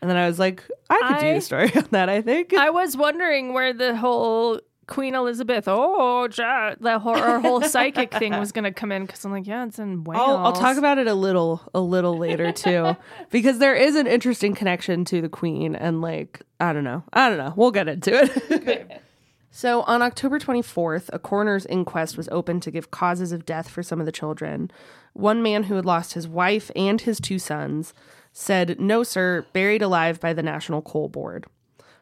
And 0.00 0.08
then 0.10 0.16
I 0.16 0.26
was 0.28 0.38
like, 0.38 0.62
I 0.88 1.00
could 1.08 1.18
do 1.20 1.26
I- 1.26 1.30
a 1.30 1.40
story 1.40 1.72
on 1.76 1.88
that, 1.90 2.08
I 2.08 2.22
think. 2.22 2.54
I 2.54 2.70
was 2.70 2.96
wondering 2.96 3.52
where 3.52 3.72
the 3.72 3.96
whole 3.96 4.60
Queen 4.88 5.14
Elizabeth, 5.14 5.68
oh, 5.68 6.28
ja, 6.36 6.74
the 6.80 6.98
whole, 6.98 7.14
her 7.14 7.38
whole 7.40 7.60
psychic 7.60 8.12
thing 8.14 8.36
was 8.38 8.52
going 8.52 8.64
to 8.64 8.72
come 8.72 8.90
in 8.90 9.04
because 9.04 9.22
I'm 9.24 9.30
like, 9.30 9.46
yeah, 9.46 9.64
it's 9.66 9.78
in 9.78 10.02
Wales. 10.02 10.20
I'll, 10.20 10.36
I'll 10.38 10.52
talk 10.52 10.78
about 10.78 10.96
it 10.98 11.06
a 11.06 11.14
little 11.14 11.60
a 11.74 11.80
little 11.80 12.16
later 12.16 12.50
too 12.50 12.96
because 13.30 13.58
there 13.58 13.76
is 13.76 13.96
an 13.96 14.06
interesting 14.06 14.54
connection 14.54 15.04
to 15.04 15.20
the 15.20 15.28
queen 15.28 15.76
and 15.76 16.00
like 16.00 16.42
I 16.58 16.72
don't 16.72 16.84
know. 16.84 17.04
I 17.12 17.28
don't 17.28 17.38
know. 17.38 17.52
We'll 17.54 17.70
get 17.70 17.86
into 17.86 18.10
it. 18.14 19.02
so 19.50 19.82
on 19.82 20.00
October 20.00 20.40
24th, 20.40 21.10
a 21.12 21.18
coroner's 21.18 21.66
inquest 21.66 22.16
was 22.16 22.28
opened 22.30 22.62
to 22.62 22.70
give 22.70 22.90
causes 22.90 23.30
of 23.30 23.44
death 23.44 23.68
for 23.68 23.82
some 23.82 24.00
of 24.00 24.06
the 24.06 24.12
children. 24.12 24.70
One 25.12 25.42
man 25.42 25.64
who 25.64 25.74
had 25.74 25.84
lost 25.84 26.14
his 26.14 26.26
wife 26.26 26.70
and 26.74 27.00
his 27.00 27.20
two 27.20 27.38
sons 27.38 27.92
said, 28.32 28.80
"No, 28.80 29.02
sir, 29.02 29.44
buried 29.52 29.82
alive 29.82 30.18
by 30.18 30.32
the 30.32 30.42
National 30.42 30.80
Coal 30.80 31.08
Board." 31.10 31.46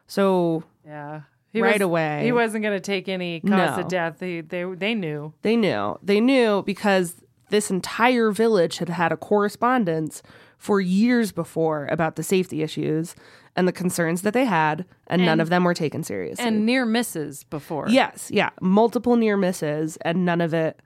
So 0.07 0.63
Yeah. 0.85 1.21
He 1.53 1.61
Right 1.61 1.73
was- 1.75 1.81
away. 1.81 2.21
He 2.23 2.31
wasn't 2.31 2.63
going 2.63 2.75
to 2.75 2.81
take 2.81 3.07
any 3.09 3.39
cause 3.39 3.49
No. 3.77 3.83
of 3.83 3.87
death. 3.87 4.17
They, 4.19 4.41
they, 4.41 4.63
they 4.65 4.93
knew. 4.93 5.33
They 5.41 5.55
knew. 5.55 5.97
They 6.03 6.19
knew 6.19 6.61
because 6.63 7.15
this 7.49 7.71
entire 7.71 8.31
village 8.31 8.77
had 8.79 8.89
had 8.89 9.11
a 9.11 9.17
correspondence 9.17 10.21
for 10.57 10.81
years 10.81 11.31
before 11.31 11.87
about 11.89 12.15
the 12.15 12.23
safety 12.23 12.61
issues 12.63 13.15
and 13.55 13.67
the 13.67 13.71
concerns 13.71 14.21
that 14.23 14.33
they 14.33 14.45
had, 14.45 14.85
and, 15.07 15.25
none 15.25 15.39
of 15.39 15.49
them 15.49 15.63
were 15.63 15.73
taken 15.73 16.03
seriously. 16.03 16.43
And 16.45 16.65
near 16.65 16.85
misses 16.85 17.43
before. 17.45 17.87
yes, 17.89 18.29
yeah, 18.31 18.49
multiple 18.61 19.15
near 19.15 19.35
misses, 19.37 19.97
and 20.01 20.25
none 20.25 20.41
of 20.41 20.53
it 20.53 20.79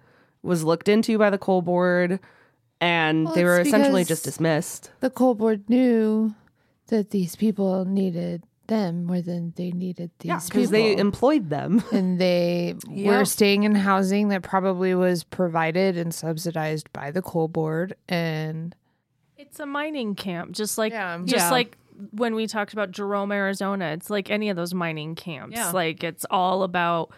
was 0.43 0.63
looked 0.63 0.87
into 0.87 1.17
by 1.17 1.29
the 1.29 1.37
coal 1.37 1.61
board, 1.61 2.19
and 2.79 3.25
Well, 3.25 3.33
they 3.35 3.43
were 3.43 3.59
essentially 3.59 4.03
just 4.05 4.23
dismissed. 4.23 4.91
The 5.01 5.09
coal 5.09 5.35
board 5.35 5.69
knew 5.69 6.33
that 6.87 7.09
these 7.11 7.35
people 7.35 7.83
needed 7.85 8.43
them 8.71 9.03
more 9.05 9.21
than 9.21 9.53
they 9.57 9.69
needed 9.71 10.09
these 10.19 10.29
Yeah, 10.29 10.37
people. 10.39 10.49
because 10.55 10.69
they 10.71 10.95
employed 10.97 11.49
them. 11.49 11.83
and 11.91 12.19
they 12.19 12.75
Yeah. 12.89 13.17
were 13.19 13.25
staying 13.25 13.63
in 13.63 13.75
housing 13.75 14.29
that 14.29 14.41
probably 14.41 14.95
was 14.95 15.23
provided 15.25 15.97
and 15.97 16.13
subsidized 16.13 16.91
by 16.93 17.11
the 17.11 17.21
coal 17.21 17.47
board 17.47 17.95
and 18.09 18.73
It's 19.37 19.59
a 19.59 19.65
mining 19.65 20.15
camp, 20.15 20.53
just 20.53 20.77
like 20.77 20.93
Yeah. 20.93 21.17
just 21.25 21.45
Yeah. 21.47 21.51
like 21.51 21.77
when 22.11 22.33
we 22.33 22.47
talked 22.47 22.73
about 22.73 22.91
Jerome, 22.91 23.31
Arizona. 23.31 23.87
It's 23.93 24.09
like 24.09 24.31
any 24.31 24.49
of 24.49 24.55
those 24.55 24.73
mining 24.73 25.15
camps. 25.15 25.57
Yeah. 25.57 25.71
Like 25.71 26.03
it's 26.03 26.25
all 26.31 26.63
about 26.63 27.11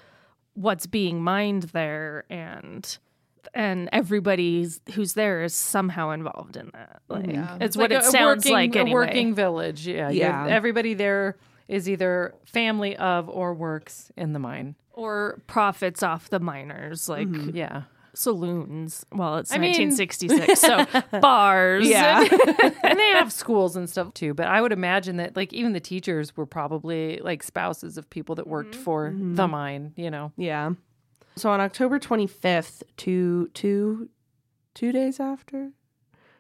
what's 0.56 0.88
being 0.88 1.22
mined 1.24 1.64
there 1.74 2.26
and 2.30 2.97
and 3.54 3.89
everybody 3.91 4.68
who's 4.94 5.14
there 5.14 5.44
is 5.44 5.54
somehow 5.54 6.12
involved 6.12 6.58
in 6.58 6.70
that. 6.74 7.02
Mm-hmm. 7.10 7.32
Like 7.39 7.62
it's 7.62 7.78
what 7.78 7.91
Like 7.91 8.02
it 8.02 8.08
a 8.08 8.12
sounds 8.12 8.46
working, 8.46 8.54
like 8.54 8.76
a 8.76 8.91
working 8.91 9.36
village. 9.36 9.88
Yeah. 9.88 10.10
Yeah. 10.10 10.46
yeah. 10.46 10.54
Everybody 10.54 10.94
there 10.94 11.38
is 11.68 11.89
either 11.89 12.34
family 12.46 12.96
of 12.98 13.30
or 13.30 13.54
works 13.54 14.12
in 14.18 14.34
the 14.34 14.39
mine. 14.39 14.76
or 14.94 15.41
profits 15.48 16.04
off 16.04 16.30
the 16.30 16.39
miners, 16.39 17.10
like 17.10 17.28
mm-hmm. 17.28 17.56
Yeah. 17.56 17.84
saloons. 18.14 19.06
Well, 19.12 19.38
it's 19.38 19.52
I 19.52 19.58
mean- 19.58 19.91
so 19.91 20.86
bars. 21.20 21.88
Yeah. 21.88 22.20
and 22.84 23.00
they 23.00 23.12
have 23.14 23.32
schools 23.32 23.76
and 23.76 23.89
stuff 23.89 24.14
too. 24.14 24.34
But 24.34 24.48
I 24.48 24.62
would 24.62 24.72
imagine 24.72 25.18
that 25.18 25.36
like 25.36 25.52
even 25.54 25.74
the 25.74 25.80
teachers 25.80 26.36
were 26.38 26.46
probably 26.46 27.20
like 27.24 27.41
spouses 27.44 27.98
of 27.98 28.10
people 28.10 28.36
that 28.36 28.48
worked 28.48 28.76
mm-hmm. 28.76 28.84
for 28.84 29.14
the 29.16 29.48
mine, 29.48 29.94
you 29.96 30.12
know. 30.12 30.32
Yeah. 30.38 30.74
So 31.36 31.50
on 31.50 31.60
October 31.60 32.00
25th, 32.00 32.84
two, 32.98 33.50
two, 33.54 34.10
two 34.74 34.92
days 34.92 35.20
after? 35.20 35.72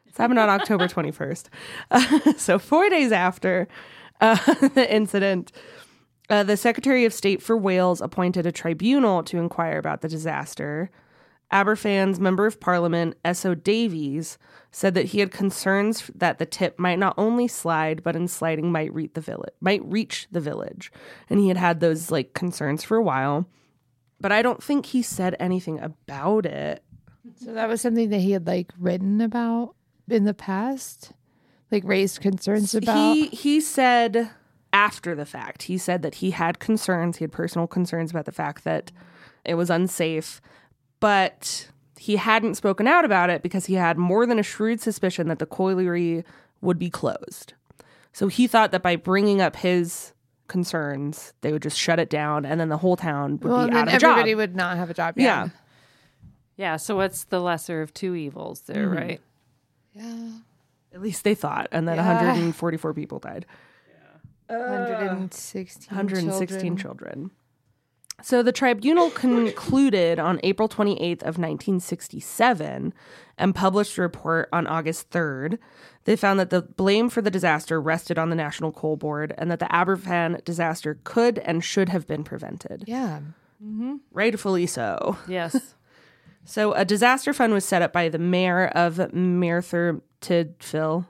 It's 0.05 0.17
happened 0.17 0.39
on 0.39 0.49
October 0.49 0.87
21st. 0.87 1.47
Uh, 1.89 2.33
so 2.37 2.59
four 2.59 2.89
days 2.89 3.11
after 3.11 3.67
uh, 4.21 4.35
the 4.69 4.87
incident, 4.93 5.51
uh, 6.29 6.43
the 6.43 6.57
Secretary 6.57 7.05
of 7.05 7.13
State 7.13 7.41
for 7.41 7.57
Wales 7.57 8.01
appointed 8.01 8.45
a 8.45 8.51
tribunal 8.51 9.23
to 9.23 9.37
inquire 9.37 9.79
about 9.79 10.01
the 10.01 10.07
disaster. 10.07 10.91
Aberfan's 11.51 12.19
Member 12.19 12.45
of 12.45 12.59
Parliament, 12.59 13.15
S.O. 13.25 13.53
Davies, 13.53 14.37
said 14.71 14.95
that 14.95 15.07
he 15.07 15.19
had 15.19 15.31
concerns 15.31 16.09
that 16.15 16.39
the 16.39 16.47
tip 16.47 16.79
might 16.79 16.97
not 16.97 17.13
only 17.17 17.47
slide, 17.47 18.01
but 18.03 18.15
in 18.15 18.27
sliding 18.27 18.71
might 18.71 18.93
reach 18.93 19.11
the 19.13 19.21
village, 19.21 19.53
might 19.61 19.83
reach 19.85 20.27
the 20.31 20.39
village, 20.39 20.91
and 21.29 21.39
he 21.39 21.49
had 21.49 21.57
had 21.57 21.79
those 21.79 22.09
like 22.09 22.33
concerns 22.33 22.83
for 22.83 22.97
a 22.97 23.03
while 23.03 23.47
but 24.23 24.31
I 24.31 24.41
don't 24.41 24.63
think 24.63 24.85
he 24.85 25.01
said 25.01 25.35
anything 25.37 25.81
about 25.81 26.45
it. 26.45 26.81
so 27.35 27.53
that 27.53 27.67
was 27.67 27.81
something 27.81 28.09
that 28.09 28.21
he 28.21 28.31
had 28.31 28.47
like 28.47 28.71
written 28.79 29.19
about 29.19 29.75
in 30.07 30.23
the 30.23 30.33
past, 30.33 31.11
like 31.69 31.83
raised 31.83 32.21
concerns 32.21 32.73
about? 32.73 33.13
He 33.13 33.27
he 33.27 33.59
said 33.59 34.31
after 34.71 35.13
the 35.13 35.25
fact, 35.25 35.63
he 35.63 35.77
said 35.77 36.03
that 36.03 36.15
he 36.15 36.31
had 36.31 36.59
concerns, 36.59 37.17
he 37.17 37.25
had 37.25 37.33
personal 37.33 37.67
concerns 37.67 38.11
about 38.11 38.23
the 38.23 38.31
fact 38.31 38.63
that 38.63 38.93
it 39.43 39.55
was 39.55 39.69
unsafe, 39.69 40.39
but 41.01 41.67
he 41.99 42.15
hadn't 42.15 42.55
spoken 42.55 42.87
out 42.87 43.03
about 43.03 43.29
it 43.29 43.43
because 43.43 43.65
he 43.65 43.73
had 43.73 43.97
more 43.97 44.25
than 44.25 44.39
a 44.39 44.43
shrewd 44.43 44.79
suspicion 44.79 45.27
that 45.27 45.39
the 45.39 45.45
colliery 45.45 46.23
would 46.61 46.79
be 46.79 46.89
closed. 46.89 47.55
So 48.13 48.29
he 48.29 48.47
thought 48.47 48.71
that 48.71 48.83
by 48.83 48.95
bringing 48.95 49.41
up 49.41 49.57
his 49.57 50.13
concerns, 50.47 51.33
they 51.41 51.51
would 51.51 51.61
just 51.63 51.77
shut 51.77 51.99
it 51.99 52.09
down 52.09 52.45
and 52.45 52.59
then 52.59 52.69
the 52.69 52.77
whole 52.77 52.95
town 52.97 53.39
would 53.41 53.51
well, 53.51 53.67
be 53.67 53.73
out 53.75 53.87
of 53.87 53.93
a 53.93 53.95
everybody 53.95 54.31
job. 54.31 54.37
would 54.37 54.55
not 54.55 54.77
have 54.77 54.89
a 54.89 54.93
job. 54.93 55.15
yeah. 55.17 55.49
Yeah. 56.57 56.77
So 56.77 56.95
what's 56.95 57.23
the 57.25 57.39
lesser 57.39 57.81
of 57.81 57.93
two 57.93 58.13
evils 58.15 58.61
there, 58.61 58.87
Mm-hmm. 58.87 58.95
right? 58.97 59.21
Yeah. 59.95 60.29
At 60.93 61.01
least 61.01 61.23
they 61.23 61.33
thought. 61.35 61.67
And 61.71 61.87
then 61.87 61.95
Yeah. 61.95 62.07
144 62.17 62.93
people 62.93 63.19
died. 63.19 63.45
116 64.47 65.87
116 65.95 66.59
children. 66.59 66.77
children. 66.77 67.31
So 68.21 68.43
the 68.43 68.51
tribunal 68.51 69.09
concluded 69.09 70.19
on 70.19 70.39
April 70.43 70.69
28th 70.69 71.23
of 71.23 71.37
1967 71.37 72.93
and 73.37 73.55
published 73.55 73.97
a 73.97 74.01
report 74.01 74.49
on 74.53 74.67
August 74.67 75.09
3rd. 75.09 75.57
They 76.05 76.15
found 76.15 76.39
that 76.39 76.49
the 76.49 76.61
blame 76.61 77.09
for 77.09 77.21
the 77.21 77.31
disaster 77.31 77.81
rested 77.81 78.17
on 78.17 78.29
the 78.29 78.35
National 78.35 78.71
Coal 78.71 78.95
Board 78.97 79.33
and 79.37 79.49
that 79.49 79.59
the 79.59 79.65
Aberfan 79.65 80.43
disaster 80.43 80.99
could 81.03 81.39
and 81.39 81.63
should 81.63 81.89
have 81.89 82.07
been 82.07 82.23
prevented. 82.23 82.83
Yeah. 82.87 83.19
Mm-hmm. 83.63 83.95
Rightfully 84.11 84.67
so. 84.67 85.17
Yes. 85.27 85.75
So 86.45 86.73
a 86.73 86.83
disaster 86.83 87.33
fund 87.33 87.53
was 87.53 87.63
set 87.63 87.81
up 87.81 87.93
by 87.93 88.09
the 88.09 88.19
mayor 88.19 88.67
of 88.67 89.13
Merthyr 89.13 90.01
Tydfil. 90.21 91.05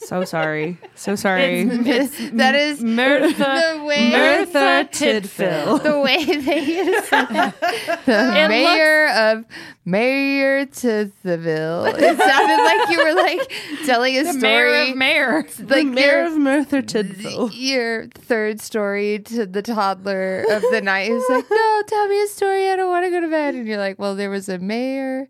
So 0.00 0.24
sorry. 0.24 0.78
So 0.94 1.14
sorry. 1.14 1.64
that 1.64 2.54
is 2.54 2.82
Merthyr, 2.82 3.28
the 3.78 3.84
way 3.84 4.10
Merthyr 4.10 4.84
Tydfil. 4.90 5.82
the 5.82 6.00
way 6.00 6.24
they 6.24 6.60
use 6.60 7.10
the 7.10 8.46
mayor 8.48 9.08
of 9.08 9.44
Mayor 9.84 10.66
Tithville. 10.66 11.86
It 11.98 12.18
sounded 12.18 12.64
like 12.64 12.90
you 12.90 13.04
were 13.04 13.14
like 13.14 13.52
telling 13.86 14.16
a 14.16 14.24
The 14.24 14.32
story. 14.32 14.42
mayor 14.42 14.90
of 14.90 14.96
mayor. 14.96 15.42
the 15.58 15.64
like 15.76 15.86
mayor 15.86 16.06
your, 16.06 16.26
of 16.26 16.38
Merthyr 16.38 16.82
Tydfil. 16.82 17.50
your 17.52 18.06
third 18.08 18.60
story 18.60 19.18
to 19.20 19.46
the 19.46 19.62
toddler 19.62 20.44
of 20.50 20.62
the 20.70 20.80
night. 20.82 21.10
He's 21.10 21.28
like, 21.28 21.44
"No, 21.50 21.82
tell 21.86 22.08
me 22.08 22.22
a 22.22 22.26
story. 22.26 22.70
I 22.70 22.76
don't 22.76 22.90
want 22.90 23.04
to 23.06 23.10
go 23.10 23.20
to 23.20 23.28
bed." 23.28 23.54
And 23.54 23.66
you're 23.66 23.78
like, 23.78 23.98
"Well, 23.98 24.14
there 24.16 24.30
was 24.30 24.48
a 24.48 24.58
mayor." 24.58 25.28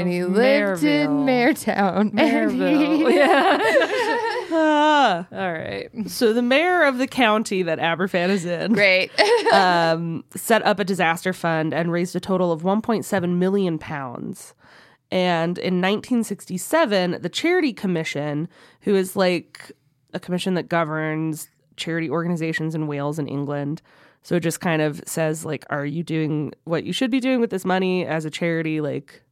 And 0.00 0.08
he 0.08 0.24
lived 0.24 0.84
in. 0.84 1.06
And 1.28 2.12
Mayorville. 2.12 3.12
Yeah. 3.12 4.22
Ah. 4.58 5.26
All 5.32 5.52
right. 5.52 5.90
So 6.06 6.32
the 6.32 6.40
mayor 6.40 6.84
of 6.84 6.98
the 6.98 7.06
county 7.06 7.62
that 7.62 7.78
Aberfan 7.78 8.30
is 8.30 8.44
in 8.44 8.72
Great. 8.72 9.10
um, 9.52 10.24
set 10.34 10.64
up 10.64 10.78
a 10.78 10.84
disaster 10.84 11.32
fund 11.32 11.74
and 11.74 11.92
raised 11.92 12.16
a 12.16 12.20
total 12.20 12.52
of 12.52 12.62
1.7 12.62 13.36
million 13.36 13.78
pounds. 13.78 14.54
And 15.10 15.58
in 15.58 15.82
1967, 15.82 17.18
the 17.20 17.28
Charity 17.28 17.72
Commission, 17.72 18.48
who 18.80 18.94
is 18.94 19.16
like 19.16 19.72
a 20.14 20.20
commission 20.20 20.54
that 20.54 20.68
governs 20.68 21.48
charity 21.76 22.08
organizations 22.08 22.74
in 22.74 22.86
Wales 22.86 23.18
and 23.18 23.28
England, 23.28 23.82
so 24.22 24.34
it 24.36 24.40
just 24.40 24.60
kind 24.60 24.82
of 24.82 25.00
says 25.06 25.44
like, 25.44 25.64
are 25.70 25.86
you 25.86 26.02
doing 26.02 26.52
what 26.64 26.84
you 26.84 26.92
should 26.92 27.10
be 27.10 27.20
doing 27.20 27.40
with 27.40 27.50
this 27.50 27.64
money 27.64 28.04
as 28.06 28.24
a 28.24 28.30
charity? 28.30 28.80
Like, 28.80 29.22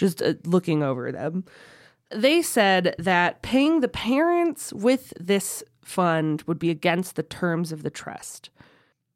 just 0.00 0.22
uh, 0.22 0.34
looking 0.44 0.82
over 0.82 1.12
them. 1.12 1.44
They 2.10 2.42
said 2.42 2.96
that 2.98 3.42
paying 3.42 3.80
the 3.80 3.88
parents 3.88 4.72
with 4.72 5.12
this 5.20 5.62
fund 5.84 6.42
would 6.46 6.58
be 6.58 6.70
against 6.70 7.14
the 7.14 7.22
terms 7.22 7.70
of 7.70 7.82
the 7.84 7.90
trust. 7.90 8.50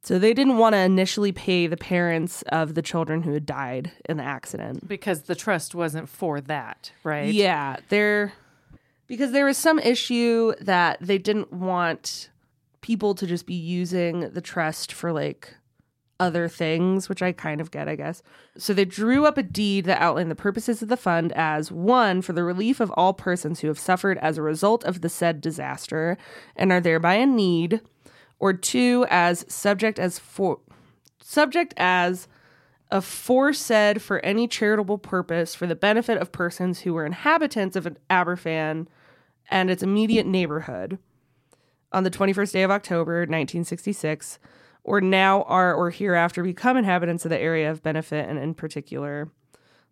So 0.02 0.18
they 0.18 0.34
didn't 0.34 0.58
want 0.58 0.74
to 0.74 0.80
initially 0.80 1.32
pay 1.32 1.66
the 1.66 1.78
parents 1.78 2.42
of 2.48 2.74
the 2.74 2.82
children 2.82 3.22
who 3.22 3.32
had 3.32 3.46
died 3.46 3.90
in 4.06 4.18
the 4.18 4.22
accident. 4.22 4.86
Because 4.86 5.22
the 5.22 5.34
trust 5.34 5.74
wasn't 5.74 6.10
for 6.10 6.42
that, 6.42 6.92
right? 7.02 7.32
Yeah, 7.32 7.78
there 7.88 8.34
because 9.06 9.32
there 9.32 9.46
was 9.46 9.56
some 9.56 9.78
issue 9.78 10.52
that 10.60 10.98
they 11.00 11.16
didn't 11.18 11.52
want 11.52 12.28
people 12.82 13.14
to 13.14 13.26
just 13.26 13.46
be 13.46 13.54
using 13.54 14.30
the 14.30 14.42
trust 14.42 14.92
for 14.92 15.10
like 15.10 15.54
other 16.20 16.48
things, 16.48 17.08
which 17.08 17.22
I 17.22 17.32
kind 17.32 17.60
of 17.60 17.70
get, 17.70 17.88
I 17.88 17.96
guess. 17.96 18.22
So 18.56 18.72
they 18.72 18.84
drew 18.84 19.26
up 19.26 19.36
a 19.36 19.42
deed 19.42 19.84
that 19.86 20.00
outlined 20.00 20.30
the 20.30 20.36
purposes 20.36 20.82
of 20.82 20.88
the 20.88 20.96
fund 20.96 21.32
as 21.32 21.72
one, 21.72 22.22
for 22.22 22.32
the 22.32 22.44
relief 22.44 22.80
of 22.80 22.92
all 22.92 23.12
persons 23.12 23.60
who 23.60 23.68
have 23.68 23.78
suffered 23.78 24.18
as 24.18 24.38
a 24.38 24.42
result 24.42 24.84
of 24.84 25.00
the 25.00 25.08
said 25.08 25.40
disaster 25.40 26.16
and 26.56 26.70
are 26.72 26.80
thereby 26.80 27.14
in 27.14 27.34
need, 27.34 27.80
or 28.38 28.52
two, 28.52 29.06
as 29.10 29.44
subject 29.48 29.98
as 29.98 30.18
for 30.18 30.60
subject 31.20 31.72
as 31.78 32.28
aforesaid 32.90 34.02
for 34.02 34.20
any 34.20 34.46
charitable 34.46 34.98
purpose 34.98 35.54
for 35.54 35.66
the 35.66 35.74
benefit 35.74 36.18
of 36.18 36.30
persons 36.30 36.80
who 36.80 36.92
were 36.92 37.06
inhabitants 37.06 37.76
of 37.76 37.88
Aberfan 38.10 38.86
and 39.50 39.70
its 39.70 39.82
immediate 39.82 40.26
neighborhood 40.26 40.98
on 41.92 42.04
the 42.04 42.10
21st 42.10 42.52
day 42.52 42.62
of 42.62 42.70
October 42.70 43.20
1966 43.20 44.38
or 44.84 45.00
now 45.00 45.42
are 45.42 45.74
or 45.74 45.90
hereafter 45.90 46.42
become 46.42 46.76
inhabitants 46.76 47.24
of 47.24 47.30
the 47.30 47.40
area 47.40 47.70
of 47.70 47.82
benefit 47.82 48.28
and 48.28 48.38
in 48.38 48.54
particular 48.54 49.28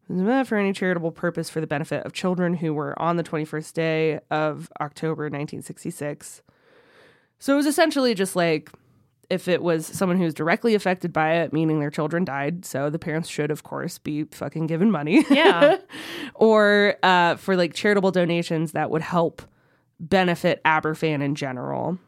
for 0.08 0.56
any 0.56 0.72
charitable 0.72 1.12
purpose 1.12 1.48
for 1.48 1.60
the 1.60 1.66
benefit 1.66 2.04
of 2.04 2.12
children 2.12 2.54
who 2.54 2.74
were 2.74 3.00
on 3.00 3.16
the 3.16 3.22
21st 3.22 3.72
day 3.72 4.20
of 4.30 4.68
October 4.80 5.24
1966. 5.24 6.42
So 7.38 7.54
it 7.54 7.56
was 7.56 7.66
essentially 7.66 8.14
just 8.14 8.36
like 8.36 8.70
if 9.30 9.48
it 9.48 9.62
was 9.62 9.86
someone 9.86 10.18
who 10.18 10.24
was 10.24 10.34
directly 10.34 10.74
affected 10.74 11.12
by 11.12 11.36
it, 11.36 11.52
meaning 11.52 11.80
their 11.80 11.90
children 11.90 12.24
died, 12.24 12.66
so 12.66 12.90
the 12.90 12.98
parents 12.98 13.30
should, 13.30 13.50
of 13.50 13.62
course, 13.62 13.96
be 13.96 14.24
fucking 14.24 14.66
given 14.66 14.90
money. 14.90 15.24
Yeah. 15.30 15.78
or 16.34 16.96
uh, 17.02 17.36
for 17.36 17.56
like 17.56 17.72
charitable 17.72 18.10
donations 18.10 18.72
that 18.72 18.90
would 18.90 19.00
help 19.00 19.40
benefit 19.98 20.62
Aberfan 20.64 21.22
in 21.22 21.34
general. 21.34 21.98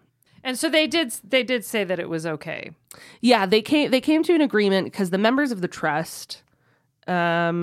And 0.45 0.59
so 0.59 0.68
they 0.68 0.86
did 0.86 1.11
they 1.24 1.42
did 1.42 1.64
say 1.64 1.82
that 1.84 1.99
it 1.99 2.09
was 2.09 2.26
okay. 2.26 2.70
Yeah, 3.20 3.47
they 3.47 3.62
came 3.62 3.90
they 3.90 4.01
came 4.01 4.22
to 4.24 4.34
an 4.34 4.40
agreement 4.42 4.84
because 4.84 5.11
the 5.11 5.18
members 5.18 5.51
of 5.51 5.61
the 5.62 5.68
trust, 5.68 6.42
um, 7.07 7.61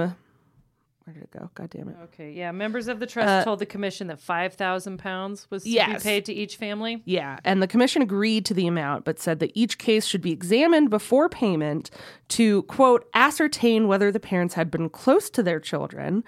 where 1.06 1.14
did 1.14 1.24
it 1.24 1.32
go? 1.32 1.50
God 1.56 1.70
damn 1.70 1.90
it. 1.90 1.96
Okay. 2.06 2.32
Yeah. 2.32 2.52
Members 2.52 2.88
of 2.88 3.00
the 3.00 3.06
trust 3.08 3.44
told 3.46 3.60
the 3.60 3.66
commission 3.66 4.08
that 4.08 4.20
five 4.20 4.54
thousand 4.54 4.98
pounds 5.00 5.48
was 5.50 5.64
to 5.64 5.70
Uh, 5.70 5.74
Yes. 5.74 6.04
be 6.04 6.10
paid 6.10 6.26
to 6.26 6.34
each 6.34 6.56
family. 6.58 7.02
Yeah, 7.06 7.40
and 7.44 7.62
the 7.62 7.68
commission 7.68 8.02
agreed 8.02 8.46
to 8.46 8.54
the 8.54 8.68
amount, 8.68 9.06
but 9.06 9.20
said 9.20 9.40
that 9.40 9.52
each 9.56 9.78
case 9.78 10.06
should 10.06 10.22
be 10.22 10.32
examined 10.32 10.90
before 10.90 11.28
payment 11.30 11.90
to, 12.30 12.64
quote, 12.64 13.08
ascertain 13.14 13.88
whether 13.88 14.12
the 14.12 14.20
parents 14.20 14.54
had 14.56 14.70
been 14.72 14.90
close 14.90 15.30
to 15.32 15.44
their 15.44 15.60
children 15.60 16.24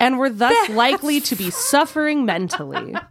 and 0.00 0.18
were 0.18 0.30
thus 0.30 0.68
likely 0.70 1.20
to 1.22 1.34
be 1.36 1.50
suffering 1.72 2.24
mentally. 2.26 2.94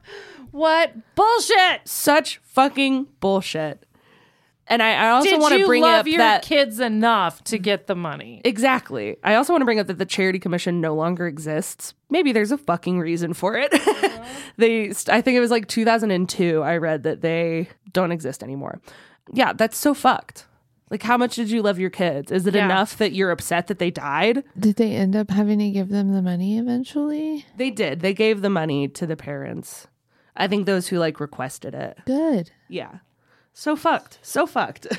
What 0.56 0.94
bullshit! 1.16 1.82
Such 1.84 2.38
fucking 2.38 3.08
bullshit. 3.20 3.86
And 4.68 4.82
I, 4.82 4.94
I 4.94 5.10
also 5.10 5.30
Did 5.32 5.42
want 5.42 5.52
to 5.54 5.60
you 5.60 5.66
bring 5.68 5.82
love 5.82 6.00
up 6.00 6.08
your 6.08 6.20
that. 6.20 6.44
kids 6.44 6.80
enough 6.80 7.44
to 7.46 7.58
get 7.58 7.88
the 7.88 7.96
money? 7.96 8.42
Exactly. 8.46 9.18
I 9.22 9.36
also 9.36 9.52
want 9.52 9.62
to 9.62 9.66
bring 9.66 9.80
up 9.82 9.88
that 9.88 9.98
the 9.98 10.06
Charity 10.06 10.40
Commission 10.40 10.80
no 10.80 10.96
longer 10.96 11.28
exists. 11.28 11.94
Maybe 12.10 12.32
there's 12.32 12.54
a 12.54 12.58
fucking 12.58 13.00
reason 13.00 13.34
for 13.34 13.58
it. 13.58 13.70
they, 14.58 14.92
I 15.10 15.20
think 15.22 15.36
it 15.36 15.42
was 15.42 15.52
like 15.52 15.68
2002. 15.68 16.62
I 16.64 16.78
read 16.78 17.04
that 17.04 17.20
they 17.20 17.68
don't 17.92 18.14
exist 18.14 18.42
anymore. 18.42 18.80
Yeah, 19.34 19.52
that's 19.52 19.78
so 19.78 19.94
fucked. 19.94 20.46
Like, 20.90 21.04
how 21.04 21.18
much 21.18 21.36
did 21.36 21.52
you 21.52 21.62
love 21.64 21.80
your 21.80 21.90
kids? 21.90 22.32
Is 22.32 22.48
it 22.48 22.56
Yeah. 22.56 22.64
enough 22.64 22.98
that 22.98 23.12
you're 23.12 23.32
upset 23.32 23.68
that 23.68 23.80
they 23.80 23.92
died? 23.92 24.44
Did 24.58 24.78
they 24.78 24.94
end 24.96 25.18
up 25.18 25.32
having 25.32 25.60
to 25.60 25.70
give 25.70 25.90
them 25.90 26.14
the 26.14 26.22
money 26.22 26.58
eventually? 26.58 27.46
They 27.58 27.72
did. 27.72 28.00
They 28.00 28.14
gave 28.14 28.42
the 28.42 28.50
money 28.50 28.88
to 28.88 29.06
the 29.06 29.18
parents. 29.18 29.88
I 30.36 30.48
think 30.48 30.66
those 30.66 30.88
who 30.88 30.98
like 31.00 31.20
requested 31.20 31.74
it. 31.76 31.98
Good. 32.06 32.52
Yeah. 32.68 33.00
So 33.54 33.76
fucked. 33.76 34.20
So 34.22 34.46
fucked. 34.46 34.88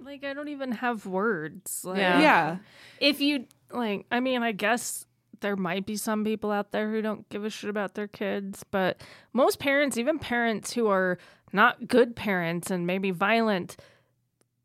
Like 0.00 0.22
I 0.24 0.34
don't 0.34 0.48
even 0.48 0.70
have 0.72 1.04
words. 1.04 1.84
Like, 1.84 1.98
Yeah. 1.98 2.20
yeah. 2.20 2.56
If 3.00 3.20
you 3.20 3.46
like, 3.72 4.06
I 4.12 4.20
mean, 4.20 4.42
I 4.44 4.52
guess 4.52 5.04
there 5.40 5.56
might 5.56 5.84
be 5.84 5.96
some 5.96 6.22
people 6.24 6.52
out 6.52 6.70
there 6.70 6.88
who 6.90 7.02
don't 7.02 7.28
give 7.28 7.44
a 7.44 7.50
shit 7.50 7.68
about 7.70 7.94
their 7.94 8.06
kids, 8.06 8.64
but 8.70 9.00
most 9.32 9.58
parents, 9.58 9.96
even 9.98 10.20
parents 10.20 10.72
who 10.74 10.86
are 10.86 11.18
not 11.52 11.88
good 11.88 12.14
parents 12.14 12.70
and 12.70 12.86
maybe 12.86 13.10
violent, 13.10 13.76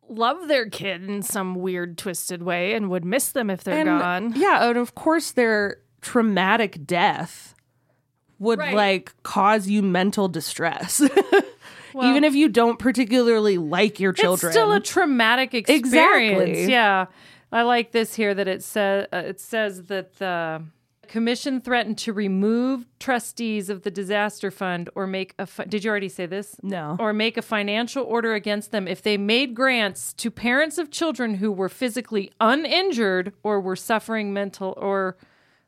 love 0.08 0.48
their 0.48 0.70
kid 0.70 1.10
in 1.10 1.24
some 1.24 1.56
weird, 1.56 1.98
twisted 1.98 2.44
way 2.44 2.74
and 2.74 2.90
would 2.92 3.04
miss 3.06 3.30
them 3.32 3.50
if 3.50 3.64
they're 3.64 3.80
And, 3.80 3.88
gone. 3.88 4.34
Yeah, 4.36 4.68
and 4.70 4.78
of 4.78 4.94
course 4.94 5.32
their 5.32 5.78
traumatic 6.02 6.86
death 6.86 7.56
would 8.42 8.60
Right. 8.60 8.74
like 8.76 9.14
cause 9.24 9.68
you 9.70 9.82
mental 9.82 10.28
distress. 10.28 11.02
Even 11.96 12.24
if 12.24 12.34
you 12.36 12.50
don't 12.50 12.80
particularly 12.80 13.58
like 13.58 14.00
your 14.00 14.14
children. 14.14 14.50
It's 14.50 14.56
still 14.58 14.72
a 14.72 14.80
traumatic 14.80 15.54
experience. 15.54 16.42
Exactly. 16.50 16.72
Yeah. 16.72 17.06
I 17.52 17.64
like 17.64 17.92
this 17.92 18.16
here 18.16 18.34
that 18.34 18.48
it 18.48 18.64
says 18.64 19.08
uh, 19.14 19.18
it 19.18 19.40
says 19.40 19.84
that 19.86 20.18
the 20.18 20.64
Commission 21.10 21.60
threatened 21.60 21.98
to 21.98 22.14
remove 22.14 22.86
trustees 22.98 23.70
of 23.70 23.82
the 23.84 23.92
disaster 23.92 24.50
fund 24.50 24.90
or 24.96 25.06
make 25.06 25.36
a. 25.38 25.46
Fi- 25.46 25.66
Did 25.66 25.84
you 25.84 25.90
already 25.92 26.08
say 26.08 26.26
this? 26.26 26.56
No. 26.64 26.96
Or 26.98 27.12
make 27.12 27.36
a 27.36 27.42
financial 27.42 28.06
order 28.06 28.34
against 28.34 28.72
them 28.72 28.88
if 28.88 29.02
they 29.02 29.18
made 29.18 29.54
grants 29.54 30.14
to 30.14 30.32
parents 30.32 30.78
of 30.78 30.90
children 30.90 31.36
who 31.36 31.52
were 31.52 31.68
physically 31.68 32.32
uninjured 32.40 33.34
or 33.44 33.60
were 33.60 33.76
suffering 33.76 34.32
mental 34.32 34.74
or 34.78 35.18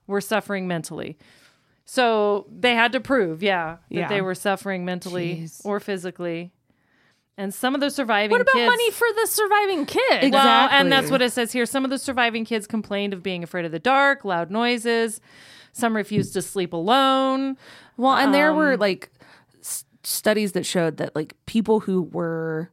were 0.07 0.21
suffering 0.21 0.65
mentally. 0.65 1.17
So 1.85 2.47
they 2.49 2.75
had 2.75 2.93
to 2.93 2.99
prove, 2.99 3.43
yeah, 3.43 3.77
that 3.89 3.95
Yeah. 3.95 4.07
they 4.07 4.21
were 4.21 4.35
suffering 4.35 4.85
mentally 4.85 5.41
Jeez. 5.43 5.61
or 5.65 5.79
physically. 5.79 6.51
And 7.37 7.53
some 7.53 7.73
of 7.75 7.81
the 7.81 7.89
surviving 7.89 8.29
kids 8.29 8.31
What 8.31 8.41
about 8.41 8.53
kids, 8.53 8.69
money 8.69 8.91
for 8.91 9.07
the 9.19 9.27
surviving 9.27 9.85
kid? 9.87 10.31
well, 10.33 10.69
and 10.71 10.91
that's 10.91 11.09
what 11.09 11.21
it 11.21 11.31
says 11.33 11.51
here. 11.51 11.65
Some 11.65 11.83
of 11.83 11.89
the 11.89 11.97
surviving 11.97 12.45
kids 12.45 12.67
complained 12.67 13.11
of 13.13 13.23
being 13.23 13.43
afraid 13.43 13.65
of 13.65 13.71
the 13.71 13.79
dark, 13.79 14.23
loud 14.23 14.51
noises. 14.51 15.19
Some 15.71 15.95
refused 15.95 16.33
to 16.33 16.41
sleep 16.43 16.73
alone. 16.73 17.57
Well, 17.97 18.15
and 18.15 18.33
there 18.33 18.51
Um, 18.51 18.57
were 18.57 18.77
like 18.77 19.09
s- 19.61 19.83
studies 20.03 20.51
that 20.51 20.65
showed 20.67 20.97
that 20.97 21.15
like 21.15 21.33
people 21.47 21.79
who 21.81 22.03
were 22.03 22.69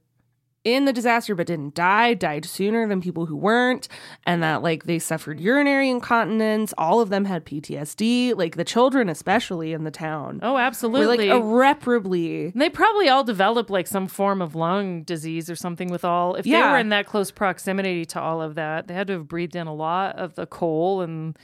in 0.62 0.84
the 0.84 0.92
disaster 0.92 1.34
but 1.34 1.46
didn't 1.46 1.74
die 1.74 2.12
died 2.12 2.44
sooner 2.44 2.86
than 2.86 3.00
people 3.00 3.24
who 3.24 3.34
weren't 3.36 3.88
and 4.26 4.42
that 4.42 4.62
like 4.62 4.84
they 4.84 4.98
suffered 4.98 5.40
urinary 5.40 5.88
incontinence 5.88 6.74
all 6.76 7.00
of 7.00 7.08
them 7.08 7.24
had 7.24 7.46
PTSD 7.46 8.36
like 8.36 8.56
the 8.56 8.64
children 8.64 9.08
especially 9.08 9.72
in 9.72 9.84
the 9.84 9.90
town 9.90 10.38
Oh, 10.42 10.52
were 10.52 10.58
like 10.58 10.66
absolutely. 10.66 11.28
irreparably 11.30 12.50
they 12.54 12.68
probably 12.68 13.08
all 13.08 13.24
developed 13.24 13.70
like 13.70 13.86
some 13.86 14.06
form 14.06 14.42
of 14.42 14.54
lung 14.54 15.02
disease 15.02 15.48
or 15.48 15.56
something 15.56 15.88
with 15.88 16.04
all. 16.04 16.34
If 16.34 16.44
they 16.44 16.50
were 16.72 16.78
in 16.78 16.90
that 16.90 17.06
close 17.06 17.30
proximity 17.30 18.04
to 18.06 18.20
all 18.20 18.42
of 18.42 18.54
that, 18.56 18.86
they 18.86 18.94
had 18.94 19.06
to 19.06 19.14
have 19.14 19.28
breathed 19.28 19.56
in 19.56 19.66
a 19.66 19.74
lot 19.74 20.16
of 20.16 20.34
the 20.34 20.46
coal 20.46 21.00
and 21.00 21.38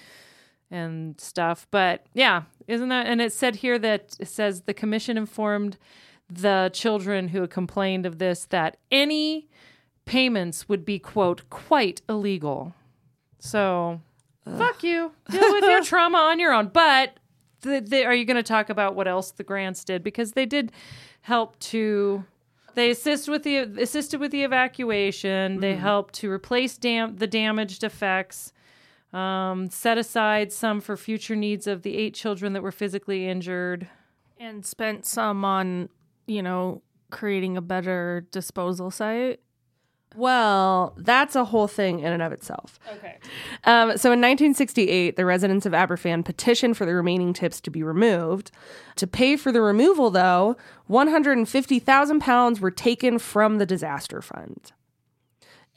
and 0.70 1.18
stuff. 1.20 1.66
But 1.70 2.06
yeah, 2.12 2.42
isn't 2.66 2.88
that? 2.88 3.06
And 3.06 3.20
it 3.22 3.32
said 3.32 3.56
here 3.56 3.78
that 3.78 4.16
it 4.20 4.28
says 4.28 4.62
the 4.62 4.74
commission 4.74 5.16
informed 5.16 5.78
the 6.28 6.70
children 6.72 7.28
who 7.28 7.40
had 7.42 7.50
complained 7.50 8.06
of 8.06 8.18
this 8.18 8.44
that 8.46 8.76
any 8.90 9.48
payments 10.04 10.68
would 10.68 10.84
be 10.84 10.98
quote 10.98 11.48
quite 11.50 12.02
illegal. 12.08 12.74
So 13.38 14.00
fuck 14.56 14.82
you. 14.82 15.12
Deal 15.30 15.52
with 15.52 15.64
your 15.64 15.82
trauma 15.84 16.18
on 16.18 16.38
your 16.40 16.52
own. 16.52 16.68
But 16.68 17.18
the, 17.62 17.80
the, 17.80 18.04
are 18.04 18.14
you 18.14 18.24
going 18.24 18.36
to 18.36 18.42
talk 18.42 18.70
about 18.70 18.94
what 18.94 19.08
else 19.08 19.30
the 19.32 19.44
grants 19.44 19.84
did? 19.84 20.02
Because 20.02 20.32
they 20.32 20.46
did 20.46 20.72
help 21.22 21.58
to. 21.60 22.24
They 22.74 22.90
assist 22.90 23.28
with 23.28 23.42
the 23.42 23.56
assisted 23.56 24.20
with 24.20 24.32
the 24.32 24.42
evacuation. 24.44 25.60
They 25.60 25.76
helped 25.76 26.14
to 26.16 26.30
replace 26.30 26.76
dam- 26.76 27.16
the 27.16 27.26
damaged 27.26 27.82
effects. 27.84 28.52
Um, 29.12 29.70
set 29.70 29.96
aside 29.96 30.52
some 30.52 30.82
for 30.82 30.94
future 30.96 31.36
needs 31.36 31.66
of 31.66 31.82
the 31.82 31.96
eight 31.96 32.12
children 32.12 32.52
that 32.52 32.62
were 32.62 32.72
physically 32.72 33.26
injured. 33.26 33.88
and 34.38 34.66
spent 34.66 35.06
some 35.06 35.42
on, 35.42 35.88
you 36.26 36.42
know, 36.42 36.82
creating 37.10 37.56
a 37.56 37.62
better 37.62 38.26
disposal 38.32 38.90
site. 38.90 39.40
well 40.16 40.94
that's 40.98 41.36
a 41.36 41.44
whole 41.44 41.68
thing 41.68 42.00
in 42.00 42.12
and 42.12 42.22
of 42.22 42.32
itself 42.32 42.78
Okay. 42.92 43.18
Um, 43.64 43.90
so 43.98 44.12
in 44.12 44.20
1968, 44.20 45.16
the 45.16 45.24
residents 45.24 45.66
of 45.66 45.72
Aberfan 45.72 46.24
petitioned 46.24 46.76
for 46.76 46.86
the 46.86 46.94
remaining 46.94 47.32
tips 47.32 47.60
to 47.62 47.70
be 47.70 47.82
removed. 47.82 48.50
To 48.96 49.06
pay 49.06 49.36
for 49.36 49.50
the 49.52 49.60
removal, 49.60 50.10
though, 50.10 50.56
150,000 50.86 52.20
pounds 52.20 52.60
were 52.60 52.70
taken 52.70 53.18
from 53.18 53.58
the 53.58 53.66
disaster 53.66 54.22
fund. 54.22 54.72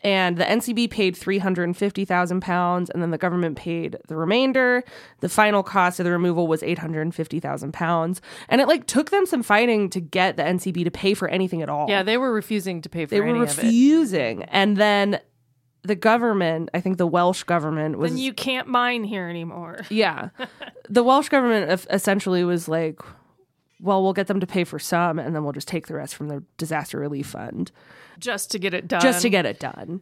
And 0.02 0.38
the 0.38 0.45
NCB 0.45 0.89
paid 0.89 1.18
350,000 1.18 2.39
pounds, 2.41 2.89
and 2.89 3.02
then 3.02 3.12
the 3.12 3.18
government 3.18 3.58
paid 3.58 3.97
the 4.08 4.16
remainder. 4.16 4.84
The 5.20 5.28
final 5.30 5.62
cost 5.62 6.00
of 6.00 6.06
the 6.06 6.12
removal 6.12 6.47
was 6.47 6.64
850,000 6.64 7.74
pounds. 7.74 8.22
And 8.47 8.62
it 8.62 8.68
like 8.68 8.88
took 8.88 9.12
them 9.12 9.26
some 9.26 9.43
fighting 9.43 9.89
to 9.89 10.00
get 10.00 10.38
the 10.38 10.43
NCB 10.43 10.86
to 10.86 10.91
pay 10.91 11.14
for 11.14 11.28
anything 11.28 11.62
at 11.62 11.68
all 11.70 11.88
Yeah, 11.89 12.04
they 12.04 12.18
were 12.18 12.32
refusing 12.32 12.82
to 12.82 12.89
pay 12.89 13.06
for 13.06 13.10
they 13.16 13.22
any 13.22 13.34
were 13.34 13.43
of 13.43 13.50
it. 13.50 13.64
refusing 13.64 14.43
and 14.43 14.78
then 14.78 15.20
the 15.84 15.95
government 15.95 16.70
i 16.74 16.82
think 16.82 16.97
the 16.97 17.08
welsh 17.08 17.43
government 17.43 17.97
was 17.97 18.12
Then 18.12 18.18
you 18.20 18.34
can't 18.34 18.68
mine 18.68 19.06
here 19.06 19.28
anymore. 19.30 19.80
yeah 19.89 20.30
the 20.89 21.04
welsh 21.04 21.30
government 21.30 21.86
essentially 21.89 22.43
was 22.43 22.68
like 22.68 23.00
well 23.82 24.04
we'll 24.04 24.12
get 24.14 24.28
them 24.28 24.41
to 24.41 24.47
pay 24.47 24.66
for 24.66 24.78
some 24.78 25.20
and 25.20 25.34
then 25.34 25.43
we'll 25.43 25.54
just 25.54 25.70
take 25.70 25.88
the 25.88 25.93
rest 25.95 26.16
from 26.16 26.28
the 26.28 26.43
disaster 26.58 27.00
relief 27.00 27.28
fund 27.28 27.72
Just 28.20 28.51
to 28.51 28.59
get 28.59 28.74
it 28.74 28.88
done. 28.88 29.01
just 29.01 29.22
to 29.24 29.30
get 29.30 29.45
it 29.45 29.59
done 29.59 30.01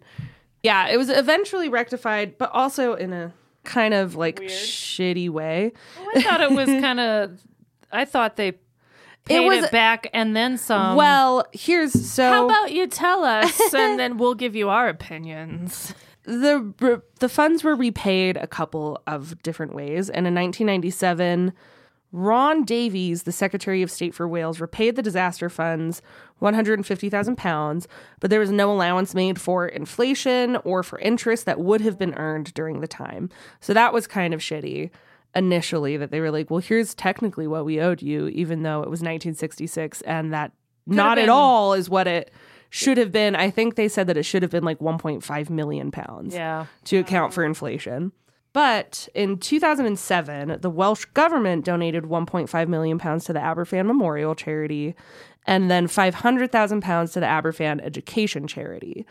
yeah 0.64 0.88
it 0.90 0.98
was 0.98 1.10
eventually 1.10 1.70
rectified 1.70 2.38
but 2.38 2.50
also 2.52 2.94
in 2.96 3.14
a 3.14 3.32
kind 3.64 3.94
of 3.94 4.16
like 4.16 4.40
shitty 4.42 5.30
way 5.30 5.72
oh, 6.00 6.12
I 6.16 6.22
thought 6.22 6.42
it 6.42 6.52
was 6.52 6.68
kind 6.82 7.00
of. 7.00 7.40
I 7.92 8.06
thought 8.06 8.36
they 8.36 8.54
paid 9.26 9.46
it, 9.46 9.48
was- 9.62 9.70
back 9.72 10.08
and 10.14 10.36
then 10.36 10.58
some. 10.58 10.96
well 10.96 11.46
here's 11.54 11.92
so 12.10 12.24
How 12.30 12.46
about 12.46 12.72
you 12.72 12.88
tell 12.88 13.24
us 13.24 13.60
and 13.74 14.00
then 14.00 14.18
we'll 14.18 14.36
give 14.36 14.56
you 14.56 14.70
our 14.70 14.88
opinions? 14.90 15.94
the 16.24 17.02
the 17.20 17.30
funds 17.30 17.64
were 17.64 17.76
repaid 17.76 18.36
a 18.38 18.48
couple 18.48 19.02
of 19.08 19.42
different 19.44 19.74
ways 19.74 20.10
and 20.10 20.28
in 20.28 20.34
1997 20.36 21.54
Ron 22.12 22.64
Davies, 22.64 23.24
the 23.24 23.32
Secretary 23.32 23.82
of 23.82 23.92
State 23.92 24.16
for 24.16 24.28
Wales, 24.28 24.60
repaid 24.60 24.96
the 24.96 25.02
disaster 25.02 25.50
funds 25.50 26.02
150,000 26.40 27.36
pounds, 27.36 27.88
but 28.20 28.30
there 28.30 28.40
was 28.40 28.52
no 28.52 28.72
allowance 28.72 29.14
made 29.14 29.42
for 29.42 29.68
inflation 29.68 30.58
or 30.64 30.84
for 30.84 31.00
interest 31.00 31.46
that 31.46 31.60
would 31.60 31.82
have 31.82 31.98
been 31.98 32.14
earned 32.16 32.54
during 32.54 32.80
the 32.80 32.88
time. 32.88 33.30
So 33.60 33.74
that 33.74 33.94
was 33.94 34.08
kind 34.08 34.34
of 34.34 34.40
shitty 34.40 34.90
initially 35.36 35.98
that 35.98 36.12
they 36.12 36.20
were 36.20 36.32
like, 36.32 36.50
well, 36.50 36.60
here's 36.60 36.96
technically 36.96 37.48
what 37.48 37.66
we 37.66 37.80
owed 37.80 38.02
you, 38.02 38.28
even 38.30 38.64
though 38.64 38.82
it 38.82 38.90
was 38.90 39.02
1966 39.02 40.02
and 40.02 40.34
that 40.34 40.52
not 40.86 41.18
at 41.18 41.30
all 41.30 41.74
is 41.74 41.90
what 41.90 42.08
it 42.08 42.32
should 42.70 42.98
have 42.98 43.12
been. 43.12 43.36
I 43.36 43.50
think 43.50 43.76
they 43.76 43.88
said 43.90 44.08
that 44.08 44.18
it 44.18 44.24
should 44.24 44.42
have 44.42 44.52
been 44.52 44.64
like 44.64 44.80
1.5 44.80 45.50
million 45.50 45.92
pounds 45.92 46.34
yeah. 46.34 46.66
to 46.86 46.98
account 46.98 47.34
for 47.34 47.44
inflation. 47.44 48.12
But 48.58 49.08
in 49.14 49.38
2007, 49.38 50.62
the 50.62 50.70
Welsh 50.72 51.06
government 51.14 51.64
donated 51.64 52.06
1.5 52.06 52.68
million 52.68 52.98
pounds 52.98 53.26
to 53.26 53.34
the 53.34 53.40
Aberfan 53.40 53.86
Memorial 53.86 54.34
Charity 54.34 54.96
and 55.46 55.70
then 55.70 55.86
500,000 55.86 56.82
pounds 56.82 57.12
to 57.12 57.20
the 57.20 57.28
Aberfan 57.28 57.80
Education 57.84 58.48
Charity. 58.48 59.06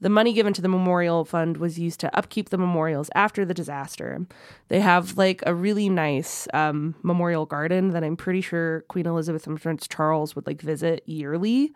The 0.00 0.08
money 0.08 0.32
given 0.32 0.52
to 0.52 0.62
the 0.62 0.68
memorial 0.68 1.24
fund 1.24 1.56
was 1.56 1.80
used 1.80 1.98
to 1.98 2.16
upkeep 2.16 2.50
the 2.50 2.58
memorials 2.58 3.10
after 3.16 3.44
the 3.44 3.54
disaster. 3.54 4.24
They 4.68 4.78
have 4.78 5.18
like 5.18 5.42
a 5.46 5.52
really 5.52 5.88
nice 5.88 6.46
um, 6.54 6.94
memorial 7.02 7.44
garden 7.44 7.90
that 7.90 8.04
I'm 8.04 8.16
pretty 8.16 8.40
sure 8.40 8.82
Queen 8.82 9.08
Elizabeth 9.08 9.48
and 9.48 9.60
Prince 9.60 9.88
Charles 9.88 10.36
would 10.36 10.46
like 10.46 10.62
visit 10.62 11.02
yearly. 11.06 11.74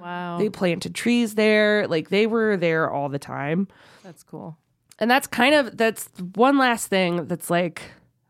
Wow. 0.00 0.38
They 0.38 0.48
planted 0.48 0.94
trees 0.94 1.34
there, 1.34 1.88
like 1.88 2.10
they 2.10 2.28
were 2.28 2.56
there 2.56 2.88
all 2.88 3.08
the 3.08 3.18
time 3.18 3.66
That's 4.04 4.22
cool. 4.22 4.56
And 4.98 5.10
that's 5.10 5.26
kind 5.26 5.54
of 5.54 5.76
that's 5.76 6.08
one 6.34 6.58
last 6.58 6.88
thing 6.88 7.26
that's 7.26 7.50
like 7.50 7.82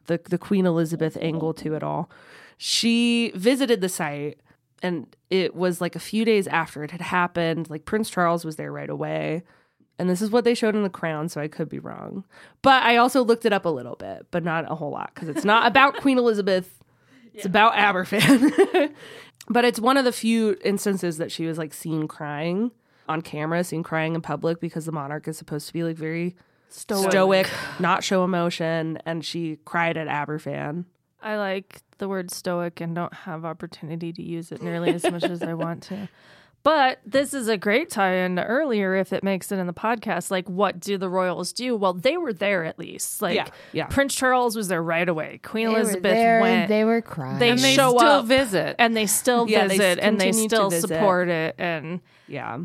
the 0.07 0.21
the 0.29 0.39
Queen 0.39 0.67
Elizabeth 0.67 1.17
angle 1.21 1.55
to 1.55 1.75
it 1.75 1.83
all. 1.83 2.11
She 2.57 3.33
visited 3.35 3.81
the 3.81 3.89
site 3.89 4.41
and 4.83 5.15
it 5.31 5.55
was 5.55 5.81
like 5.81 5.97
a 5.97 6.01
few 6.01 6.25
days 6.25 6.47
after 6.47 6.85
it 6.85 6.91
had 6.91 7.01
happened. 7.01 7.71
Like 7.71 7.85
Prince 7.85 8.11
Charles 8.11 8.45
was 8.45 8.57
there 8.57 8.73
right 8.73 8.91
away. 8.91 9.43
And 10.01 10.09
this 10.09 10.23
is 10.23 10.31
what 10.31 10.45
they 10.45 10.55
showed 10.55 10.77
in 10.77 10.85
the 10.85 10.91
crown, 10.91 11.29
so 11.29 11.41
I 11.41 11.49
could 11.49 11.69
be 11.69 11.81
wrong. 11.81 12.25
But 12.63 12.85
I 12.85 12.97
also 12.97 13.25
looked 13.25 13.45
it 13.45 13.53
up 13.53 13.65
a 13.65 13.69
little 13.69 13.97
bit, 13.97 14.27
but 14.31 14.45
not 14.45 14.71
a 14.71 14.77
whole 14.77 14.93
lot 14.93 15.11
because 15.13 15.29
it's 15.29 15.45
not 15.45 15.67
about 15.67 15.97
Queen 16.01 16.19
Elizabeth. 16.19 16.83
It's 17.35 17.45
about 17.47 17.75
Aberfan. 17.75 18.93
but 19.49 19.65
it's 19.65 19.81
one 19.81 19.97
of 19.97 20.05
the 20.05 20.13
few 20.13 20.57
instances 20.65 21.19
that 21.19 21.33
she 21.33 21.47
was 21.47 21.59
like 21.59 21.75
seen 21.75 22.07
crying 22.07 22.71
on 23.09 23.23
camera, 23.23 23.65
seen 23.65 23.83
crying 23.83 24.15
in 24.15 24.21
public 24.21 24.61
because 24.61 24.87
the 24.87 24.93
monarch 24.93 25.27
is 25.27 25.37
supposed 25.37 25.67
to 25.67 25.73
be 25.73 25.83
like 25.83 25.97
very 25.97 26.37
stoic, 26.69 27.49
not 27.79 28.05
show 28.05 28.25
emotion, 28.25 28.99
and 29.07 29.25
she 29.25 29.59
cried 29.65 29.97
at 29.97 30.07
Aberfan. 30.09 30.85
I 31.21 31.37
like 31.37 31.83
the 31.99 32.09
word 32.09 32.31
stoic 32.31 32.81
and 32.81 32.95
don't 32.95 33.13
have 33.13 33.45
opportunity 33.45 34.13
to 34.13 34.23
use 34.23 34.53
it 34.53 34.63
nearly 34.63 34.91
as 34.95 35.03
much 35.11 35.25
as 35.25 35.43
I 35.43 35.55
want 35.55 35.83
to. 35.85 36.09
But 36.65 36.99
this 37.07 37.35
is 37.35 37.49
a 37.49 37.57
great 37.57 37.89
tie 37.89 38.15
in 38.17 38.37
to 38.37 38.45
earlier 38.45 38.95
if 38.97 39.13
it 39.13 39.23
makes 39.23 39.51
it 39.53 39.59
in 39.59 39.67
the 39.67 39.73
podcast. 39.73 40.31
Like, 40.31 40.49
what 40.49 40.81
do 40.81 40.99
the 40.99 41.09
royals 41.09 41.53
do? 41.53 41.77
Well, 41.77 41.93
they 41.95 42.17
were 42.17 42.33
there 42.33 42.65
at 42.65 42.79
least. 42.79 43.23
Like, 43.23 43.37
Yeah, 43.37 43.47
yeah. 43.73 43.87
Prince 43.87 44.15
Charles 44.15 44.55
was 44.57 44.69
there 44.69 44.83
right 44.83 45.09
away. 45.09 45.41
Queen 45.43 45.69
They 45.69 45.73
were 45.75 45.81
Elizabeth 45.81 46.03
there, 46.13 46.41
went. 46.41 46.69
They 46.69 46.85
were 46.85 47.01
crying. 47.01 47.39
They 47.39 47.51
And 47.51 47.59
they 47.61 47.75
show 47.75 47.97
still 47.97 48.09
up. 48.09 48.27
visit. 48.27 48.77
and 48.79 48.97
they 48.97 49.07
still 49.07 49.49
Yeah, 49.49 49.67
they 49.69 49.79
visit 49.79 49.99
and 50.01 50.21
they 50.21 50.33
still 50.33 50.71
support 50.71 51.29
it. 51.29 51.55
And 51.59 52.01
Yeah. 52.27 52.59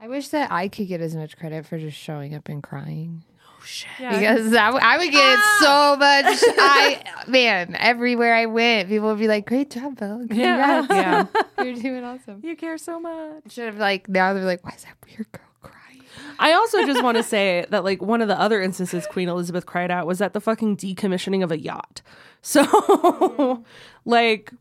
I 0.00 0.08
wish 0.08 0.28
that 0.28 0.52
I 0.52 0.68
could 0.68 0.88
get 0.88 1.00
as 1.00 1.14
much 1.16 1.36
credit 1.36 1.66
for 1.66 1.78
just 1.78 1.96
showing 1.96 2.34
up 2.34 2.48
and 2.48 2.62
crying. 2.62 3.24
Oh 3.42 3.62
shit! 3.64 3.88
Yeah. 3.98 4.18
Because 4.18 4.52
I, 4.54 4.66
w- 4.66 4.84
I 4.84 4.98
would 4.98 5.10
get 5.10 5.38
ah! 5.38 5.56
so 5.60 5.96
much. 5.98 6.56
I 6.58 7.24
man, 7.26 7.74
everywhere 7.78 8.34
I 8.34 8.46
went, 8.46 8.88
people 8.88 9.08
would 9.08 9.18
be 9.18 9.28
like, 9.28 9.46
"Great 9.46 9.70
job, 9.70 9.98
Belle! 9.98 10.26
Congrats, 10.28 10.88
Yeah. 10.90 11.26
you're 11.64 11.74
doing 11.74 12.04
awesome." 12.04 12.40
you 12.44 12.54
care 12.56 12.76
so 12.78 13.00
much. 13.00 13.50
Should 13.52 13.64
have 13.66 13.78
like 13.78 14.08
now, 14.08 14.34
they're 14.34 14.44
like, 14.44 14.62
"Why 14.64 14.72
is 14.76 14.84
that 14.84 14.96
weird 15.08 15.30
girl 15.32 15.42
crying?" 15.62 16.02
I 16.38 16.52
also 16.52 16.84
just 16.84 17.02
want 17.02 17.16
to 17.16 17.22
say 17.22 17.64
that 17.70 17.82
like 17.82 18.02
one 18.02 18.20
of 18.20 18.28
the 18.28 18.38
other 18.38 18.60
instances 18.60 19.06
Queen 19.06 19.28
Elizabeth 19.30 19.64
cried 19.64 19.90
out 19.90 20.06
was 20.06 20.20
at 20.20 20.34
the 20.34 20.40
fucking 20.40 20.76
decommissioning 20.76 21.42
of 21.42 21.50
a 21.50 21.58
yacht. 21.58 22.02
So 22.42 23.64
like 24.04 24.52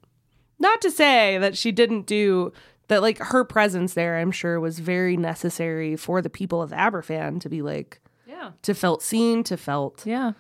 not 0.58 0.82
to 0.82 0.90
say 0.90 1.38
that 1.38 1.56
she 1.56 1.72
didn't 1.72 2.08
do 2.08 2.52
that 2.88 3.02
like 3.02 3.18
her 3.20 3.44
presence 3.44 3.94
there 3.94 4.18
I'm 4.18 4.32
sure 4.32 4.60
was 4.60 4.80
very 4.80 5.18
necessary 5.18 5.96
for 5.96 6.22
the 6.22 6.30
people 6.30 6.62
of 6.62 6.72
Aberfan 6.72 7.40
to 7.42 7.50
be 7.50 7.62
like 7.62 8.00
Yeah. 8.28 8.52
to 8.64 8.74
felt 8.74 9.02
seen, 9.02 9.44
to 9.46 9.58
felt 9.58 10.06
Yeah. 10.06 10.34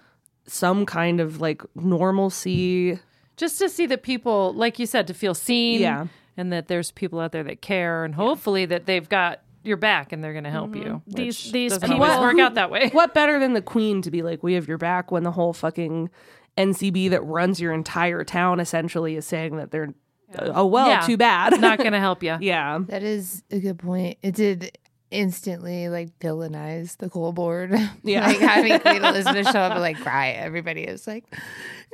some 0.47 0.85
kind 0.85 1.19
of 1.19 1.41
like 1.41 1.61
normalcy. 1.75 2.99
Just 3.37 3.59
to 3.59 3.69
see 3.69 3.85
that 3.87 4.03
people, 4.03 4.53
like 4.53 4.79
you 4.79 4.85
said, 4.85 5.07
to 5.07 5.13
feel 5.13 5.33
seen. 5.33 5.81
Yeah. 5.81 6.07
And 6.37 6.51
that 6.51 6.67
there's 6.67 6.91
people 6.91 7.19
out 7.19 7.31
there 7.31 7.43
that 7.43 7.61
care 7.61 8.03
and 8.03 8.13
hopefully 8.13 8.65
that 8.65 8.85
they've 8.85 9.07
got 9.07 9.41
your 9.63 9.77
back 9.77 10.11
and 10.11 10.23
they're 10.23 10.33
going 10.33 10.43
to 10.43 10.51
help 10.51 10.71
mm-hmm. 10.71 10.83
you. 10.87 11.01
These- 11.07 11.51
these 11.51 11.77
people- 11.79 11.99
work 11.99 12.37
out 12.39 12.53
that 12.55 12.69
way. 12.69 12.89
What 12.89 13.13
better 13.13 13.39
than 13.39 13.53
the 13.53 13.61
queen 13.61 14.01
to 14.03 14.11
be 14.11 14.21
like, 14.21 14.43
we 14.43 14.53
have 14.53 14.67
your 14.67 14.77
back 14.77 15.11
when 15.11 15.23
the 15.23 15.31
whole 15.31 15.53
fucking 15.53 16.09
NCB 16.57 17.09
that 17.09 17.21
runs 17.23 17.59
your 17.59 17.73
entire 17.73 18.23
town 18.23 18.59
essentially 18.59 19.15
is 19.15 19.25
saying 19.25 19.57
that 19.57 19.71
they're, 19.71 19.93
oh, 20.39 20.65
well, 20.65 20.87
Yeah. 20.87 21.01
too 21.01 21.17
bad. 21.17 21.59
Not 21.59 21.77
going 21.79 21.91
to 21.99 21.99
help 21.99 22.23
you. 22.23 22.37
yeah. 22.41 22.79
That 22.87 23.03
is 23.03 23.43
a 23.51 23.59
good 23.59 23.79
point. 23.79 24.17
It 24.21 24.35
did 24.35 24.77
instantly 25.11 25.87
like 25.87 26.17
villainize 26.19 26.97
the 26.97 27.09
coal 27.09 27.31
board. 27.31 27.71
Yeah. 28.03 28.27
like 28.27 28.37
having 28.39 28.79
Queen 28.79 29.03
Elizabeth 29.03 29.49
show 29.51 29.59
up 29.59 29.71
and 29.73 29.81
like 29.81 29.99
cry. 29.99 30.29
Everybody 30.31 30.81
is 30.81 31.07
like, 31.07 31.23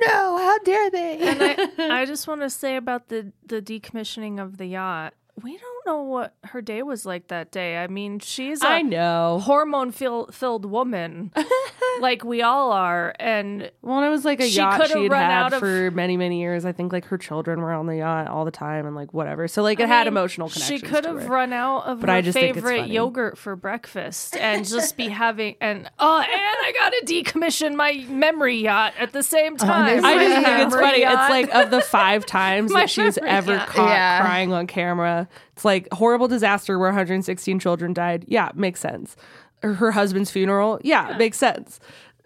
no, 0.00 0.38
how 0.38 0.58
dare 0.60 0.90
they? 0.90 1.18
And 1.18 1.38
I, 1.42 2.00
I 2.02 2.04
just 2.06 2.26
want 2.26 2.40
to 2.42 2.50
say 2.50 2.76
about 2.76 3.08
the 3.08 3.32
the 3.46 3.62
decommissioning 3.62 4.40
of 4.42 4.56
the 4.58 4.66
yacht. 4.66 5.14
We 5.42 5.56
don't 5.56 5.81
know 5.86 6.02
what 6.02 6.34
her 6.44 6.60
day 6.62 6.82
was 6.82 7.04
like 7.06 7.28
that 7.28 7.50
day. 7.50 7.78
I 7.78 7.86
mean, 7.86 8.18
she's 8.18 8.62
a 8.62 8.66
I 8.68 8.82
know. 8.82 9.40
hormone 9.42 9.90
fill, 9.92 10.26
filled 10.28 10.64
woman, 10.64 11.32
like 12.00 12.24
we 12.24 12.42
all 12.42 12.72
are, 12.72 13.14
and 13.18 13.70
Well, 13.82 13.98
and 13.98 14.06
it 14.06 14.10
was 14.10 14.24
like 14.24 14.40
a 14.40 14.48
She 14.48 14.56
yacht 14.56 14.88
she 14.88 15.02
had 15.04 15.12
had 15.12 15.30
out 15.30 15.52
of- 15.54 15.60
for 15.60 15.90
many, 15.90 16.16
many 16.16 16.40
years. 16.40 16.64
I 16.64 16.72
think 16.72 16.92
like 16.92 17.06
her 17.06 17.18
children 17.18 17.60
were 17.60 17.72
on 17.72 17.86
the 17.86 17.96
yacht 17.96 18.28
all 18.28 18.44
the 18.44 18.50
time 18.50 18.86
and 18.86 18.94
like 18.96 19.12
whatever. 19.12 19.48
So 19.48 19.62
like 19.62 19.80
it 19.80 19.84
I 19.84 19.86
had 19.88 20.04
mean, 20.06 20.08
emotional 20.14 20.48
connections. 20.48 20.80
She 20.80 20.86
could 20.86 21.04
have 21.04 21.28
run 21.28 21.52
out 21.52 21.84
of 21.86 22.00
But 22.00 22.08
her 22.08 22.14
I 22.16 22.20
just 22.22 22.38
favorite 22.38 22.88
yogurt 22.88 23.38
for 23.38 23.56
breakfast 23.56 24.36
and 24.36 24.66
just 24.66 24.96
be 24.96 25.08
having 25.08 25.56
and 25.60 25.88
oh, 25.98 26.18
and 26.18 26.28
I 26.30 26.72
got 26.78 26.92
to 26.92 27.04
decommission 27.06 27.74
my 27.74 28.04
memory 28.08 28.56
yacht 28.58 28.94
at 28.98 29.12
the 29.12 29.22
same 29.22 29.54
oh, 29.54 29.56
time. 29.64 29.86
there's 29.86 30.04
I 30.04 30.14
just 30.16 30.44
think 30.46 30.58
it's 30.66 30.74
funny. 30.74 31.00
yacht. 31.00 31.12
It's 31.12 31.30
like 31.52 31.54
of 31.64 31.70
the 31.70 31.80
five 31.80 32.26
times 32.26 32.72
that 32.74 32.90
she's 32.90 33.18
ever 33.18 33.54
yacht. 33.54 33.68
caught 33.68 33.88
Yeah. 33.88 34.20
crying 34.20 34.52
on 34.52 34.66
camera. 34.66 35.28
It's 35.62 35.64
like 35.64 35.86
horrible 35.92 36.26
disaster 36.26 36.76
where 36.76 36.88
116 36.88 37.60
children 37.60 37.92
died. 37.92 38.24
Yeah, 38.26 38.50
makes 38.56 38.80
sense. 38.80 39.14
Her, 39.62 39.74
her 39.74 39.92
husband's 39.92 40.28
funeral. 40.28 40.80
Yeah, 40.82 41.14
makes 41.16 41.38
sense. 41.38 41.78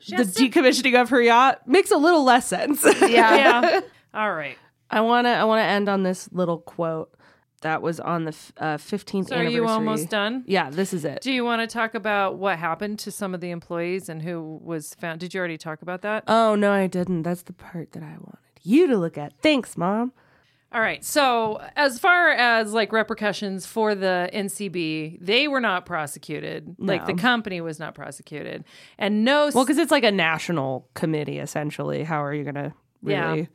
The 0.09 0.22
decommissioning 0.24 0.99
of 0.99 1.11
her 1.11 1.20
yacht 1.20 1.68
makes 1.68 1.91
a 1.91 1.99
little 1.99 2.24
less 2.24 2.47
sense. 2.47 2.82
yeah. 3.03 3.03
Yeah. 3.37 3.80
All 4.14 4.32
right. 4.32 4.57
I 4.89 5.03
wanna 5.03 5.28
I 5.32 5.45
wanna 5.45 5.64
end 5.64 5.91
on 5.91 6.03
this 6.03 6.30
little 6.32 6.61
quote 6.61 7.14
that 7.61 7.82
was 7.82 8.01
on 8.01 8.24
the 8.24 8.34
uh, 8.57 8.78
15th 8.78 9.28
So 9.28 9.37
are 9.37 9.45
you 9.45 9.68
almost 9.68 10.09
done? 10.09 10.43
Yeah, 10.47 10.70
this 10.70 10.95
is 10.95 11.05
it. 11.05 11.20
Do 11.20 11.30
you 11.30 11.45
want 11.45 11.61
to 11.61 11.66
talk 11.66 11.95
about 11.95 12.39
what 12.39 12.59
happened 12.59 12.99
to 13.01 13.11
some 13.11 13.34
of 13.34 13.43
the 13.43 13.51
employees 13.51 14.09
and 14.09 14.22
who 14.22 14.61
was 14.62 14.95
found? 14.95 15.20
Did 15.20 15.34
you 15.34 15.41
already 15.41 15.59
talk 15.59 15.82
about 15.82 16.01
that? 16.03 16.24
Oh 16.26 16.55
no, 16.55 16.72
I 16.72 16.87
didn't. 16.87 17.24
That's 17.24 17.43
the 17.43 17.53
part 17.53 17.93
that 17.93 18.03
I 18.03 18.12
wanted 18.18 18.39
you 18.62 18.87
to 18.87 18.97
look 18.97 19.18
at. 19.18 19.34
Thanks, 19.43 19.76
mom. 19.76 20.14
All 20.73 20.81
right. 20.81 21.05
So, 21.05 21.62
as 21.77 21.99
far 21.99 22.31
as 22.31 22.73
like 22.73 22.93
repercussions 22.93 23.64
for 23.67 23.95
the 23.95 24.29
NCB, 24.33 25.19
they 25.21 25.49
were 25.49 25.61
not 25.61 25.87
prosecuted. 25.87 26.75
Like 26.79 27.07
the 27.07 27.14
company 27.14 27.61
was 27.61 27.79
not 27.79 27.95
prosecuted, 27.95 28.64
and 28.99 29.25
no, 29.25 29.51
Well, 29.55 29.64
because 29.64 29.79
it's 29.79 29.93
like 29.93 30.05
a 30.05 30.11
national 30.12 30.89
committee 30.95 31.39
essentially. 31.39 32.03
How 32.05 32.23
are 32.23 32.35
you 32.35 32.45
gonna 32.45 32.75
Yeah. 33.03 33.31
really 33.31 33.49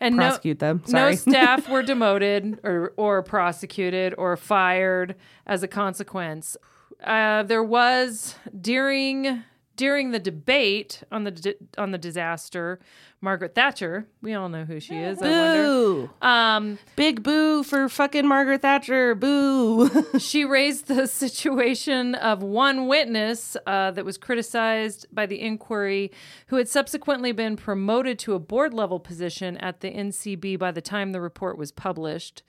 and 0.00 0.16
no, 0.16 0.22
prosecute 0.22 0.60
them? 0.60 0.82
no 0.88 1.12
staff 1.16 1.68
were 1.68 1.82
demoted 1.82 2.58
or 2.62 2.92
or 2.96 3.22
prosecuted 3.22 4.14
or 4.16 4.36
fired 4.36 5.16
as 5.46 5.62
a 5.62 5.68
consequence. 5.68 6.56
Uh, 7.02 7.42
there 7.42 7.64
was 7.64 8.36
during 8.60 9.42
during 9.82 10.12
the 10.12 10.20
debate 10.20 11.02
on 11.10 11.24
the 11.24 11.32
di- 11.32 11.56
on 11.76 11.90
the 11.90 11.98
disaster, 11.98 12.78
Margaret 13.20 13.56
Thatcher. 13.56 14.06
We 14.20 14.32
all 14.32 14.48
know 14.48 14.64
who 14.64 14.78
she 14.78 14.94
is. 14.94 15.18
Boo! 15.18 16.08
Um, 16.22 16.78
Big 16.94 17.24
boo 17.24 17.64
for 17.64 17.88
fucking 17.88 18.24
Margaret 18.24 18.62
Thatcher. 18.62 19.16
Boo! 19.16 19.90
she 20.20 20.44
raised 20.44 20.86
the 20.86 21.08
situation 21.08 22.14
of 22.14 22.44
one 22.44 22.86
witness 22.86 23.56
uh, 23.66 23.90
that 23.90 24.04
was 24.04 24.18
criticized 24.18 25.06
by 25.10 25.26
the 25.26 25.40
inquiry, 25.40 26.12
who 26.46 26.54
had 26.58 26.68
subsequently 26.68 27.32
been 27.32 27.56
promoted 27.56 28.20
to 28.20 28.34
a 28.34 28.38
board 28.38 28.72
level 28.72 29.00
position 29.00 29.56
at 29.56 29.80
the 29.80 29.90
NCB 29.90 30.60
by 30.60 30.70
the 30.70 30.80
time 30.80 31.10
the 31.10 31.20
report 31.20 31.58
was 31.58 31.72
published. 31.72 32.44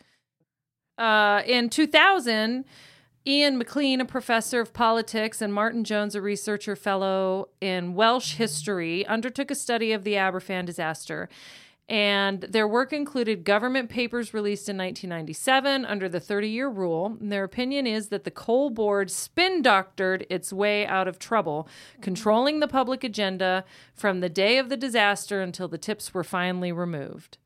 Uh, 1.00 1.42
in 1.48 1.72
2000, 1.72 2.64
Iain 3.26 3.58
McLean, 3.58 4.02
a 4.02 4.06
professor 4.06 4.60
of 4.60 4.74
politics, 4.74 5.42
and 5.42 5.54
Martin 5.54 5.86
Johnes, 5.86 6.14
a 6.14 6.22
researcher 6.22 6.76
fellow 6.76 7.48
in 7.62 7.94
Welsh 7.94 8.34
history, 8.34 9.06
undertook 9.06 9.50
a 9.50 9.56
study 9.56 9.94
of 9.94 10.04
the 10.04 10.16
Aberfan 10.16 10.66
disaster. 10.66 11.30
And 11.88 12.42
their 12.42 12.68
work 12.68 12.92
included 12.92 13.46
government 13.46 13.90
papers 13.90 14.34
released 14.34 14.68
in 14.68 14.78
1997 14.78 15.86
under 15.86 16.10
the 16.10 16.20
30 16.20 16.50
year 16.50 16.68
rule. 16.70 17.18
And 17.20 17.32
their 17.32 17.46
opinion 17.46 17.88
is 17.88 18.10
that 18.10 18.26
the 18.26 18.32
coal 18.32 18.70
board 18.70 19.10
spin 19.10 19.62
doctored 19.62 20.26
its 20.30 20.52
way 20.52 20.86
out 20.86 21.08
of 21.08 21.20
trouble, 21.20 21.68
controlling 22.02 22.60
the 22.60 22.68
public 22.68 23.06
agenda 23.06 23.64
from 23.94 24.20
the 24.20 24.30
day 24.30 24.58
of 24.58 24.68
the 24.68 24.78
disaster 24.78 25.42
until 25.42 25.70
the 25.70 25.78
tips 25.78 26.14
were 26.14 26.24
finally 26.24 26.72
removed. 26.72 27.38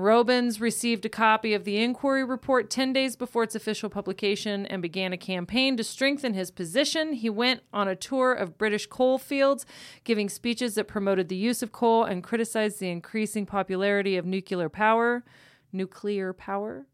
Robens 0.00 0.60
received 0.60 1.04
a 1.04 1.08
copy 1.08 1.54
of 1.54 1.64
the 1.64 1.78
inquiry 1.82 2.22
report 2.22 2.70
10 2.70 2.92
days 2.92 3.16
before 3.16 3.42
its 3.42 3.56
official 3.56 3.90
publication 3.90 4.64
and 4.66 4.80
began 4.80 5.12
a 5.12 5.16
campaign 5.16 5.76
to 5.76 5.82
strengthen 5.82 6.34
his 6.34 6.52
position. 6.52 7.14
He 7.14 7.28
went 7.28 7.62
on 7.72 7.88
a 7.88 7.96
tour 7.96 8.32
of 8.32 8.56
British 8.56 8.86
coal 8.86 9.18
fields, 9.18 9.66
giving 10.04 10.28
speeches 10.28 10.76
that 10.76 10.86
promoted 10.86 11.28
the 11.28 11.34
use 11.34 11.64
of 11.64 11.72
coal 11.72 12.04
and 12.04 12.22
criticized 12.22 12.78
the 12.78 12.90
increasing 12.90 13.44
popularity 13.44 14.16
of 14.16 14.24
nuclear 14.24 14.68
power. 14.68 15.24
Nuclear 15.72 16.32
power. 16.32 16.86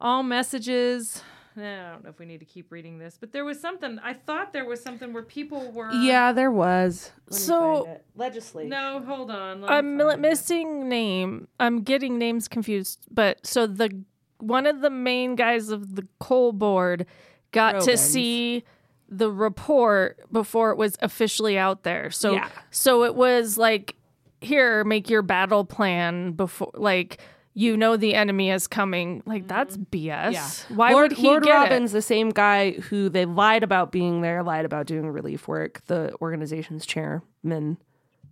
All 0.00 0.24
messages. 0.24 1.22
I 1.56 1.90
don't 1.92 2.04
know 2.04 2.10
if 2.10 2.18
we 2.18 2.26
need 2.26 2.38
to 2.40 2.44
keep 2.46 2.72
reading 2.72 2.98
this, 2.98 3.16
but 3.20 3.32
there 3.32 3.44
was 3.44 3.60
something. 3.60 3.98
I 4.02 4.14
thought 4.14 4.52
there 4.52 4.64
was 4.64 4.82
something 4.82 5.12
where 5.12 5.22
people 5.22 5.70
were. 5.72 5.90
yeah, 5.92 6.32
there 6.32 6.50
was. 6.50 7.10
So- 7.30 8.00
legislate. 8.16 8.68
No, 8.68 9.02
hold 9.06 9.30
on. 9.30 9.64
I'm 9.64 9.98
find 9.98 10.00
it. 10.12 10.18
missing 10.20 10.88
name. 10.88 11.48
I'm 11.60 11.82
getting 11.82 12.18
names 12.18 12.48
confused. 12.48 13.06
But 13.10 13.46
so 13.46 13.66
the 13.66 14.02
one 14.38 14.66
of 14.66 14.80
the 14.80 14.90
main 14.90 15.36
guys 15.36 15.68
of 15.68 15.94
the 15.94 16.06
coal 16.18 16.52
board 16.52 17.06
got 17.52 17.82
to 17.82 17.96
see 17.96 18.64
the 19.08 19.30
report 19.30 20.18
before 20.32 20.70
it 20.70 20.76
was 20.78 20.96
officially 21.02 21.58
out 21.58 21.82
there. 21.84 22.10
So 22.10 22.32
Yeah. 22.32 22.48
so 22.70 23.04
it 23.04 23.14
was 23.14 23.56
like 23.58 23.94
here, 24.40 24.82
make 24.84 25.08
your 25.08 25.22
battle 25.22 25.64
plan 25.64 26.32
before 26.32 26.70
like 26.74 27.20
you 27.54 27.76
know 27.76 27.96
the 27.96 28.14
enemy 28.14 28.50
is 28.50 28.66
coming. 28.66 29.22
Like 29.26 29.46
that's 29.48 29.76
BS. 29.76 30.32
Yeah. 30.32 30.50
Why 30.74 30.92
Lord, 30.92 31.10
would 31.10 31.18
he 31.18 31.26
Lord 31.26 31.44
get 31.44 31.54
Robens, 31.54 31.92
it? 31.92 31.94
the 31.94 32.02
same 32.02 32.30
guy 32.30 32.72
who 32.72 33.08
they 33.08 33.24
lied 33.24 33.62
about 33.62 33.92
being 33.92 34.22
there, 34.22 34.42
lied 34.42 34.64
about 34.64 34.86
doing 34.86 35.08
relief 35.10 35.46
work, 35.48 35.84
the 35.86 36.14
organization's 36.20 36.86
chairman, 36.86 37.78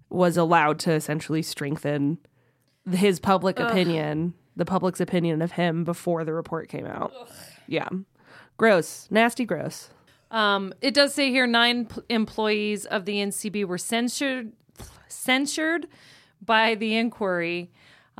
was 0.08 0.36
allowed 0.36 0.78
to 0.80 0.92
essentially 0.92 1.42
strengthen 1.42 2.18
his 2.90 3.20
public 3.20 3.60
opinion, 3.60 4.34
the 4.56 4.64
public's 4.64 5.00
opinion 5.00 5.42
of 5.42 5.52
him 5.52 5.84
before 5.84 6.24
the 6.24 6.32
report 6.32 6.68
came 6.68 6.86
out. 6.86 7.12
Yeah. 7.66 7.88
Gross. 8.56 9.06
Nasty 9.10 9.44
gross. 9.44 9.90
Um, 10.30 10.72
it 10.80 10.94
does 10.94 11.12
say 11.14 11.30
here 11.30 11.46
nine 11.46 11.86
p- 11.86 12.00
employees 12.08 12.86
of 12.86 13.04
the 13.04 13.16
NCB 13.16 13.64
were 13.64 13.78
censured 13.78 14.52
censured 15.08 15.88
by 16.44 16.74
the 16.76 16.96
inquiry 16.96 17.70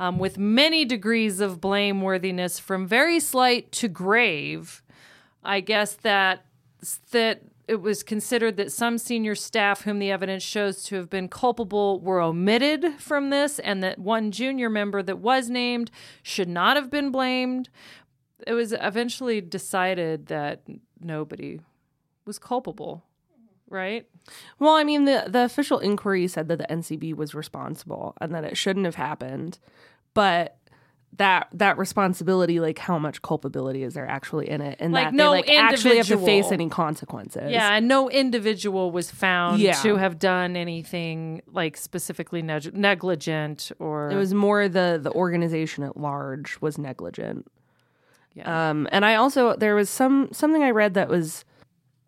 um, 0.01 0.17
with 0.17 0.39
many 0.39 0.83
degrees 0.83 1.39
of 1.39 1.61
blameworthiness 1.61 2.59
from 2.59 2.87
very 2.87 3.19
slight 3.19 3.71
to 3.71 3.87
grave. 3.87 4.81
I 5.43 5.59
guess 5.59 5.93
that 5.93 6.47
that 7.11 7.43
it 7.67 7.81
was 7.81 8.01
considered 8.01 8.57
that 8.57 8.71
some 8.71 8.97
senior 8.97 9.35
staff 9.35 9.83
whom 9.83 9.99
the 9.99 10.09
evidence 10.09 10.41
shows 10.41 10.81
to 10.85 10.95
have 10.95 11.07
been 11.07 11.27
culpable 11.27 11.99
were 11.99 12.19
omitted 12.19 12.95
from 12.99 13.29
this 13.29 13.59
and 13.59 13.83
that 13.83 13.99
one 13.99 14.31
junior 14.31 14.71
member 14.71 15.03
that 15.03 15.19
was 15.19 15.51
named 15.51 15.91
should 16.23 16.49
not 16.49 16.77
have 16.77 16.89
been 16.89 17.11
blamed. 17.11 17.69
It 18.47 18.53
was 18.53 18.73
eventually 18.73 19.39
decided 19.39 20.25
that 20.25 20.63
nobody 20.99 21.59
was 22.25 22.39
culpable, 22.39 23.03
right? 23.69 24.07
Well, 24.57 24.73
I 24.73 24.83
mean, 24.83 25.05
the, 25.05 25.25
the 25.27 25.43
official 25.43 25.77
inquiry 25.77 26.27
said 26.27 26.47
that 26.47 26.57
the 26.57 26.67
NCB 26.67 27.15
was 27.15 27.35
responsible 27.35 28.15
and 28.19 28.33
that 28.33 28.43
it 28.43 28.57
shouldn't 28.57 28.85
have 28.85 28.95
happened. 28.95 29.59
But 30.13 30.57
that 31.17 31.49
that 31.53 31.77
responsibility, 31.77 32.59
like 32.59 32.79
how 32.79 32.97
much 32.97 33.21
culpability 33.21 33.83
is 33.83 33.93
there 33.93 34.07
actually 34.07 34.49
in 34.49 34.61
it, 34.61 34.77
and 34.79 34.93
Like, 34.93 35.07
that 35.07 35.13
no 35.13 35.31
they 35.31 35.37
like 35.41 35.49
actually 35.49 35.97
have 35.97 36.07
to 36.07 36.17
face 36.17 36.51
any 36.51 36.69
consequences. 36.69 37.51
Yeah, 37.51 37.75
and 37.75 37.87
no 37.87 38.09
individual 38.09 38.91
was 38.91 39.11
found 39.11 39.59
Yeah. 39.59 39.73
to 39.83 39.97
have 39.97 40.19
done 40.19 40.55
anything 40.55 41.41
like 41.51 41.75
specifically 41.75 42.41
neg- 42.41 42.73
negligent 42.73 43.71
or 43.77 44.09
it 44.09 44.15
was 44.15 44.33
more 44.33 44.69
the 44.69 44.99
the 45.01 45.11
organization 45.11 45.83
at 45.83 45.97
large 45.97 46.57
was 46.61 46.77
negligent. 46.77 47.45
Yeah. 48.33 48.69
Um, 48.69 48.87
and 48.93 49.03
I 49.05 49.15
also 49.15 49.55
there 49.57 49.75
was 49.75 49.89
some 49.89 50.29
something 50.31 50.63
I 50.63 50.71
read 50.71 50.93
that 50.93 51.09
was 51.09 51.43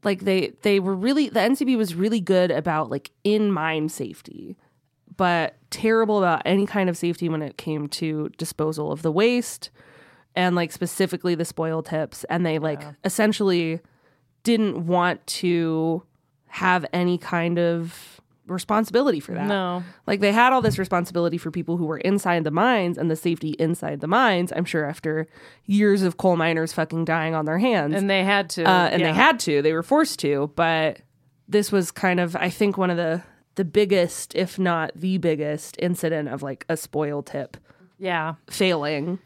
like 0.06 0.22
they 0.22 0.54
they 0.62 0.80
were 0.80 0.96
really 0.96 1.28
the 1.28 1.42
NCB 1.42 1.76
was 1.78 1.94
really 1.94 2.22
good 2.22 2.52
about 2.52 2.90
like 2.90 3.12
in 3.26 3.52
mine 3.52 3.90
safety, 3.90 4.56
but 5.18 5.56
terrible 5.70 6.18
about 6.18 6.42
any 6.46 6.66
kind 6.66 6.90
of 6.90 6.98
safety 6.98 7.30
when 7.30 7.42
it 7.42 7.58
came 7.58 7.88
to 7.88 8.30
disposal 8.38 8.92
of 8.92 9.02
the 9.02 9.12
waste 9.12 9.70
and 10.36 10.56
like 10.56 10.72
specifically 10.72 11.36
the 11.36 11.46
spoil 11.46 11.84
tips. 11.84 12.24
And 12.26 12.46
they 12.46 12.60
like 12.60 12.84
essentially 13.04 13.80
didn't 14.44 14.86
want 14.86 15.26
to 15.28 16.04
have 16.48 16.86
any 16.94 17.18
kind 17.18 17.58
of 17.58 18.22
responsibility 18.46 19.20
for 19.20 19.34
that. 19.34 19.48
no. 19.48 19.84
Like 20.06 20.20
they 20.20 20.32
had 20.32 20.52
all 20.54 20.62
this 20.62 20.78
responsibility 20.78 21.38
for 21.38 21.50
people 21.50 21.78
who 21.78 21.86
were 21.86 21.98
inside 22.00 22.44
the 22.44 22.52
mines 22.52 22.98
and 22.98 23.10
the 23.10 23.16
safety 23.16 23.52
inside 23.52 24.02
the 24.02 24.08
mines. 24.08 24.52
I'm 24.56 24.66
sure 24.66 24.86
after 24.86 25.28
years 25.66 26.04
of 26.04 26.18
coal 26.18 26.36
miners 26.36 26.74
fucking 26.74 27.06
dying 27.06 27.36
on 27.36 27.46
their 27.46 27.58
hands, 27.58 27.96
And 27.96 28.10
they 28.10 28.24
had 28.24 28.50
to 28.52 28.64
uh, 28.64 28.90
and 28.92 29.02
yeah. 29.02 29.12
they 29.12 29.14
had 29.14 29.40
to, 29.42 29.62
they 29.62 29.74
were 29.74 29.84
forced 29.84 30.20
to. 30.20 30.52
But 30.56 31.00
this 31.48 31.72
was 31.72 31.92
kind 31.92 32.20
of, 32.20 32.36
I 32.36 32.50
think, 32.50 32.78
one 32.78 32.90
of 32.90 32.98
the 32.98 33.24
the 33.56 33.66
biggest, 33.66 34.36
if 34.36 34.58
not 34.58 34.92
the 34.96 35.18
biggest, 35.18 35.76
incident 35.80 36.30
of 36.30 36.42
like 36.44 36.66
a 36.70 36.76
spoil 36.78 37.22
tip 37.24 37.58
Yeah. 38.00 38.36
failing. 38.50 39.20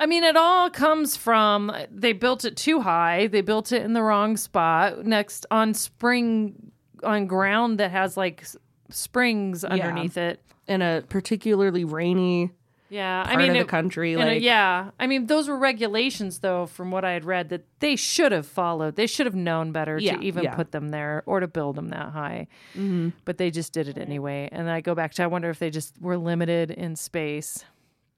I 0.00 0.06
mean, 0.06 0.24
it 0.24 0.36
all 0.36 0.70
comes 0.70 1.16
from 1.16 1.72
they 1.90 2.12
built 2.12 2.44
it 2.44 2.56
too 2.56 2.80
high. 2.80 3.28
They 3.28 3.40
built 3.40 3.70
it 3.72 3.82
in 3.82 3.92
the 3.92 4.02
wrong 4.02 4.36
spot 4.36 5.04
next 5.06 5.46
on 5.50 5.72
spring 5.74 6.72
on 7.02 7.26
ground 7.26 7.78
that 7.78 7.90
has 7.92 8.16
like 8.16 8.42
s- 8.42 8.56
springs 8.90 9.64
underneath 9.64 10.16
it. 10.16 10.40
In 10.66 10.80
a 10.82 11.02
particularly 11.08 11.84
rainy 11.84 12.50
Yeah, 12.94 13.24
part 13.24 13.34
I 13.34 13.38
mean, 13.38 13.48
of 13.50 13.54
the 13.54 13.60
it- 13.60 13.68
country, 13.68 14.12
in 14.12 14.20
a- 14.20 14.34
yeah, 14.38 14.90
I 15.00 15.06
mean, 15.06 15.26
those 15.26 15.48
were 15.48 15.58
regulations, 15.58 16.38
though, 16.38 16.66
from 16.66 16.90
what 16.92 17.04
I 17.04 17.10
had 17.12 17.24
read, 17.24 17.48
that 17.48 17.64
they 17.80 17.96
should 17.96 18.30
have 18.30 18.46
followed. 18.46 18.94
They 18.96 19.06
should 19.08 19.26
have 19.26 19.34
known 19.34 19.72
better 19.72 19.98
Yeah, 19.98 20.16
to 20.16 20.22
even 20.24 20.44
yeah. 20.44 20.54
put 20.54 20.70
them 20.70 20.90
there 20.90 21.22
or 21.26 21.40
to 21.40 21.48
build 21.48 21.74
them 21.76 21.88
that 21.88 22.10
high. 22.12 22.46
Mm-hmm. 22.74 23.08
But 23.24 23.38
they 23.38 23.50
just 23.50 23.72
did 23.72 23.88
it 23.88 23.98
anyway. 23.98 24.48
And 24.52 24.70
I 24.70 24.80
go 24.80 24.94
back 24.94 25.12
to, 25.14 25.24
I 25.24 25.26
wonder 25.26 25.50
if 25.50 25.58
they 25.58 25.70
just 25.70 26.00
were 26.00 26.16
limited 26.16 26.70
in 26.70 26.94
space. 26.96 27.64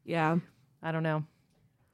yeah, 0.05 0.37
I 0.83 0.93
don't 0.93 1.03
know. 1.03 1.25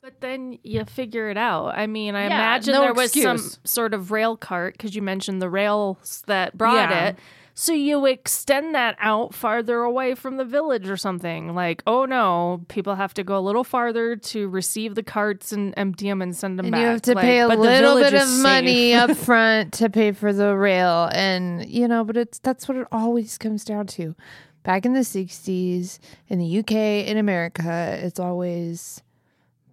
But 0.02 0.20
then 0.20 0.58
you 0.64 0.84
figure 0.84 1.30
it 1.30 1.36
out. 1.36 1.78
I 1.78 1.86
mean, 1.86 2.16
I 2.16 2.22
Yeah, 2.22 2.26
imagine 2.34 2.74
no 2.74 2.80
there 2.80 2.92
was 2.94 3.12
some 3.12 3.38
sort 3.62 3.94
of 3.94 4.10
rail 4.10 4.36
cart 4.36 4.74
because 4.76 4.96
you 4.96 5.02
mentioned 5.02 5.40
the 5.40 5.48
rails 5.48 6.24
that 6.26 6.58
brought 6.58 6.90
Yeah. 6.90 7.04
it. 7.10 7.18
So 7.54 7.72
you 7.74 8.06
extend 8.06 8.74
that 8.74 8.96
out 8.98 9.34
farther 9.34 9.80
away 9.80 10.14
from 10.14 10.38
the 10.38 10.44
village 10.44 10.88
or 10.88 10.96
something. 10.96 11.54
Like, 11.54 11.82
oh 11.86 12.06
no, 12.06 12.64
people 12.68 12.94
have 12.94 13.12
to 13.14 13.22
go 13.24 13.38
a 13.38 13.40
little 13.40 13.62
farther 13.64 14.16
to 14.16 14.48
receive 14.48 14.94
the 14.94 15.02
carts 15.02 15.52
and 15.52 15.74
empty 15.76 16.08
them 16.08 16.22
and 16.22 16.34
send 16.34 16.58
them 16.58 16.66
And 16.66 16.72
back. 16.72 16.80
you 16.80 16.86
have 16.86 17.02
to 17.02 17.14
Like, 17.14 17.22
pay 17.24 17.40
a 17.40 17.48
little 17.48 17.96
bit 17.96 18.14
of 18.14 18.28
money 18.40 18.92
safe. 18.92 19.00
up 19.10 19.16
front 19.18 19.74
to 19.74 19.90
pay 19.90 20.12
for 20.12 20.32
the 20.32 20.56
rail, 20.56 21.10
and 21.12 21.68
you 21.68 21.86
know, 21.88 22.04
but 22.04 22.16
it's 22.16 22.38
that's 22.38 22.66
what 22.68 22.78
it 22.78 22.86
always 22.90 23.36
comes 23.36 23.64
down 23.64 23.86
to. 23.88 24.14
Back 24.62 24.86
in 24.86 24.94
the 24.94 25.00
'60s, 25.00 25.98
in 26.28 26.38
the 26.38 26.58
UK, 26.60 26.72
in 27.06 27.18
America, 27.18 27.98
it's 28.02 28.18
always 28.18 29.02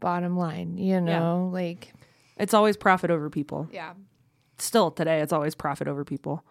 bottom 0.01 0.35
line. 0.37 0.77
You 0.77 0.99
know, 0.99 1.49
like 1.53 1.93
it's 2.37 2.53
always 2.53 2.75
profit 2.75 3.09
over 3.09 3.29
people. 3.29 3.69
yeah, 3.71 3.93
still 4.57 4.91
today 4.91 5.21
it's 5.21 5.31
always 5.31 5.55
profit 5.55 5.87
over 5.87 6.03
people. 6.03 6.43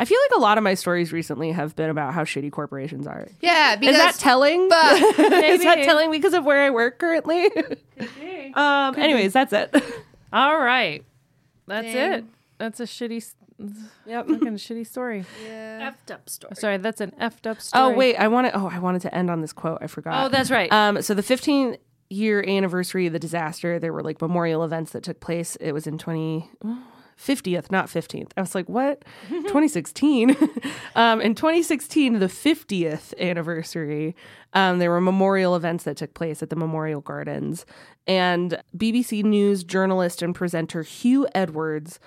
I 0.00 0.06
feel 0.06 0.18
like 0.30 0.38
a 0.38 0.40
lot 0.40 0.56
of 0.56 0.64
my 0.64 0.72
stories 0.72 1.12
recently 1.12 1.52
have 1.52 1.76
been 1.76 1.90
about 1.90 2.14
how 2.14 2.24
shitty 2.24 2.50
corporations 2.50 3.06
are. 3.06 3.28
yeah. 3.42 3.78
Is 3.78 3.98
that 3.98 4.14
telling? 4.14 4.62
Is 4.62 5.62
that 5.62 5.82
telling 5.84 6.10
because 6.10 6.32
of 6.32 6.42
where 6.42 6.62
I 6.62 6.70
work 6.70 6.98
currently? 6.98 7.50
um. 8.54 8.98
Anyways, 8.98 9.34
that's 9.34 9.52
it. 9.52 9.76
All 10.32 10.58
right. 10.58 11.04
That's 11.66 11.92
Dang. 11.92 12.12
it. 12.12 12.24
That's 12.56 12.80
a 12.80 12.84
shitty, 12.84 13.34
yep. 14.06 14.26
fucking 14.26 14.56
shitty 14.56 14.86
story. 14.86 15.26
Yeah, 15.44 15.90
effed 15.90 16.14
up 16.14 16.30
story. 16.30 16.54
Sorry, 16.56 16.78
that's 16.78 17.02
an 17.02 17.12
effed 17.20 17.46
up 17.46 17.60
story. 17.60 17.84
Oh 17.84 17.94
wait, 17.94 18.16
I 18.16 18.28
wanted. 18.28 18.52
Oh, 18.54 18.70
I 18.72 18.78
wanted 18.78 19.02
to 19.02 19.14
end 19.14 19.28
on 19.28 19.42
this 19.42 19.52
quote. 19.52 19.78
I 19.82 19.86
forgot. 19.86 20.24
Oh, 20.24 20.28
that's 20.30 20.50
right. 20.50 20.72
Um. 20.72 21.02
So 21.02 21.12
the 21.12 21.22
15 21.22 21.76
year 22.08 22.42
anniversary 22.48 23.06
of 23.06 23.12
the 23.12 23.18
disaster, 23.18 23.78
there 23.78 23.92
were 23.92 24.02
like 24.02 24.22
memorial 24.22 24.64
events 24.64 24.92
that 24.92 25.02
took 25.02 25.20
place. 25.20 25.56
It 25.56 25.72
was 25.72 25.86
in 25.86 25.98
20. 25.98 26.50
50th, 27.20 27.70
not 27.70 27.86
15th. 27.86 28.30
I 28.36 28.40
was 28.40 28.54
like, 28.54 28.68
what? 28.68 29.04
2016. 29.28 30.36
um, 30.94 31.20
in 31.20 31.34
2016, 31.34 32.18
the 32.18 32.26
50th 32.26 33.18
anniversary, 33.18 34.16
um, 34.54 34.78
there 34.78 34.90
were 34.90 35.00
memorial 35.00 35.54
events 35.54 35.84
that 35.84 35.96
took 35.96 36.14
place 36.14 36.42
at 36.42 36.50
the 36.50 36.56
Memorial 36.56 37.00
Gardens. 37.00 37.66
And 38.06 38.62
BBC 38.76 39.22
News 39.22 39.64
journalist 39.64 40.22
and 40.22 40.34
presenter 40.34 40.82
Huw 40.82 41.28
Edwards 41.34 42.00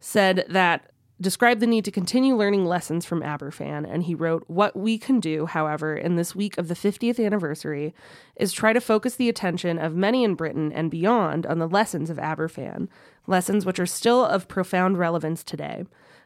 said 0.00 0.44
that 0.48 0.90
described 1.20 1.60
the 1.60 1.66
need 1.66 1.84
to 1.84 1.90
continue 1.90 2.36
learning 2.36 2.64
lessons 2.64 3.04
from 3.04 3.22
Aberfan, 3.22 3.86
and 3.90 4.04
he 4.04 4.14
wrote, 4.14 4.44
What 4.46 4.76
we 4.76 4.98
can 4.98 5.20
do, 5.20 5.46
however, 5.46 5.96
in 5.96 6.16
this 6.16 6.34
week 6.34 6.56
of 6.58 6.68
the 6.68 6.74
50th 6.74 7.24
anniversary 7.24 7.94
is 8.36 8.52
try 8.52 8.72
to 8.72 8.80
focus 8.80 9.16
the 9.16 9.28
attention 9.28 9.78
of 9.78 9.94
many 9.94 10.22
in 10.24 10.34
Britain 10.34 10.72
and 10.72 10.90
beyond 10.90 11.46
on 11.46 11.58
the 11.58 11.68
lessons 11.68 12.10
of 12.10 12.18
Aberfan, 12.18 12.88
lessons 13.26 13.66
which 13.66 13.80
are 13.80 13.86
still 13.86 14.24
of 14.24 14.48
profound 14.48 14.98
relevance 14.98 15.42
today. 15.42 15.84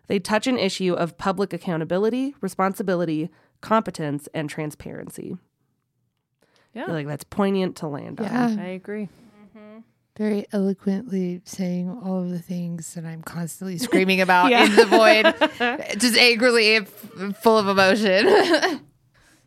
They 0.09 0.19
touch 0.19 0.47
an 0.47 0.59
issue 0.59 0.95
of 0.95 1.17
public 1.17 1.53
accountability, 1.53 2.35
responsibility, 2.41 3.31
competence, 3.61 4.29
and 4.35 4.51
transparency. 4.51 5.37
Yeah. 6.75 6.83
I 6.83 6.87
feel 6.87 6.95
like 6.95 7.07
that's 7.07 7.25
poignant 7.25 7.77
to 7.77 7.87
land 7.87 8.21
on. 8.21 8.27
yeah. 8.27 8.57
I 8.63 8.69
agree. 8.69 9.09
Very 10.17 10.47
eloquently 10.53 11.41
saying 11.47 11.89
all 12.05 12.19
of 12.23 12.31
the 12.31 12.39
things 12.39 12.93
that 12.95 13.05
I'm 13.07 13.23
constantly 13.23 13.79
screaming 13.79 14.21
about 14.27 14.51
Yeah. 14.51 14.65
in 14.67 14.77
the 14.77 14.85
void, 14.87 15.99
just 15.99 16.17
angrily 16.19 16.81
full 17.41 17.59
of 17.59 17.67
emotion. 17.69 18.27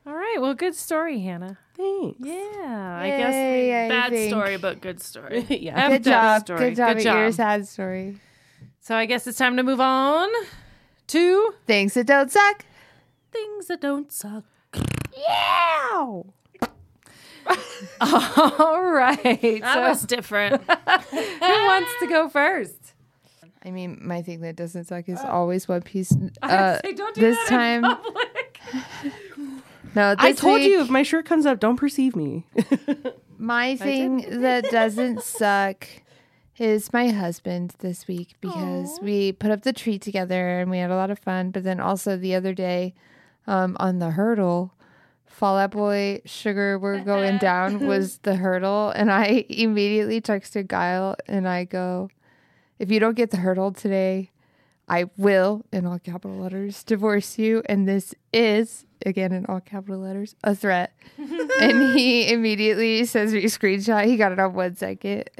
All 0.07 0.13
right. 0.13 0.37
Well, 0.39 0.53
good 0.55 0.75
story, 0.75 1.19
Hannah. 1.21 1.57
Thanks. 1.75 2.17
Yeah. 2.19 2.97
I 3.01 3.07
guess. 3.09 3.33
Yay, 3.33 3.85
I 3.85 3.89
Bad 3.89 4.09
think. 4.11 4.31
story, 4.31 4.57
but 4.57 4.81
good 4.81 5.01
story. 5.01 5.45
yeah. 5.49 5.89
Good 5.89 6.01
Effed 6.01 6.05
job. 6.05 6.41
story. 6.41 6.59
Good 6.59 6.75
job 6.77 6.97
Good 6.97 7.07
at 7.07 7.15
your 7.17 7.31
sad 7.31 7.67
story. 7.67 8.17
So 8.81 8.95
I 8.95 9.05
guess 9.05 9.25
it's 9.27 9.37
time 9.37 9.57
to 9.57 9.63
move 9.63 9.81
on 9.81 10.29
to 11.07 11.53
Things 11.65 11.93
that 11.95 12.05
don't 12.07 12.31
suck. 12.31 12.65
Things 13.31 13.67
that 13.67 13.81
don't 13.81 14.11
suck. 14.11 14.43
Yeah. 15.17 16.21
All 18.01 18.81
right. 18.83 19.61
That 19.61 19.73
so 19.73 19.81
was 19.81 20.03
different. 20.03 20.61
who 20.69 21.65
wants 21.65 21.91
to 21.99 22.07
go 22.07 22.29
first? 22.29 22.93
I 23.63 23.71
mean, 23.71 23.99
my 24.01 24.21
thing 24.21 24.41
that 24.41 24.55
doesn't 24.55 24.85
suck 24.85 25.09
is 25.09 25.19
always 25.19 25.67
One 25.67 25.81
Piece. 25.81 26.15
Uh, 26.41 26.79
Say, 26.83 26.93
don't 26.93 27.15
do 27.15 27.21
this 27.21 27.37
that 27.37 27.47
time, 27.49 27.85
in 27.85 27.95
public. 27.95 28.59
no. 29.95 30.15
I 30.19 30.33
told 30.33 30.59
week, 30.59 30.69
you 30.69 30.81
if 30.81 30.89
my 30.89 31.01
shirt 31.03 31.25
comes 31.25 31.45
up, 31.45 31.59
don't 31.59 31.77
perceive 31.77 32.15
me. 32.15 32.45
my 33.37 33.75
thing 33.75 34.41
that 34.41 34.69
doesn't 34.69 35.23
suck 35.23 35.87
is 36.57 36.93
my 36.93 37.09
husband 37.09 37.73
this 37.79 38.07
week 38.07 38.35
because 38.39 38.99
we 39.01 39.31
put 39.31 39.51
up 39.51 39.63
the 39.63 39.73
tree 39.73 39.97
together 39.97 40.59
and 40.59 40.69
we 40.69 40.77
had 40.77 40.91
a 40.91 40.95
lot 40.95 41.09
of 41.09 41.19
fun. 41.19 41.51
But 41.51 41.63
then 41.63 41.79
also 41.79 42.15
the 42.15 42.35
other 42.35 42.53
day, 42.53 42.93
um, 43.47 43.75
on 43.79 43.99
the 43.99 44.11
Heardle, 44.11 44.71
Fall 45.35 45.57
Out 45.57 45.71
Boy 45.71 46.21
Sugar 46.25 46.79
We're 46.79 46.99
Going 47.03 47.37
Down 47.37 47.85
was 47.85 48.19
the 48.19 48.35
Heardle, 48.35 48.93
and 48.95 49.11
I 49.11 49.45
immediately 49.49 50.21
texted 50.21 50.69
Kyle 50.69 51.15
and 51.27 51.47
I 51.47 51.65
go, 51.65 52.09
"If 52.79 52.89
you 52.91 52.99
don't 52.99 53.15
get 53.15 53.31
the 53.31 53.37
Heardle 53.37 53.71
today." 53.75 54.31
I 54.87 55.05
will, 55.17 55.65
in 55.71 55.87
all 55.87 55.97
capital 55.97 56.37
letters, 56.37 56.83
divorce 56.83 57.39
you. 57.39 57.63
And 57.67 57.87
this 57.87 58.13
is, 58.31 58.85
again, 59.03 59.31
in 59.31 59.43
all 59.47 59.59
capital 59.59 59.97
letters, 59.97 60.35
a 60.43 60.53
threat. 60.53 60.93
and 61.17 61.97
he 61.97 62.31
immediately 62.31 63.03
sends 63.05 63.33
me 63.33 63.39
a 63.39 63.47
screenshot. 63.47 64.05
He 64.05 64.15
got 64.15 64.31
it 64.31 64.37
on 64.37 64.53
one 64.53 64.75
second. 64.75 65.27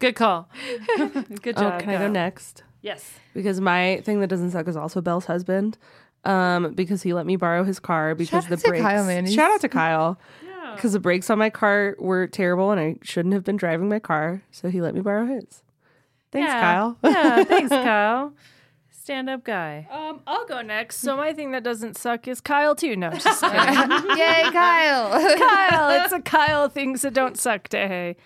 Good 0.00 0.16
call. 0.16 0.48
Good 0.96 1.54
Oh, 1.56 1.60
job. 1.60 1.80
can 1.82 1.90
I 1.90 1.98
go 1.98 2.08
next? 2.08 2.64
Yes. 2.82 3.12
Because 3.32 3.60
my 3.60 4.00
thing 4.04 4.18
that 4.20 4.26
doesn't 4.26 4.50
suck 4.50 4.66
is 4.66 4.76
also 4.76 5.00
Belle's 5.00 5.26
husband. 5.26 5.78
Um, 6.24 6.72
because 6.74 7.02
he 7.02 7.12
let 7.12 7.26
me 7.26 7.36
borrow 7.36 7.64
his 7.64 7.78
car 7.78 8.14
because 8.14 8.44
Shout 8.44 8.48
the 8.48 8.54
out 8.56 8.60
to 8.62 8.68
brakes. 8.68 8.82
Kyle, 8.82 9.04
man. 9.04 9.24
He's- 9.26 9.34
Shout 9.34 9.50
out 9.50 9.60
to 9.60 9.68
Kyle. 9.68 10.18
Because 10.74 10.92
the 10.94 10.98
brakes 11.00 11.30
on 11.30 11.38
my 11.38 11.50
car 11.50 11.94
were 12.00 12.26
terrible 12.26 12.72
and 12.72 12.80
I 12.80 12.96
shouldn't 13.02 13.32
have 13.34 13.44
been 13.44 13.56
driving 13.56 13.88
my 13.88 14.00
car, 14.00 14.42
so 14.50 14.68
he 14.70 14.80
let 14.80 14.92
me 14.94 15.02
borrow 15.02 15.24
his. 15.26 15.62
Thanks, 16.32 16.48
Yeah. 16.48 16.60
Kyle. 16.60 16.98
yeah. 17.04 17.44
Thanks, 17.44 17.68
Kyle. 17.70 18.32
stand 18.90 19.28
up 19.30 19.44
guy. 19.44 19.86
Um, 19.90 20.20
I'll 20.26 20.46
go 20.46 20.62
next. 20.62 20.96
So 20.96 21.16
my 21.16 21.32
thing 21.32 21.52
that 21.52 21.62
doesn't 21.62 21.96
suck 21.96 22.26
is 22.26 22.40
Kyle 22.40 22.74
too. 22.74 22.96
No, 22.96 23.10
just 23.10 23.40
kidding. 23.42 23.58
Yay, 24.18 24.42
Kyle. 24.50 25.10
Kyle. 25.38 25.90
It's 26.02 26.12
a 26.12 26.20
Kyle 26.20 26.68
things 26.68 27.02
that 27.02 27.14
don't 27.14 27.38
suck 27.38 27.68
day. 27.68 28.16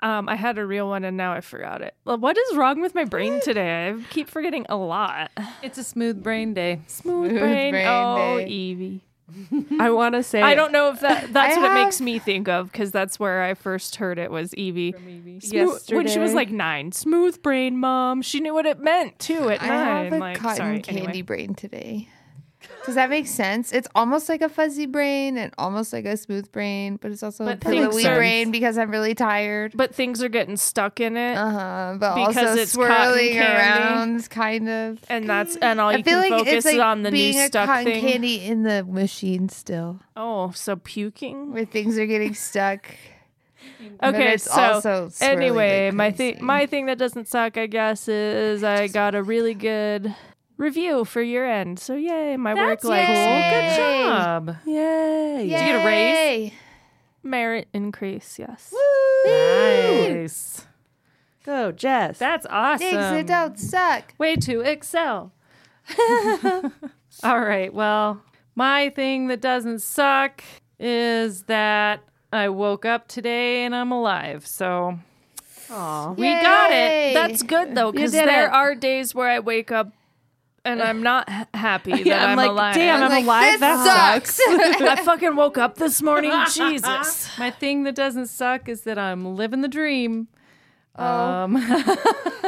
Um, 0.00 0.28
I 0.28 0.34
had 0.34 0.58
a 0.58 0.66
real 0.66 0.88
one 0.88 1.04
and 1.04 1.16
now 1.16 1.32
I 1.32 1.40
forgot 1.40 1.80
it. 1.80 1.94
Well, 2.04 2.18
What 2.18 2.36
is 2.36 2.56
wrong 2.56 2.80
with 2.80 2.94
my 2.94 3.04
brain 3.04 3.40
today? 3.40 3.88
I 3.88 4.02
keep 4.10 4.28
forgetting 4.28 4.66
a 4.68 4.76
lot. 4.76 5.30
It's 5.62 5.78
a 5.78 5.84
smooth 5.84 6.22
brain 6.22 6.52
day. 6.54 6.80
Smooth, 6.86 7.30
Smooth 7.30 7.40
brain. 7.40 7.72
brain 7.72 7.86
oh, 7.88 8.38
day. 8.38 8.46
Evie. 8.46 9.02
I 9.80 9.90
want 9.90 10.14
to 10.14 10.22
say 10.22 10.40
I 10.40 10.54
don't 10.54 10.70
know 10.70 10.90
if 10.90 11.00
that 11.00 11.32
that's 11.32 11.56
I 11.56 11.60
what 11.60 11.70
it 11.72 11.74
makes 11.74 12.00
me 12.00 12.20
think 12.20 12.46
of 12.48 12.70
because 12.70 12.92
that's 12.92 13.18
where 13.18 13.42
I 13.42 13.54
first 13.54 13.96
heard 13.96 14.18
it 14.20 14.30
was 14.30 14.54
Evie. 14.54 14.92
Smooth- 14.92 15.42
Yesterday. 15.52 15.96
when 15.96 16.06
she 16.08 16.18
was 16.20 16.32
like 16.32 16.50
nine. 16.50 16.92
Smooth 16.92 17.42
brain 17.42 17.76
mom. 17.76 18.22
She 18.22 18.38
knew 18.38 18.54
what 18.54 18.66
it 18.66 18.78
meant 18.78 19.18
too 19.18 19.48
at 19.48 19.60
I 19.62 19.66
nine. 19.66 20.04
have 20.04 20.12
a 20.12 20.18
like, 20.18 20.36
cotton 20.38 20.56
sorry, 20.56 20.80
candy 20.80 21.02
anyway. 21.08 21.22
brain 21.22 21.54
today. 21.54 22.08
Does 22.86 22.94
that 22.94 23.10
make 23.10 23.26
sense? 23.26 23.72
It's 23.72 23.88
almost 23.94 24.28
like 24.28 24.40
a 24.42 24.48
fuzzy 24.48 24.86
brain 24.86 25.36
and 25.36 25.52
almost 25.58 25.92
like 25.92 26.04
a 26.04 26.16
smooth 26.16 26.50
brain, 26.52 26.96
but 27.02 27.10
it's 27.10 27.22
also 27.22 27.44
But 27.44 27.56
a 27.56 27.58
pillowy 27.58 28.04
brain 28.04 28.50
because 28.52 28.78
I'm 28.78 28.90
really 28.90 29.14
tired. 29.14 29.72
But 29.74 29.94
things 29.94 30.22
are 30.22 30.28
getting 30.28 30.56
stuck 30.56 31.00
in 31.00 31.16
it, 31.16 31.34
Uh 31.36 31.50
huh. 31.50 31.96
But 31.98 32.14
Because 32.14 32.36
also 32.36 32.60
it's 32.62 32.72
swirling 32.72 33.38
around, 33.38 34.30
kind 34.30 34.68
of. 34.68 34.98
and 35.08 35.28
that's 35.28 35.56
and 35.56 35.80
all 35.80 35.92
you 35.92 35.98
I 35.98 36.02
feel 36.02 36.22
can 36.22 36.30
like 36.30 36.40
focus 36.46 36.64
it's 36.64 36.76
like 36.76 36.80
on 36.80 37.02
the 37.02 37.10
being 37.10 37.34
new 37.36 37.42
a 37.42 37.46
stuck 37.48 37.66
cotton 37.66 37.84
thing. 37.86 38.00
candy 38.04 38.44
in 38.44 38.62
the 38.62 38.84
machine 38.84 39.48
still, 39.48 40.00
Oh, 40.16 40.52
so 40.52 40.76
puking. 40.76 41.52
where 41.52 41.64
things 41.64 41.98
are 41.98 42.06
getting 42.06 42.34
stuck. 42.34 42.86
Okay, 44.02 44.36
so 44.36 45.10
anyway, 45.20 45.90
my 45.90 46.12
thing 46.12 46.36
my 46.40 46.66
thing 46.66 46.86
that 46.86 46.98
doesn't 46.98 47.26
suck, 47.28 47.58
I 47.58 47.66
guess, 47.66 48.06
is 48.08 48.62
I 48.62 48.86
got 48.86 49.14
a 49.16 49.22
really 49.22 49.54
good 49.54 50.14
review 50.56 51.04
for 51.04 51.22
year 51.22 51.46
end. 51.46 51.78
So 51.78 51.94
yay, 51.94 52.36
my 52.36 52.54
work 52.54 52.80
That's 52.80 52.84
life 52.84 53.08
Yay. 53.08 53.50
Good 53.50 53.76
job. 53.76 54.56
Yay. 54.66 55.36
Did 55.38 55.44
you 55.44 55.50
get 55.50 55.82
a 55.82 55.86
raise? 55.86 56.14
Yay. 56.16 56.54
merit 57.22 57.68
increase. 57.72 58.38
Yes. 58.38 58.72
Nice. 59.26 60.66
Go, 61.44 61.70
Jess. 61.72 62.18
That's 62.18 62.46
awesome. 62.50 62.78
Things 62.88 62.96
that 62.96 63.26
don't 63.26 63.58
suck. 63.58 64.14
Way 64.18 64.36
to 64.36 64.60
excel. 64.60 65.32
All 67.22 67.40
right. 67.40 67.72
Well, 67.72 68.20
my 68.54 68.90
thing 68.90 69.28
that 69.28 69.40
doesn't 69.40 69.80
suck 69.80 70.42
is 70.80 71.44
that 71.44 72.00
I 72.32 72.48
woke 72.48 72.84
up 72.84 73.06
today 73.06 73.64
and 73.64 73.74
I'm 73.74 73.92
alive. 73.92 74.46
So 74.46 74.98
Aw. 75.70 76.12
we 76.12 76.32
got 76.32 76.72
it. 76.72 77.14
That's 77.14 77.42
good 77.42 77.74
though, 77.74 77.92
because 77.92 78.12
there 78.12 78.46
it. 78.46 78.52
are 78.52 78.74
days 78.74 79.14
where 79.14 79.28
I 79.28 79.38
wake 79.38 79.70
up 79.70 79.92
and 80.66 80.82
I'm 80.82 81.02
not 81.02 81.28
h- 81.30 81.46
happy 81.54 81.90
that 81.92 82.06
Yeah, 82.06 82.22
I'm 82.24 82.30
I'm 82.30 82.36
like, 82.36 82.50
alive. 82.50 82.74
damn, 82.74 83.02
I'm 83.02 83.10
Like, 83.10 83.24
alive. 83.24 83.60
That 83.60 84.22
sucks. 84.24 84.40
I 84.46 84.96
fucking 85.04 85.36
woke 85.36 85.56
up 85.58 85.76
this 85.76 86.02
morning. 86.02 86.32
Jesus. 86.52 87.28
My 87.38 87.50
thing 87.50 87.84
that 87.84 87.94
doesn't 87.94 88.26
suck 88.26 88.68
is 88.68 88.82
that 88.82 88.98
I'm 88.98 89.34
living 89.36 89.62
the 89.62 89.68
dream. 89.68 90.28
Oh. 90.98 91.04
Um, 91.04 91.56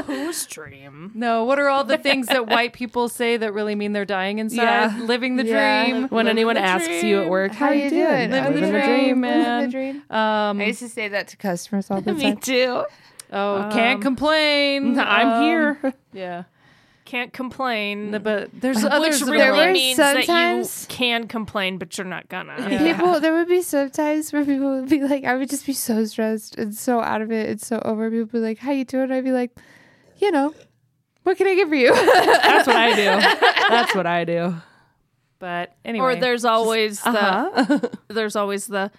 Whose 0.06 0.46
dream? 0.46 1.12
no, 1.14 1.44
what 1.44 1.58
are 1.58 1.68
all 1.68 1.84
the 1.84 1.98
things 1.98 2.28
that 2.28 2.46
white 2.46 2.72
people 2.72 3.10
say 3.10 3.36
that 3.36 3.52
really 3.52 3.74
mean 3.74 3.92
they're 3.92 4.06
dying 4.06 4.38
inside? 4.38 4.62
Yeah. 4.62 4.98
Living 5.02 5.36
the 5.36 5.44
Yeah. 5.44 5.84
dream. 5.84 6.02
when 6.08 6.24
Living 6.24 6.30
anyone 6.38 6.54
the 6.54 6.62
asks 6.62 7.02
you 7.02 7.20
at 7.22 7.28
work, 7.28 7.52
How 7.52 7.70
you 7.72 7.90
doing? 7.90 8.30
Living 8.30 8.34
I'm 8.34 8.54
the 8.54 8.60
living 8.60 8.70
dream, 8.82 9.20
Living 9.20 9.20
man. 9.20 9.62
the 9.64 9.70
dream. 9.70 9.96
Um, 10.10 10.60
I 10.60 10.64
used 10.64 10.78
to 10.78 10.88
say 10.88 11.08
that 11.08 11.28
to 11.28 11.36
customers 11.36 11.90
all 11.90 12.00
the 12.00 12.12
time. 12.12 12.18
Me 12.18 12.24
time. 12.32 12.36
too. 12.38 12.84
oh, 13.32 13.68
can't 13.70 13.96
Um, 13.96 14.00
complain. 14.02 14.98
I'm 14.98 15.28
Um, 15.28 15.42
here. 15.42 15.94
Yeah. 16.14 16.44
Can't 17.08 17.32
complain. 17.32 18.10
The- 18.10 18.20
But 18.20 18.50
there's 18.52 18.82
which 18.82 18.92
others 18.92 19.20
that 19.20 19.28
are 19.28 19.32
really 19.32 19.44
There 19.44 19.54
were 19.66 19.72
means 19.72 19.96
that 19.96 20.16
you 20.18 20.22
sometimes- 20.24 20.86
can 20.90 21.26
complain, 21.26 21.78
but 21.78 21.96
you're 21.96 22.06
not 22.06 22.28
gonna. 22.28 22.54
Yeah. 22.70 22.92
People, 22.96 23.18
there 23.18 23.32
would 23.32 23.48
be 23.48 23.62
sometimes 23.62 24.30
where 24.30 24.44
people 24.44 24.78
would 24.80 24.90
be 24.90 25.00
like, 25.02 25.24
I 25.24 25.34
would 25.34 25.48
just 25.48 25.64
be 25.64 25.72
so 25.72 26.04
stressed 26.04 26.56
and 26.58 26.74
so 26.74 27.00
out 27.00 27.22
of 27.22 27.32
it 27.32 27.48
and 27.48 27.60
so 27.60 27.80
over. 27.82 28.10
People 28.10 28.24
would 28.24 28.32
be 28.32 28.38
like, 28.40 28.58
"How 28.58 28.72
you 28.72 28.84
doing?" 28.84 29.10
I'd 29.10 29.24
be 29.24 29.32
like, 29.32 29.52
"You 30.18 30.30
know, 30.30 30.52
what 31.22 31.38
can 31.38 31.46
I 31.46 31.54
get 31.54 31.68
for 31.68 31.74
you?" 31.76 31.94
That's 31.94 32.66
what 32.66 32.76
I 32.76 32.90
do. 32.94 33.04
That's 33.70 33.94
what 33.94 34.06
I 34.06 34.24
do. 34.26 34.54
But 35.38 35.74
anyway. 35.86 36.04
Or 36.04 36.16
there's 36.16 36.44
always 36.44 37.00
the 37.02 37.08
Uh-huh. 37.10 37.78
there's 38.08 38.36
always 38.36 38.66
the 38.66 38.90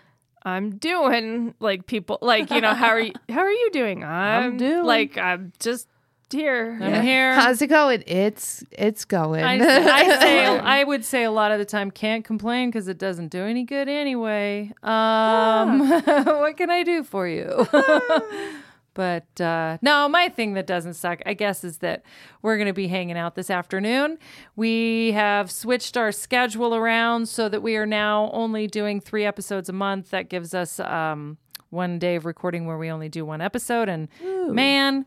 I'm 0.44 0.78
doing 0.78 1.54
like 1.60 1.86
people 1.86 2.18
like 2.24 2.50
you 2.50 2.62
know 2.62 2.74
how 2.74 2.88
are 2.88 3.02
you 3.02 3.14
how 3.30 3.42
are 3.42 3.52
you 3.52 3.70
doing? 3.72 4.04
I'm, 4.04 4.58
doing. 4.58 4.84
like 4.84 5.18
I'm 5.18 5.52
just 5.60 5.88
here. 6.34 6.78
I'm 6.82 7.04
here. 7.04 7.34
How's 7.36 7.62
it 7.62 7.68
going? 7.68 8.04
It's 8.06 8.64
it's 8.72 9.06
going. 9.06 9.44
I, 9.44 9.54
I 9.60 10.20
say 10.20 10.46
I 10.46 10.84
would 10.84 11.04
say 11.06 11.24
a 11.24 11.32
lot 11.32 11.52
of 11.52 11.60
the 11.60 11.66
time 11.66 11.92
can't 11.92 12.24
complain 12.24 12.70
because 12.70 12.88
it 12.88 12.98
doesn't 12.98 13.30
do 13.30 13.44
any 13.44 13.64
good 13.64 13.88
anyway. 13.88 14.72
Um, 14.84 15.90
what 15.90 16.58
can 16.58 16.70
I 16.70 16.84
do 16.84 17.04
for 17.04 17.28
you? 17.28 17.68
but 18.94 19.42
uh, 19.42 19.78
no, 19.82 20.08
my 20.10 20.30
thing 20.30 20.54
that 20.54 20.68
doesn't 20.68 20.96
suck, 20.96 21.22
I 21.26 21.34
guess, 21.34 21.64
is 21.64 21.78
that 21.80 22.04
we're 22.42 22.58
going 22.58 22.68
to 22.68 22.74
be 22.74 22.88
hanging 22.88 23.18
out 23.18 23.36
this 23.36 23.50
afternoon. 23.50 24.18
We 24.56 25.12
have 25.14 25.50
switched 25.52 25.98
our 25.98 26.12
schedule 26.12 26.76
around 26.76 27.28
so 27.28 27.50
that 27.50 27.62
we 27.62 27.76
are 27.76 27.86
now 27.86 28.30
only 28.34 28.68
doing 28.68 29.00
three 29.00 29.26
episodes 29.26 29.70
a 29.70 29.74
month. 29.74 30.12
That 30.12 30.30
gives 30.30 30.54
us 30.54 30.80
um, 30.80 31.38
one 31.70 32.00
day 32.00 32.16
of 32.16 32.26
recording 32.26 32.66
where 32.66 32.78
we 32.78 32.90
only 32.90 33.10
do 33.10 33.26
one 33.26 33.42
episode. 33.42 33.90
And 33.90 34.08
man. 34.24 35.06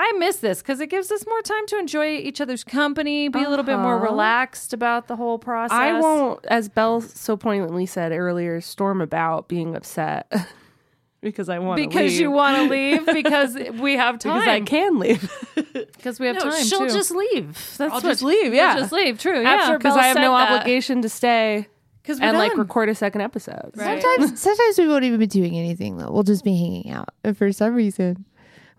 I 0.00 0.12
miss 0.18 0.36
this 0.36 0.62
because 0.62 0.78
it 0.80 0.86
gives 0.90 1.10
us 1.10 1.26
more 1.26 1.42
time 1.42 1.66
to 1.66 1.78
enjoy 1.78 2.16
each 2.18 2.40
other's 2.40 2.62
company, 2.62 3.28
be 3.28 3.42
a 3.42 3.48
little 3.48 3.64
bit 3.64 3.78
more 3.78 3.96
Uh-huh. 3.96 4.04
relaxed 4.06 4.72
about 4.72 5.08
the 5.08 5.16
whole 5.16 5.38
process. 5.38 5.76
I 5.76 5.98
won't, 6.00 6.44
as 6.46 6.68
Belle 6.68 7.00
so 7.00 7.36
poignantly 7.36 7.84
said 7.86 8.12
earlier, 8.12 8.60
storm 8.60 9.00
about 9.00 9.48
being 9.48 9.74
upset 9.74 10.32
because 11.20 11.48
I 11.48 11.58
want 11.58 11.82
to 11.82 11.88
because 11.88 12.18
you 12.20 12.30
want 12.30 12.56
to 12.58 12.62
leave 12.70 13.06
because 13.12 13.56
we 13.80 13.96
have 13.96 14.18
time 14.20 14.38
because 14.38 14.48
I 14.48 14.60
can 14.60 14.98
leave 15.00 15.28
because 15.74 16.20
we 16.20 16.26
have 16.28 16.36
No, 16.36 16.42
time. 16.50 16.64
she'll 16.64 16.86
too. 16.86 16.94
just 16.94 17.10
leave. 17.10 17.54
That's 17.76 17.80
I'll 17.92 17.98
what 18.00 18.04
just 18.04 18.22
leave. 18.22 18.52
We'll 18.52 18.54
Yeah, 18.54 18.76
just 18.78 18.92
leave. 18.92 19.18
True. 19.18 19.42
Yeah. 19.42 19.50
After 19.50 19.78
because 19.78 19.96
I 19.96 20.04
have 20.06 20.16
no 20.16 20.30
that. 20.36 20.52
obligation 20.52 21.02
to 21.02 21.08
stay 21.08 21.66
Because 22.02 22.20
and 22.20 22.38
like 22.38 22.56
record 22.56 22.88
a 22.88 22.94
second 22.94 23.22
episode. 23.22 23.72
Right. 23.74 24.00
sometimes 24.00 24.40
sometimes 24.40 24.78
we 24.78 24.86
won't 24.86 25.02
even 25.04 25.18
be 25.18 25.26
doing 25.26 25.58
anything 25.58 25.96
though. 25.96 26.10
We'll 26.12 26.22
just 26.22 26.44
be 26.44 26.56
hanging 26.56 26.90
out, 26.92 27.08
and 27.24 27.36
for 27.36 27.50
some 27.50 27.74
reason, 27.74 28.24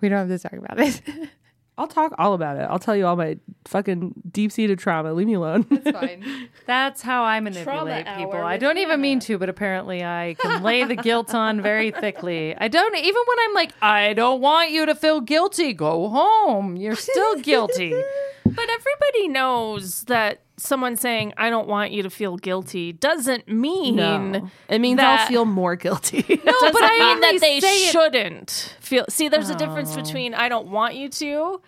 we 0.01 0.09
don't 0.09 0.29
have 0.29 0.41
to 0.41 0.49
talk 0.49 0.57
about 0.57 0.79
it. 0.79 1.01
I'll 1.77 1.87
talk 1.87 2.13
all 2.17 2.33
about 2.33 2.57
it. 2.57 2.67
I'll 2.69 2.77
tell 2.77 2.95
you 2.95 3.05
all 3.07 3.15
my 3.15 3.37
fucking 3.63 4.13
deep 4.29 4.51
seated 4.51 4.79
trauma. 4.79 5.13
Leave 5.13 5.27
me 5.27 5.35
alone. 5.35 5.65
That's 5.69 5.97
fine. 5.97 6.49
That's 6.65 7.01
how 7.01 7.23
I 7.23 7.39
manipulate 7.39 7.65
Trauma 8.05 8.17
people. 8.17 8.33
hour 8.33 8.43
I 8.43 8.55
with 8.55 8.61
don't 8.61 8.77
even 8.79 8.99
mean 8.99 9.21
to, 9.21 9.37
but 9.37 9.47
apparently 9.47 10.03
I 10.03 10.35
can 10.37 10.61
lay 10.61 10.83
the 10.83 10.97
guilt 10.97 11.33
on 11.33 11.61
very 11.61 11.91
thickly. 11.91 12.53
I 12.57 12.67
don't 12.67 12.97
even 12.97 13.21
when 13.25 13.37
I'm 13.47 13.53
like, 13.53 13.71
I 13.81 14.13
don't 14.13 14.41
want 14.41 14.71
you 14.71 14.87
to 14.87 14.93
feel 14.93 15.21
guilty. 15.21 15.71
Go 15.71 16.09
home. 16.09 16.75
You're 16.75 16.97
still 16.97 17.35
guilty. 17.37 17.93
But 18.45 18.67
everybody 18.67 19.27
knows 19.27 20.05
that 20.05 20.39
someone 20.60 20.95
saying 20.95 21.34
I 21.38 21.49
don't 21.49 21.68
want 21.68 21.91
you 21.91 22.03
to 22.03 22.10
feel 22.10 22.38
guilty 22.38 22.93
doesn't 22.93 23.47
mean 23.47 23.95
No. 23.95 24.49
It 24.70 24.80
means 24.80 24.97
that- 24.97 25.22
I'll 25.22 25.28
feel 25.28 25.45
more 25.45 25.76
guilty. 25.76 26.26
no, 26.45 26.53
but 26.62 26.74
but 26.74 26.84
I 26.84 26.88
I 26.88 26.99
mean 26.99 27.22
that 27.22 27.39
they 27.41 27.60
shouldn't 27.60 28.76
feel. 28.80 29.05
See, 29.10 29.30
there's 29.30 29.49
a 29.49 29.55
difference 29.55 29.93
oh. 29.93 30.01
between 30.01 30.34
I 30.34 30.49
don't 30.49 30.68
want 30.68 30.95
you 30.95 31.10
to. 31.10 31.62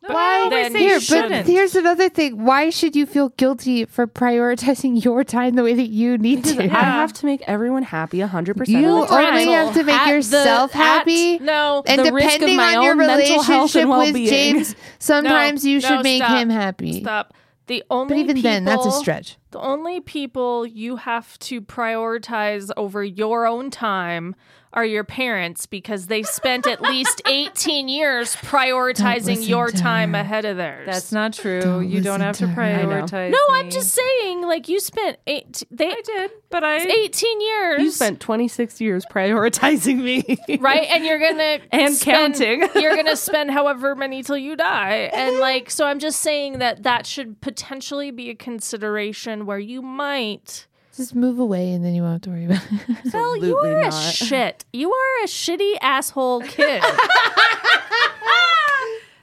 Why? 0.00 0.48
then 0.50 0.74
Here, 0.74 1.00
but 1.08 1.46
here's 1.46 1.74
another 1.74 2.08
thing. 2.08 2.44
Why 2.44 2.70
should 2.70 2.94
you 2.94 3.06
feel 3.06 3.30
guilty 3.30 3.84
for 3.86 4.06
prioritizing 4.06 5.02
your 5.04 5.24
time 5.24 5.54
the 5.54 5.62
way 5.62 5.74
that 5.74 5.88
you 5.88 6.18
need 6.18 6.44
to? 6.44 6.62
I 6.64 6.66
have 6.66 7.12
to 7.14 7.26
make 7.26 7.42
everyone 7.46 7.82
happy 7.82 8.18
100% 8.18 8.68
You 8.68 9.02
of 9.02 9.08
the 9.08 9.14
only 9.14 9.46
have 9.46 9.74
to 9.74 9.82
make 9.82 9.94
At 9.96 10.04
the- 10.04 10.10
yourself 10.12 10.74
at- 10.74 10.78
happy. 10.78 11.38
No, 11.38 11.82
and 11.86 12.04
the 12.04 12.12
risk 12.12 12.26
of 12.26 12.32
depending 12.34 12.56
my 12.56 12.76
on 12.76 12.82
your 12.84 12.92
own 12.92 12.98
mental 12.98 13.42
health 13.42 13.74
relationship 13.74 13.80
and 13.82 13.90
with 13.90 13.98
well-being. 13.98 14.28
James, 14.28 14.76
sometimes 14.98 15.64
you 15.64 15.80
no, 15.80 15.88
should 15.88 16.02
make 16.02 16.22
stop. 16.22 16.38
him 16.38 16.50
happy. 16.50 17.00
stop. 17.00 17.34
The 17.66 17.82
only 17.90 18.14
But 18.14 18.20
even 18.20 18.42
then, 18.42 18.64
that's 18.64 18.86
a 18.86 18.92
stretch. 18.92 19.36
The 19.50 19.58
only 19.58 20.00
people 20.00 20.66
you 20.66 20.96
have 20.96 21.38
to 21.40 21.60
prioritize 21.60 22.70
over 22.76 23.02
your 23.02 23.46
own 23.46 23.70
time 23.70 24.36
are 24.76 24.84
your 24.84 25.02
parents 25.04 25.66
because 25.66 26.06
they 26.06 26.22
spent 26.22 26.66
at 26.66 26.80
least 26.82 27.22
18 27.26 27.88
years 27.88 28.36
prioritizing 28.36 29.48
your 29.48 29.70
time 29.70 30.12
her. 30.14 30.20
ahead 30.20 30.44
of 30.44 30.56
theirs. 30.58 30.86
That's 30.86 31.10
not 31.12 31.32
true. 31.32 31.60
Don't 31.62 31.88
you 31.88 32.00
don't 32.02 32.20
have 32.20 32.36
to 32.36 32.44
to 32.46 32.48
her. 32.52 32.62
I 32.62 32.84
prioritize. 32.84 33.30
no, 33.30 33.38
I'm 33.54 33.70
just 33.70 33.92
saying, 33.94 34.42
like 34.42 34.68
you 34.68 34.78
spent 34.78 35.18
eight. 35.26 35.62
They 35.70 35.88
I 35.88 36.00
did, 36.04 36.30
but 36.50 36.62
I 36.62 36.76
18 36.76 37.40
years. 37.40 37.82
You 37.82 37.90
spent 37.90 38.20
26 38.20 38.80
years 38.80 39.04
prioritizing 39.10 40.02
me. 40.02 40.36
right, 40.60 40.86
and 40.90 41.04
you're 41.04 41.18
gonna 41.18 41.58
And 41.72 41.94
spend- 41.94 42.34
counting. 42.36 42.68
you're 42.82 42.96
gonna 42.96 43.16
spend 43.16 43.50
however 43.50 43.94
many 43.94 44.22
till 44.22 44.36
you 44.36 44.56
die, 44.56 45.10
and 45.12 45.38
like 45.38 45.70
so. 45.70 45.86
I'm 45.86 45.98
just 45.98 46.20
saying 46.20 46.58
that 46.58 46.82
that 46.82 47.06
should 47.06 47.40
potentially 47.40 48.10
be 48.10 48.28
a 48.30 48.34
consideration 48.34 49.46
where 49.46 49.58
you 49.58 49.80
might. 49.80 50.66
Just 50.96 51.14
move 51.14 51.38
away, 51.38 51.72
and 51.72 51.84
then 51.84 51.94
you 51.94 52.02
won't 52.02 52.14
have 52.14 52.22
to 52.22 52.30
worry 52.30 52.46
about 52.46 52.62
it. 52.88 52.96
Well, 53.12 53.36
you 53.36 53.56
Absolutely 53.58 53.70
are 53.74 53.88
a 53.88 53.92
shit. 53.92 54.64
You 54.72 54.90
are 54.92 55.24
a 55.24 55.26
shitty 55.26 55.74
asshole 55.82 56.40
kid. 56.42 56.82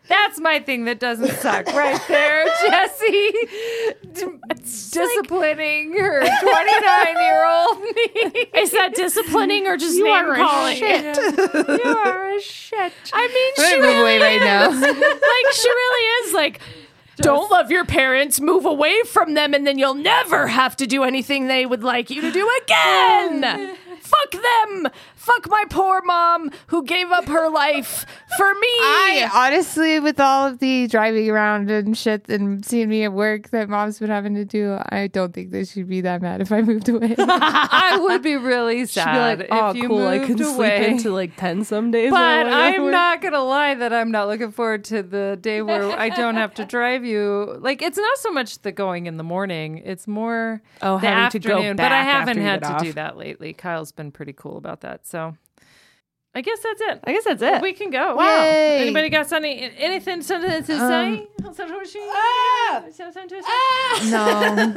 That's 0.09 0.39
my 0.39 0.59
thing 0.59 0.85
that 0.85 0.99
doesn't 0.99 1.31
suck 1.37 1.65
right 1.67 1.99
there, 2.07 2.45
Jesse. 2.67 3.31
D- 4.13 4.25
disciplining 4.91 5.93
her 5.97 6.19
29 6.19 7.15
year 7.21 7.45
old 7.47 7.79
me. 7.79 8.49
Is 8.59 8.71
that 8.71 8.91
disciplining 8.95 9.65
or 9.65 9.77
just 9.77 9.95
You 9.95 10.03
name 10.03 10.13
are 10.25 10.33
a 10.33 10.37
calling? 10.37 10.75
shit. 10.75 11.17
You 11.17 11.95
are 11.97 12.35
a 12.35 12.41
shit. 12.41 12.93
I 13.13 13.27
mean, 13.27 13.53
I'm 13.65 13.71
she 13.71 13.79
really 13.79 14.01
away 14.01 14.19
right 14.19 14.39
now. 14.41 14.69
like 14.69 15.53
she 15.53 15.69
really 15.69 16.27
is 16.27 16.33
like 16.33 16.59
don't 17.17 17.51
love 17.51 17.71
your 17.71 17.85
parents. 17.85 18.39
Move 18.39 18.65
away 18.65 19.01
from 19.07 19.33
them 19.33 19.53
and 19.53 19.65
then 19.65 19.77
you'll 19.77 19.93
never 19.93 20.47
have 20.47 20.75
to 20.77 20.87
do 20.87 21.03
anything 21.03 21.47
they 21.47 21.65
would 21.65 21.83
like 21.83 22.09
you 22.09 22.21
to 22.21 22.31
do 22.31 22.49
again. 22.63 23.75
Fuck 23.99 24.31
them 24.31 24.87
fuck 25.23 25.49
my 25.49 25.63
poor 25.69 26.01
mom 26.03 26.51
who 26.67 26.83
gave 26.83 27.09
up 27.11 27.25
her 27.25 27.49
life 27.49 28.05
for 28.37 28.53
me 28.55 28.67
I 28.81 29.29
honestly, 29.33 29.99
with 29.99 30.19
all 30.19 30.47
of 30.47 30.59
the 30.59 30.87
driving 30.87 31.29
around 31.29 31.69
and 31.71 31.97
shit 31.97 32.27
and 32.29 32.65
seeing 32.65 32.89
me 32.89 33.03
at 33.03 33.13
work 33.13 33.49
that 33.51 33.69
mom's 33.69 33.99
been 33.99 34.09
having 34.09 34.35
to 34.35 34.43
do, 34.45 34.77
I 34.89 35.07
don't 35.07 35.33
think 35.33 35.51
they 35.51 35.63
should 35.65 35.87
be 35.87 36.01
that 36.01 36.21
mad 36.21 36.41
if 36.41 36.51
I 36.51 36.61
moved 36.61 36.89
away. 36.89 37.15
I 37.19 37.97
would 38.01 38.21
be 38.21 38.35
really 38.35 38.79
She'd 38.87 38.99
be 38.99 39.03
sad 39.03 39.39
like, 39.39 39.47
oh, 39.51 39.69
if 39.69 39.75
you 39.77 39.87
cool. 39.87 40.07
I 40.07 40.17
moved 40.19 40.37
can 40.37 40.41
away. 40.43 40.77
sleep 40.79 40.89
into 40.89 41.11
like 41.11 41.35
10 41.37 41.63
some 41.63 41.91
days. 41.91 42.11
But 42.11 42.17
I'm 42.21 42.47
at 42.47 42.53
I'm 42.75 42.81
work. 42.83 42.91
not 42.91 43.21
gonna 43.21 43.43
lie 43.43 43.75
that 43.75 43.93
I'm 43.93 44.11
not 44.11 44.27
looking 44.27 44.51
forward 44.51 44.83
to 44.85 45.03
the 45.03 45.37
day 45.39 45.61
where 45.61 45.91
I 45.97 46.09
don't 46.09 46.35
have 46.35 46.53
to 46.55 46.65
drive 46.65 47.05
you. 47.05 47.57
Like 47.59 47.81
it's 47.81 47.97
not 47.97 48.17
so 48.17 48.31
much 48.31 48.59
the 48.63 48.71
going 48.71 49.05
in 49.05 49.17
the 49.17 49.23
morning; 49.23 49.77
it's 49.85 50.07
more 50.07 50.61
Oh, 50.81 50.99
the 50.99 51.07
having 51.07 51.39
to 51.41 51.47
go 51.47 51.53
afternoon. 51.55 51.75
but 51.77 51.91
I 51.91 52.01
haven't 52.03 52.37
had 52.41 52.61
to 52.63 52.73
off. 52.73 52.81
do 52.83 52.93
that 52.93 53.17
lately. 53.17 53.53
Kyle's 53.53 53.91
been 53.91 54.11
pretty 54.11 54.33
cool 54.33 54.57
about 54.57 54.81
that, 54.81 55.05
so 55.13 55.37
I 56.33 56.41
guess 56.41 56.59
that's 56.61 56.81
it. 56.81 56.99
I 57.03 57.13
guess 57.13 57.23
that's 57.25 57.43
it. 57.43 57.61
We 57.61 57.73
can 57.73 57.91
go. 57.91 58.15
Wow. 58.15 58.41
Yay. 58.41 58.81
Anybody 58.81 59.09
got 59.09 59.27
something, 59.29 59.55
anything 59.55 60.23
something 60.23 60.49
to 60.49 60.63
say? 60.65 60.73
Um, 60.73 61.27
Something 61.53 63.29
to 63.29 63.43
say? 63.43 64.09
no. 64.09 64.73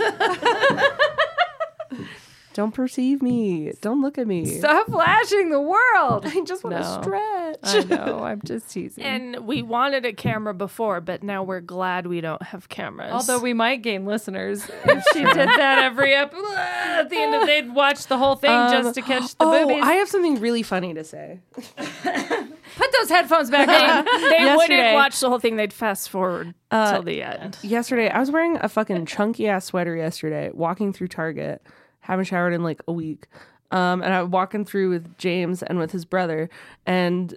Don't 2.57 2.73
perceive 2.73 3.21
me. 3.21 3.71
Don't 3.83 4.01
look 4.01 4.17
at 4.17 4.27
me. 4.27 4.47
Stop 4.47 4.87
flashing 4.87 5.51
the 5.51 5.61
world. 5.61 6.25
I 6.27 6.41
just 6.47 6.65
want 6.65 6.77
to 6.77 6.81
No. 6.81 7.03
stretch. 7.03 7.59
I 7.63 7.81
know. 7.95 8.21
I'm 8.25 8.41
just 8.43 8.71
teasing. 8.71 9.05
and 9.05 9.47
we 9.47 9.61
wanted 9.61 10.07
a 10.07 10.15
camera 10.15 10.55
before 10.55 11.03
but 11.03 11.23
now 11.23 11.43
we're 11.43 11.61
glad 11.61 12.07
we 12.07 12.23
don't 12.23 12.41
have 12.43 12.71
cameras 12.71 13.13
Although 13.13 13.41
we 13.41 13.53
might 13.53 13.83
gain 13.83 14.07
listeners 14.07 14.65
if 14.87 15.05
she 15.13 15.23
did 15.23 15.37
that 15.37 15.81
every 15.85 16.15
episode. 16.15 16.55
At 16.57 17.11
the 17.11 17.19
end 17.19 17.35
of 17.35 17.47
they'd 17.47 17.75
watch 17.75 18.07
the 18.07 18.17
whole 18.17 18.37
thing 18.37 18.51
um, 18.51 18.71
just 18.73 18.95
to 18.95 19.03
catch 19.03 19.37
the 19.37 19.45
oh, 19.45 19.67
boobies. 19.67 19.85
I 19.85 19.93
have 19.95 20.09
something 20.09 20.41
really 20.41 20.63
funny 20.63 20.95
to 20.95 21.05
say. 21.05 21.41
Put 21.57 22.93
those 22.99 23.11
headphones 23.11 23.51
back 23.51 23.69
on. 23.69 24.05
they 24.05 24.31
Yesterday- 24.31 24.57
wouldn't 24.57 24.95
watch 24.95 25.21
the 25.21 25.29
whole 25.29 25.39
thing 25.39 25.57
they'd 25.57 25.75
fast 25.75 26.09
forward 26.09 26.55
uh, 26.71 26.95
till 26.95 27.03
the 27.03 27.23
end 27.23 27.59
Yesterday, 27.63 28.09
I 28.09 28.19
was 28.19 28.31
wearing 28.31 28.57
a 28.63 28.69
fucking 28.71 29.05
chunky 29.05 29.47
ass 29.47 29.67
sweater 29.67 29.95
yesterday, 29.95 30.51
walking 30.55 30.95
through 30.95 31.09
Target, 31.09 31.61
haven't 32.07 32.27
showered 32.27 32.53
in 32.53 32.63
like 32.63 32.81
a 32.87 32.93
week. 32.93 33.27
Um, 33.73 34.03
and 34.03 34.15
I'm 34.15 34.31
walking 34.31 34.65
through 34.65 34.91
with 34.91 35.19
James 35.19 35.63
and 35.63 35.79
with 35.79 35.91
his 35.91 36.05
brother, 36.05 36.49
and 36.87 37.37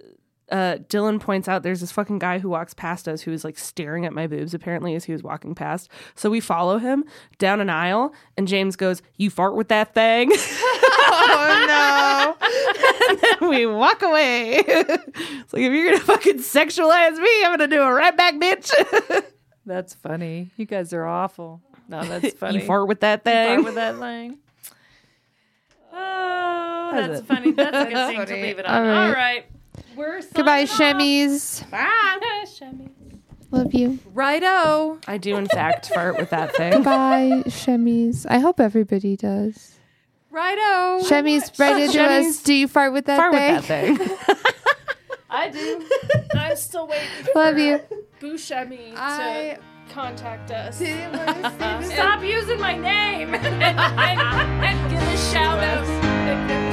uh, 0.50 0.78
Dylan 0.88 1.20
points 1.20 1.48
out 1.48 1.62
there's 1.62 1.80
this 1.80 1.92
fucking 1.92 2.18
guy 2.18 2.38
who 2.38 2.48
walks 2.48 2.74
past 2.74 3.08
us 3.08 3.22
who 3.22 3.32
is 3.32 3.44
like 3.44 3.58
staring 3.58 4.04
at 4.04 4.12
my 4.12 4.26
boobs 4.26 4.52
apparently 4.54 4.94
as 4.94 5.04
he 5.04 5.12
was 5.12 5.22
walking 5.22 5.54
past. 5.54 5.88
So 6.14 6.30
we 6.30 6.40
follow 6.40 6.78
him 6.78 7.04
down 7.38 7.60
an 7.60 7.70
aisle, 7.70 8.14
and 8.36 8.46
James 8.46 8.76
goes, 8.76 9.02
"You 9.16 9.30
fart 9.30 9.56
with 9.56 9.68
that 9.68 9.94
thing?" 9.94 10.30
oh 10.34 11.66
no! 11.68 13.08
and 13.10 13.20
then 13.40 13.50
we 13.50 13.66
walk 13.66 14.02
away. 14.02 14.56
it's 14.66 15.52
like 15.52 15.62
if 15.62 15.72
you're 15.72 15.90
gonna 15.90 16.04
fucking 16.04 16.38
sexualize 16.38 17.16
me, 17.16 17.44
I'm 17.44 17.52
gonna 17.52 17.68
do 17.68 17.82
it 17.82 17.86
right 17.86 18.16
back, 18.16 18.34
bitch. 18.34 18.72
That's 19.66 19.94
funny. 19.94 20.50
You 20.56 20.66
guys 20.66 20.92
are 20.92 21.06
awful. 21.06 21.60
No, 21.88 22.04
that's 22.04 22.34
funny. 22.34 22.60
you 22.60 22.66
fart 22.66 22.88
with 22.88 23.00
that 23.00 23.24
thing. 23.24 23.56
Fart 23.56 23.64
with 23.64 23.74
that 23.74 23.98
thing. 23.98 24.38
Oh, 25.92 26.90
That's 26.92 27.08
that's 27.20 27.26
funny. 27.26 27.52
That's 27.52 27.76
a 27.76 27.84
good 27.92 28.06
thing 28.26 28.26
to 28.26 28.42
leave 28.46 28.58
it 28.58 28.66
on. 28.66 28.74
All 28.74 28.82
right. 28.88 29.06
All 29.06 29.12
right. 29.12 29.46
We're. 29.96 30.20
Goodbye, 30.34 30.64
signing 30.66 31.28
Bye. 31.28 31.34
Shemmys. 31.34 31.70
Bye. 31.70 32.88
Love 33.52 33.74
you. 33.74 33.98
Righto. 34.14 35.00
I 35.08 35.18
do 35.18 35.36
in 35.36 35.46
fact 35.46 35.88
fart 35.92 36.16
with 36.16 36.30
that 36.30 36.54
thing. 36.54 36.72
Goodbye, 36.72 37.42
Shemmys. 37.46 38.24
I 38.28 38.38
hope 38.38 38.60
everybody 38.60 39.16
does. 39.16 39.74
Righto. 40.30 41.04
Shemmys, 41.04 41.58
write 41.58 41.82
into 41.82 42.00
us. 42.00 42.40
Do 42.44 42.54
you 42.54 42.68
fart 42.68 42.92
with 42.92 43.06
that 43.06 43.16
Fart 43.16 43.32
with 43.32 43.40
that 43.40 43.64
thing. 43.64 43.98
i 45.32 45.48
do 45.48 45.86
i'm 46.34 46.56
still 46.56 46.88
waiting 46.88 47.06
Love 47.36 47.56
you. 47.56 47.80
Bushemi 48.20 48.92
I- 48.96 49.58
to 49.58 49.92
contact 49.94 50.50
us 50.50 50.78
Didn't 50.80 51.12
want 51.16 51.28
to 51.42 51.50
say 51.50 51.78
this. 51.80 51.92
Stop 51.92 52.22
using 52.24 52.58
my 52.60 52.76
name. 52.76 53.34
and, 53.34 53.46
and 53.62 54.90
give 54.90 54.99
shout 55.20 55.58
us. 55.62 56.69